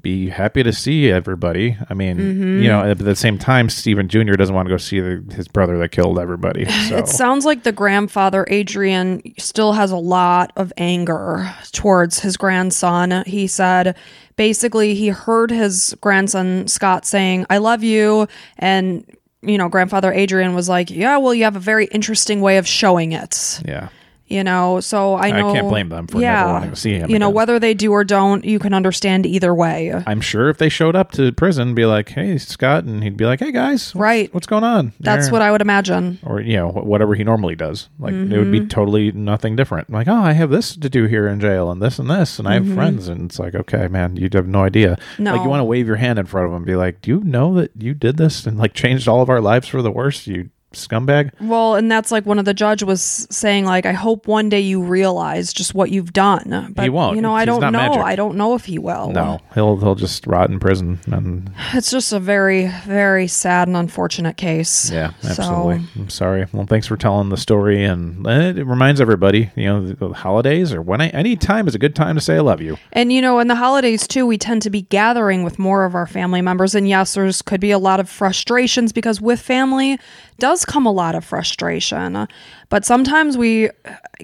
be 0.00 0.28
happy 0.28 0.62
to 0.62 0.72
see 0.72 1.10
everybody. 1.10 1.76
I 1.90 1.94
mean, 1.94 2.16
Mm-hmm. 2.18 2.62
you 2.62 2.68
know, 2.68 2.82
at 2.88 2.98
the 2.98 3.16
same 3.16 3.36
time, 3.38 3.68
Stephen 3.68 4.08
Jr. 4.08 4.34
doesn't 4.34 4.54
want 4.54 4.66
to 4.66 4.70
go 4.70 4.76
see 4.76 5.00
the, 5.00 5.24
his 5.34 5.48
brother 5.48 5.76
that 5.78 5.90
killed 5.90 6.18
everybody. 6.18 6.64
So 6.88 6.96
It 6.96 7.08
sounds 7.08 7.44
like 7.44 7.64
the 7.64 7.72
grandfather, 7.72 8.46
Adrian, 8.48 9.22
still 9.38 9.72
has 9.72 9.90
a 9.90 9.96
lot 9.96 10.52
of 10.56 10.72
anger 10.76 11.52
towards 11.72 12.20
his 12.20 12.36
grandson. 12.36 13.24
He 13.26 13.46
said 13.46 13.96
basically 14.36 14.94
he 14.94 15.08
heard 15.08 15.50
his 15.50 15.96
grandson, 16.00 16.68
Scott, 16.68 17.04
saying, 17.04 17.46
I 17.50 17.58
love 17.58 17.82
you. 17.82 18.28
And, 18.58 19.04
you 19.42 19.58
know, 19.58 19.68
grandfather 19.68 20.12
Adrian 20.12 20.54
was 20.54 20.68
like, 20.68 20.90
Yeah, 20.90 21.16
well, 21.18 21.34
you 21.34 21.44
have 21.44 21.56
a 21.56 21.60
very 21.60 21.86
interesting 21.86 22.40
way 22.40 22.56
of 22.58 22.66
showing 22.66 23.12
it. 23.12 23.60
yeah. 23.66 23.88
You 24.28 24.44
know, 24.44 24.80
so 24.80 25.14
I 25.16 25.30
know. 25.30 25.50
i 25.50 25.52
can't 25.54 25.68
blame 25.68 25.88
them 25.88 26.06
for 26.06 26.18
never 26.20 26.52
wanting 26.52 26.70
to 26.70 26.76
see 26.76 26.94
him 26.94 27.10
You 27.10 27.18
know, 27.18 27.30
whether 27.30 27.58
they 27.58 27.72
do 27.74 27.92
or 27.92 28.04
don't, 28.04 28.44
you 28.44 28.58
can 28.58 28.74
understand 28.74 29.24
either 29.24 29.54
way. 29.54 29.92
I'm 30.06 30.20
sure 30.20 30.50
if 30.50 30.58
they 30.58 30.68
showed 30.68 30.94
up 30.94 31.12
to 31.12 31.32
prison, 31.32 31.74
be 31.74 31.86
like, 31.86 32.10
"Hey, 32.10 32.36
Scott," 32.38 32.84
and 32.84 33.02
he'd 33.02 33.16
be 33.16 33.24
like, 33.24 33.40
"Hey, 33.40 33.52
guys, 33.52 33.94
what's, 33.94 34.00
Right. 34.00 34.34
What's 34.34 34.46
going 34.46 34.64
on?" 34.64 34.92
That's 35.00 35.30
what 35.30 35.40
I 35.42 35.50
would 35.50 35.60
imagine. 35.62 36.18
or 36.24 36.40
you 36.40 36.56
know, 36.56 36.68
whatever 36.68 37.14
he 37.14 37.24
normally 37.24 37.56
does. 37.56 37.88
Like 37.98 38.12
it 38.14 38.18
would 38.28 38.30
Mm-hmm. 38.48 38.50
be 38.52 38.66
totally 38.66 39.12
nothing 39.12 39.56
different. 39.56 39.90
Like, 39.90 40.08
oh, 40.08 40.14
I 40.14 40.32
have 40.32 40.50
this 40.50 40.76
to 40.76 40.88
do 40.88 41.04
here 41.06 41.26
in 41.26 41.40
jail, 41.40 41.70
and 41.70 41.80
this 41.82 41.98
and 41.98 42.10
this, 42.10 42.38
and 42.38 42.46
I 42.46 42.58
Mm-hmm. 42.58 42.66
have 42.68 42.74
friends, 42.74 43.08
and 43.08 43.30
it's 43.30 43.38
like, 43.38 43.54
okay, 43.54 43.88
man, 43.88 44.16
you 44.16 44.28
have 44.34 44.46
no 44.48 44.62
idea. 44.64 44.98
No. 45.18 45.32
Like, 45.32 45.42
you 45.42 45.48
want 45.48 45.60
to 45.60 45.64
wave 45.64 45.86
your 45.86 45.96
hand 45.96 46.18
in 46.18 46.26
front 46.26 46.46
of 46.46 46.52
him, 46.52 46.56
and 46.58 46.66
be 46.66 46.76
like, 46.76 47.00
"Do 47.02 47.10
you 47.10 47.20
know 47.24 47.54
that 47.54 47.70
you 47.78 47.94
did 47.94 48.16
this 48.18 48.46
and 48.46 48.58
like 48.58 48.74
changed 48.74 49.08
all 49.08 49.22
of 49.22 49.30
our 49.30 49.40
lives 49.40 49.68
for 49.68 49.80
the 49.82 49.90
worse 49.90 50.26
You 50.26 50.50
scumbag. 50.78 51.30
Well, 51.40 51.74
and 51.74 51.90
that's 51.90 52.10
like 52.10 52.24
one 52.26 52.38
of 52.38 52.44
the 52.44 52.54
judge 52.54 52.82
was 52.82 53.26
saying, 53.30 53.64
like, 53.64 53.86
I 53.86 53.92
hope 53.92 54.26
one 54.26 54.48
day 54.48 54.60
you 54.60 54.82
realize 54.82 55.52
just 55.52 55.74
what 55.74 55.90
you've 55.90 56.12
done. 56.12 56.72
But 56.74 56.82
He 56.82 56.88
won't. 56.90 57.16
You 57.16 57.22
know, 57.22 57.34
I 57.34 57.40
He's 57.40 57.46
don't 57.46 57.60
know. 57.60 57.70
magic. 57.70 58.00
I 58.00 58.16
don't 58.16 58.36
know 58.36 58.54
if 58.54 58.64
he 58.64 58.78
will. 58.78 59.10
No, 59.12 59.40
he'll 59.54 59.76
he'll 59.76 59.94
just 59.94 60.26
rot 60.26 60.50
in 60.50 60.58
prison, 60.60 60.98
and 61.06 61.50
it's 61.74 61.90
just 61.90 62.12
a 62.12 62.20
very, 62.20 62.68
very 62.84 63.26
sad 63.26 63.68
and 63.68 63.76
unfortunate 63.76 64.36
case. 64.36 64.90
Yeah, 64.90 65.12
So- 65.20 65.28
absolutely. 65.28 65.86
I'm 65.96 66.08
sorry. 66.10 66.46
Well, 66.52 66.66
thanks 66.66 66.86
for 66.86 66.96
telling 66.96 67.28
the 67.30 67.36
story, 67.36 67.84
and 67.84 68.26
it 68.26 68.64
reminds 68.66 69.00
everybody, 69.00 69.50
you 69.56 69.64
know, 69.66 69.86
the, 69.86 69.94
the 69.94 70.08
holidays 70.14 70.72
or 70.72 70.80
when 70.82 71.00
I, 71.00 71.08
any 71.08 71.36
time 71.36 71.66
is 71.68 71.74
a 71.74 71.78
good 71.78 71.94
time 71.96 72.14
to 72.14 72.20
say 72.20 72.36
I 72.36 72.40
love 72.40 72.60
you. 72.60 72.76
And 72.92 73.12
you 73.12 73.20
know, 73.20 73.38
in 73.38 73.48
the 73.48 73.54
holidays 73.56 74.06
too, 74.06 74.26
we 74.26 74.38
tend 74.38 74.62
to 74.62 74.70
be 74.70 74.82
gathering 74.82 75.42
with 75.42 75.58
more 75.58 75.84
of 75.84 75.94
our 75.94 76.06
family 76.06 76.40
members. 76.42 76.74
And 76.74 76.88
yes, 76.88 77.14
there's 77.14 77.42
could 77.42 77.60
be 77.60 77.70
a 77.70 77.78
lot 77.78 78.00
of 78.00 78.08
frustrations 78.08 78.92
because 78.92 79.20
with 79.20 79.40
family 79.40 79.98
does 80.38 80.64
come 80.68 80.86
a 80.86 80.92
lot 80.92 81.16
of 81.16 81.24
frustration. 81.24 82.28
But 82.68 82.84
sometimes 82.84 83.36
we 83.36 83.70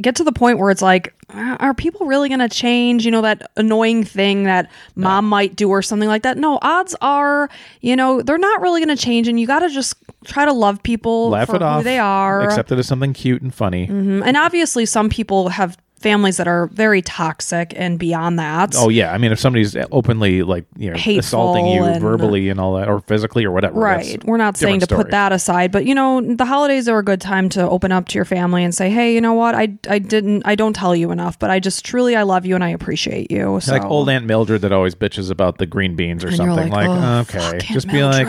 get 0.00 0.14
to 0.16 0.24
the 0.24 0.30
point 0.32 0.58
where 0.58 0.70
it's 0.70 0.82
like, 0.82 1.12
are 1.34 1.74
people 1.74 2.06
really 2.06 2.28
going 2.28 2.38
to 2.40 2.48
change? 2.48 3.04
You 3.04 3.10
know, 3.10 3.22
that 3.22 3.50
annoying 3.56 4.04
thing 4.04 4.44
that 4.44 4.70
mom 4.94 5.28
might 5.28 5.56
do 5.56 5.68
or 5.70 5.82
something 5.82 6.08
like 6.08 6.22
that. 6.22 6.38
No, 6.38 6.58
odds 6.62 6.94
are, 7.00 7.48
you 7.80 7.96
know, 7.96 8.22
they're 8.22 8.38
not 8.38 8.60
really 8.60 8.84
going 8.84 8.96
to 8.96 9.02
change. 9.02 9.26
And 9.26 9.40
you 9.40 9.46
got 9.46 9.60
to 9.60 9.68
just 9.70 9.94
try 10.24 10.44
to 10.44 10.52
love 10.52 10.80
people 10.82 11.30
Laugh 11.30 11.48
for 11.48 11.56
it 11.56 11.62
who 11.62 11.64
off. 11.64 11.84
they 11.84 11.98
are. 11.98 12.42
Accept 12.42 12.70
it 12.70 12.78
as 12.78 12.86
something 12.86 13.12
cute 13.14 13.42
and 13.42 13.52
funny. 13.52 13.88
Mhm. 13.88 14.22
And 14.24 14.36
obviously, 14.36 14.86
some 14.86 15.08
people 15.08 15.48
have 15.48 15.76
families 16.04 16.36
that 16.36 16.46
are 16.46 16.66
very 16.68 17.02
toxic 17.02 17.72
and 17.74 17.98
beyond 17.98 18.38
that. 18.38 18.74
Oh 18.76 18.88
yeah, 18.90 19.12
I 19.12 19.18
mean, 19.18 19.32
if 19.32 19.40
somebody's 19.40 19.74
openly 19.90 20.42
like 20.44 20.64
you 20.76 20.90
know 20.90 20.96
Hateful 20.96 21.18
assaulting 21.20 21.66
you 21.66 21.82
and- 21.82 22.00
verbally 22.00 22.48
and 22.50 22.60
all 22.60 22.76
that, 22.76 22.88
or 22.88 23.00
physically 23.00 23.44
or 23.44 23.50
whatever, 23.50 23.80
Right. 23.80 24.22
We're 24.24 24.36
not 24.36 24.56
saying 24.56 24.80
to 24.80 24.86
different 24.86 25.06
put 25.06 25.10
that 25.10 25.32
aside, 25.32 25.72
but 25.72 25.86
you 25.86 25.94
know, 25.94 26.20
the 26.20 26.44
holidays 26.44 26.88
are 26.88 26.98
a 26.98 27.02
good 27.02 27.20
time 27.20 27.48
to 27.50 27.68
open 27.68 27.90
up 27.90 28.06
to 28.08 28.14
your 28.18 28.24
family 28.26 28.62
and 28.62 28.72
say, 28.74 28.90
"Hey, 28.90 29.14
you 29.14 29.20
know 29.20 29.32
what? 29.34 29.54
I 29.56 29.76
I 29.88 29.98
didn't 29.98 30.42
I 30.44 30.54
don't 30.54 30.74
tell 30.76 30.94
you 30.94 31.10
enough, 31.10 31.38
but 31.38 31.50
I 31.50 31.58
just 31.58 31.84
truly 31.84 32.14
I 32.14 32.22
love 32.22 32.46
you 32.46 32.54
and 32.54 32.62
I 32.62 32.68
appreciate 32.68 33.30
you." 33.30 33.58
So 33.62 33.72
Like 33.72 33.84
old 33.84 34.08
Aunt 34.10 34.26
Mildred 34.26 34.60
that 34.60 34.72
always 34.72 34.94
bitches 34.94 35.30
about 35.30 35.58
the 35.58 35.66
green 35.66 35.96
beans 35.96 36.22
or 36.22 36.28
And 36.28 36.36
something. 36.36 36.70
like, 36.70 36.86
Like, 36.88 36.88
"Oh, 36.90 37.20
okay, 37.38 37.58
just 37.72 37.88
be 37.88 38.04
like, 38.04 38.26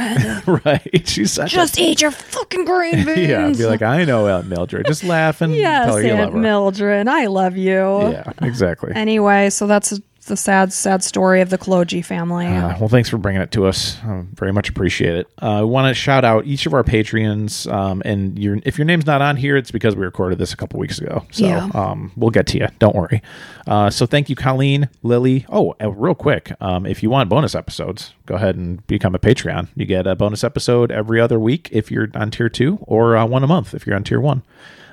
right? 0.65 1.07
She's 1.07 1.31
such 1.33 1.51
just 1.51 1.77
eat 1.79 2.01
your 2.01 2.11
fucking 2.11 2.63
green 2.71 3.03
beans. 3.05 3.29
yeah. 3.29 3.51
Be 3.51 3.65
like, 3.65 3.81
I 3.81 4.05
know 4.05 4.27
Aunt 4.27 4.47
Mildred. 4.47 4.85
Just 4.87 5.03
laugh 5.03 5.41
and 5.41 5.53
yes, 5.65 5.85
tell 5.87 5.95
her 5.97 6.01
you 6.01 6.09
love 6.11 6.19
Aunt 6.19 6.33
her. 6.33 6.39
Mildred, 6.39 7.07
I 7.07 7.25
love 7.27 7.57
you. 7.57 7.64
Yeah, 7.69 8.31
exactly. 8.41 8.91
Anyway, 8.95 9.49
so 9.49 9.67
that's 9.67 9.99
the 10.27 10.35
sad, 10.35 10.73
sad 10.73 11.03
story 11.03 11.39
of 11.41 11.51
the 11.51 11.57
Kologi 11.59 12.03
family. 12.03 12.47
Uh, 12.47 12.75
well, 12.79 12.89
thanks 12.89 13.09
for 13.09 13.19
bringing 13.19 13.43
it 13.43 13.51
to 13.51 13.67
us. 13.67 13.97
I 14.03 14.23
very 14.33 14.51
much 14.51 14.69
appreciate 14.69 15.13
it. 15.13 15.27
Uh, 15.39 15.59
I 15.59 15.61
want 15.61 15.87
to 15.87 15.93
shout 15.93 16.25
out 16.25 16.47
each 16.47 16.65
of 16.65 16.73
our 16.73 16.83
Patreons. 16.83 17.71
Um, 17.71 18.01
and 18.05 18.39
your, 18.39 18.57
if 18.65 18.79
your 18.79 18.85
name's 18.85 19.05
not 19.05 19.21
on 19.21 19.35
here, 19.37 19.55
it's 19.55 19.69
because 19.69 19.95
we 19.95 20.03
recorded 20.03 20.39
this 20.39 20.51
a 20.51 20.57
couple 20.57 20.79
weeks 20.79 20.97
ago. 20.97 21.23
So 21.29 21.45
Yeah. 21.45 21.69
um, 21.75 22.11
we'll 22.15 22.31
get 22.31 22.47
to 22.47 22.57
you. 22.57 22.67
Don't 22.79 22.95
worry. 22.95 23.21
Uh, 23.67 23.91
so 23.91 24.07
thank 24.07 24.27
you, 24.27 24.35
Colleen, 24.35 24.89
Lily. 25.03 25.45
Oh, 25.47 25.75
uh, 25.79 25.91
real 25.91 26.15
quick. 26.15 26.51
Um, 26.59 26.87
if 26.87 27.03
you 27.03 27.11
want 27.11 27.29
bonus 27.29 27.53
episodes, 27.53 28.13
go 28.25 28.33
ahead 28.33 28.55
and 28.55 28.85
become 28.87 29.13
a 29.13 29.19
Patreon. 29.19 29.67
You 29.75 29.85
get 29.85 30.07
a 30.07 30.15
bonus 30.15 30.43
episode 30.43 30.91
every 30.91 31.21
other 31.21 31.39
week 31.39 31.69
if 31.71 31.91
you're 31.91 32.07
on 32.15 32.31
tier 32.31 32.49
two, 32.49 32.79
or 32.81 33.15
uh, 33.15 33.27
one 33.27 33.43
a 33.43 33.47
month 33.47 33.75
if 33.75 33.85
you're 33.85 33.95
on 33.95 34.03
tier 34.03 34.19
one. 34.19 34.41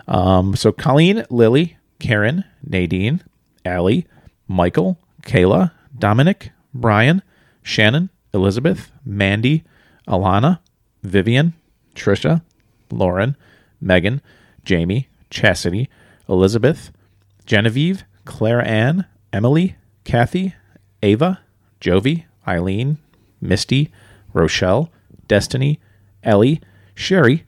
Um, 0.08 0.56
so 0.56 0.72
Colleen, 0.72 1.24
Lily, 1.30 1.78
Karen, 2.02 2.42
Nadine, 2.66 3.22
Allie, 3.64 4.08
Michael, 4.48 4.98
Kayla, 5.22 5.70
Dominic, 5.96 6.50
Brian, 6.74 7.22
Shannon, 7.62 8.10
Elizabeth, 8.34 8.90
Mandy, 9.04 9.62
Alana, 10.08 10.58
Vivian, 11.04 11.54
Trisha, 11.94 12.42
Lauren, 12.90 13.36
Megan, 13.80 14.20
Jamie, 14.64 15.08
Chastity, 15.30 15.88
Elizabeth, 16.28 16.90
Genevieve, 17.46 18.02
Claire 18.24 18.66
Ann, 18.66 19.06
Emily, 19.32 19.76
Kathy, 20.02 20.56
Ava, 21.04 21.38
Jovi, 21.80 22.24
Eileen, 22.48 22.98
Misty, 23.40 23.92
Rochelle, 24.32 24.90
Destiny, 25.28 25.78
Ellie, 26.24 26.60
Sherry, 26.96 27.44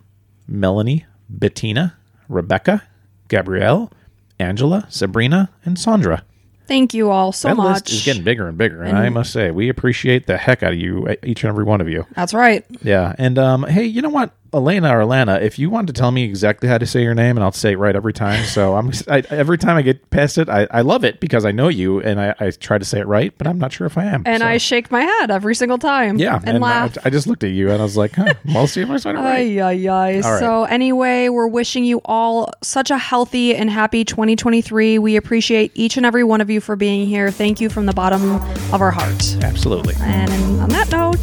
Melanie, 0.46 1.06
Bettina, 1.28 1.96
Rebecca, 2.28 2.84
Gabrielle, 3.26 3.90
Angela, 4.38 4.86
Sabrina, 4.88 5.50
and 5.64 5.78
Sandra. 5.78 6.24
Thank 6.66 6.94
you 6.94 7.10
all 7.10 7.30
so 7.32 7.48
that 7.48 7.56
much. 7.56 7.74
list 7.74 7.90
is 7.90 8.04
getting 8.04 8.22
bigger 8.22 8.48
and 8.48 8.56
bigger, 8.56 8.82
and 8.82 8.96
I 8.96 9.10
must 9.10 9.32
say 9.32 9.50
we 9.50 9.68
appreciate 9.68 10.26
the 10.26 10.38
heck 10.38 10.62
out 10.62 10.72
of 10.72 10.78
you, 10.78 11.08
e, 11.10 11.16
each 11.22 11.44
and 11.44 11.50
every 11.50 11.64
one 11.64 11.82
of 11.82 11.88
you. 11.90 12.06
That's 12.14 12.32
right. 12.32 12.64
Yeah, 12.82 13.14
and 13.18 13.38
um, 13.38 13.64
hey, 13.64 13.84
you 13.84 14.00
know 14.00 14.08
what, 14.08 14.32
Elena 14.54 14.96
or 14.96 15.02
Alana, 15.02 15.40
if 15.42 15.58
you 15.58 15.70
want 15.70 15.86
to 15.88 15.92
tell 15.92 16.10
me 16.10 16.24
exactly 16.24 16.68
how 16.68 16.78
to 16.78 16.86
say 16.86 17.02
your 17.02 17.14
name, 17.14 17.36
and 17.36 17.44
I'll 17.44 17.52
say 17.52 17.72
it 17.72 17.78
right 17.78 17.94
every 17.94 18.12
time. 18.12 18.44
So 18.44 18.76
I'm 18.76 18.90
I, 19.08 19.22
every 19.30 19.58
time 19.58 19.76
I 19.76 19.82
get 19.82 20.08
past 20.10 20.38
it, 20.38 20.48
I, 20.48 20.66
I 20.70 20.82
love 20.82 21.04
it 21.04 21.20
because 21.20 21.44
I 21.44 21.50
know 21.52 21.68
you, 21.68 22.00
and 22.00 22.20
I, 22.20 22.34
I 22.38 22.50
try 22.50 22.78
to 22.78 22.84
say 22.84 23.00
it 23.00 23.06
right, 23.06 23.32
but 23.36 23.46
I'm 23.46 23.58
not 23.58 23.72
sure 23.72 23.86
if 23.86 23.98
I 23.98 24.04
am. 24.04 24.22
And 24.26 24.42
so. 24.42 24.46
I 24.46 24.56
shake 24.58 24.90
my 24.90 25.02
head 25.02 25.30
every 25.30 25.54
single 25.54 25.78
time. 25.78 26.18
yeah, 26.18 26.40
And, 26.44 26.58
I, 26.58 26.60
laugh. 26.60 26.98
I 27.04 27.10
just 27.10 27.26
looked 27.26 27.44
at 27.44 27.50
you 27.50 27.70
and 27.70 27.80
I 27.80 27.84
was 27.84 27.96
like, 27.96 28.12
huh, 28.12 28.34
well, 28.46 28.66
see 28.66 28.82
if 28.82 28.90
I 28.90 28.96
said 28.98 29.14
it 29.14 29.18
right. 29.18 29.58
Ay, 29.58 29.88
ay, 29.88 30.20
right. 30.20 30.22
So, 30.22 30.64
anyway, 30.64 31.28
we're 31.28 31.48
wishing 31.48 31.84
you 31.84 32.00
all 32.04 32.50
such 32.62 32.90
a 32.90 32.98
healthy 32.98 33.54
and 33.54 33.70
happy 33.70 34.04
2023. 34.04 34.98
We 34.98 35.16
appreciate 35.16 35.72
each 35.74 35.96
and 35.96 36.06
every 36.06 36.24
one 36.24 36.40
of 36.40 36.50
you 36.50 36.60
for 36.60 36.76
being 36.76 37.06
here. 37.06 37.30
Thank 37.30 37.60
you 37.60 37.68
from 37.68 37.86
the 37.86 37.92
bottom 37.92 38.36
of 38.72 38.80
our 38.80 38.90
heart. 38.90 39.36
Absolutely. 39.42 39.94
And 40.00 40.30
on 40.60 40.68
that 40.70 40.90
note, 40.90 41.20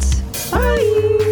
bye. 0.50 1.28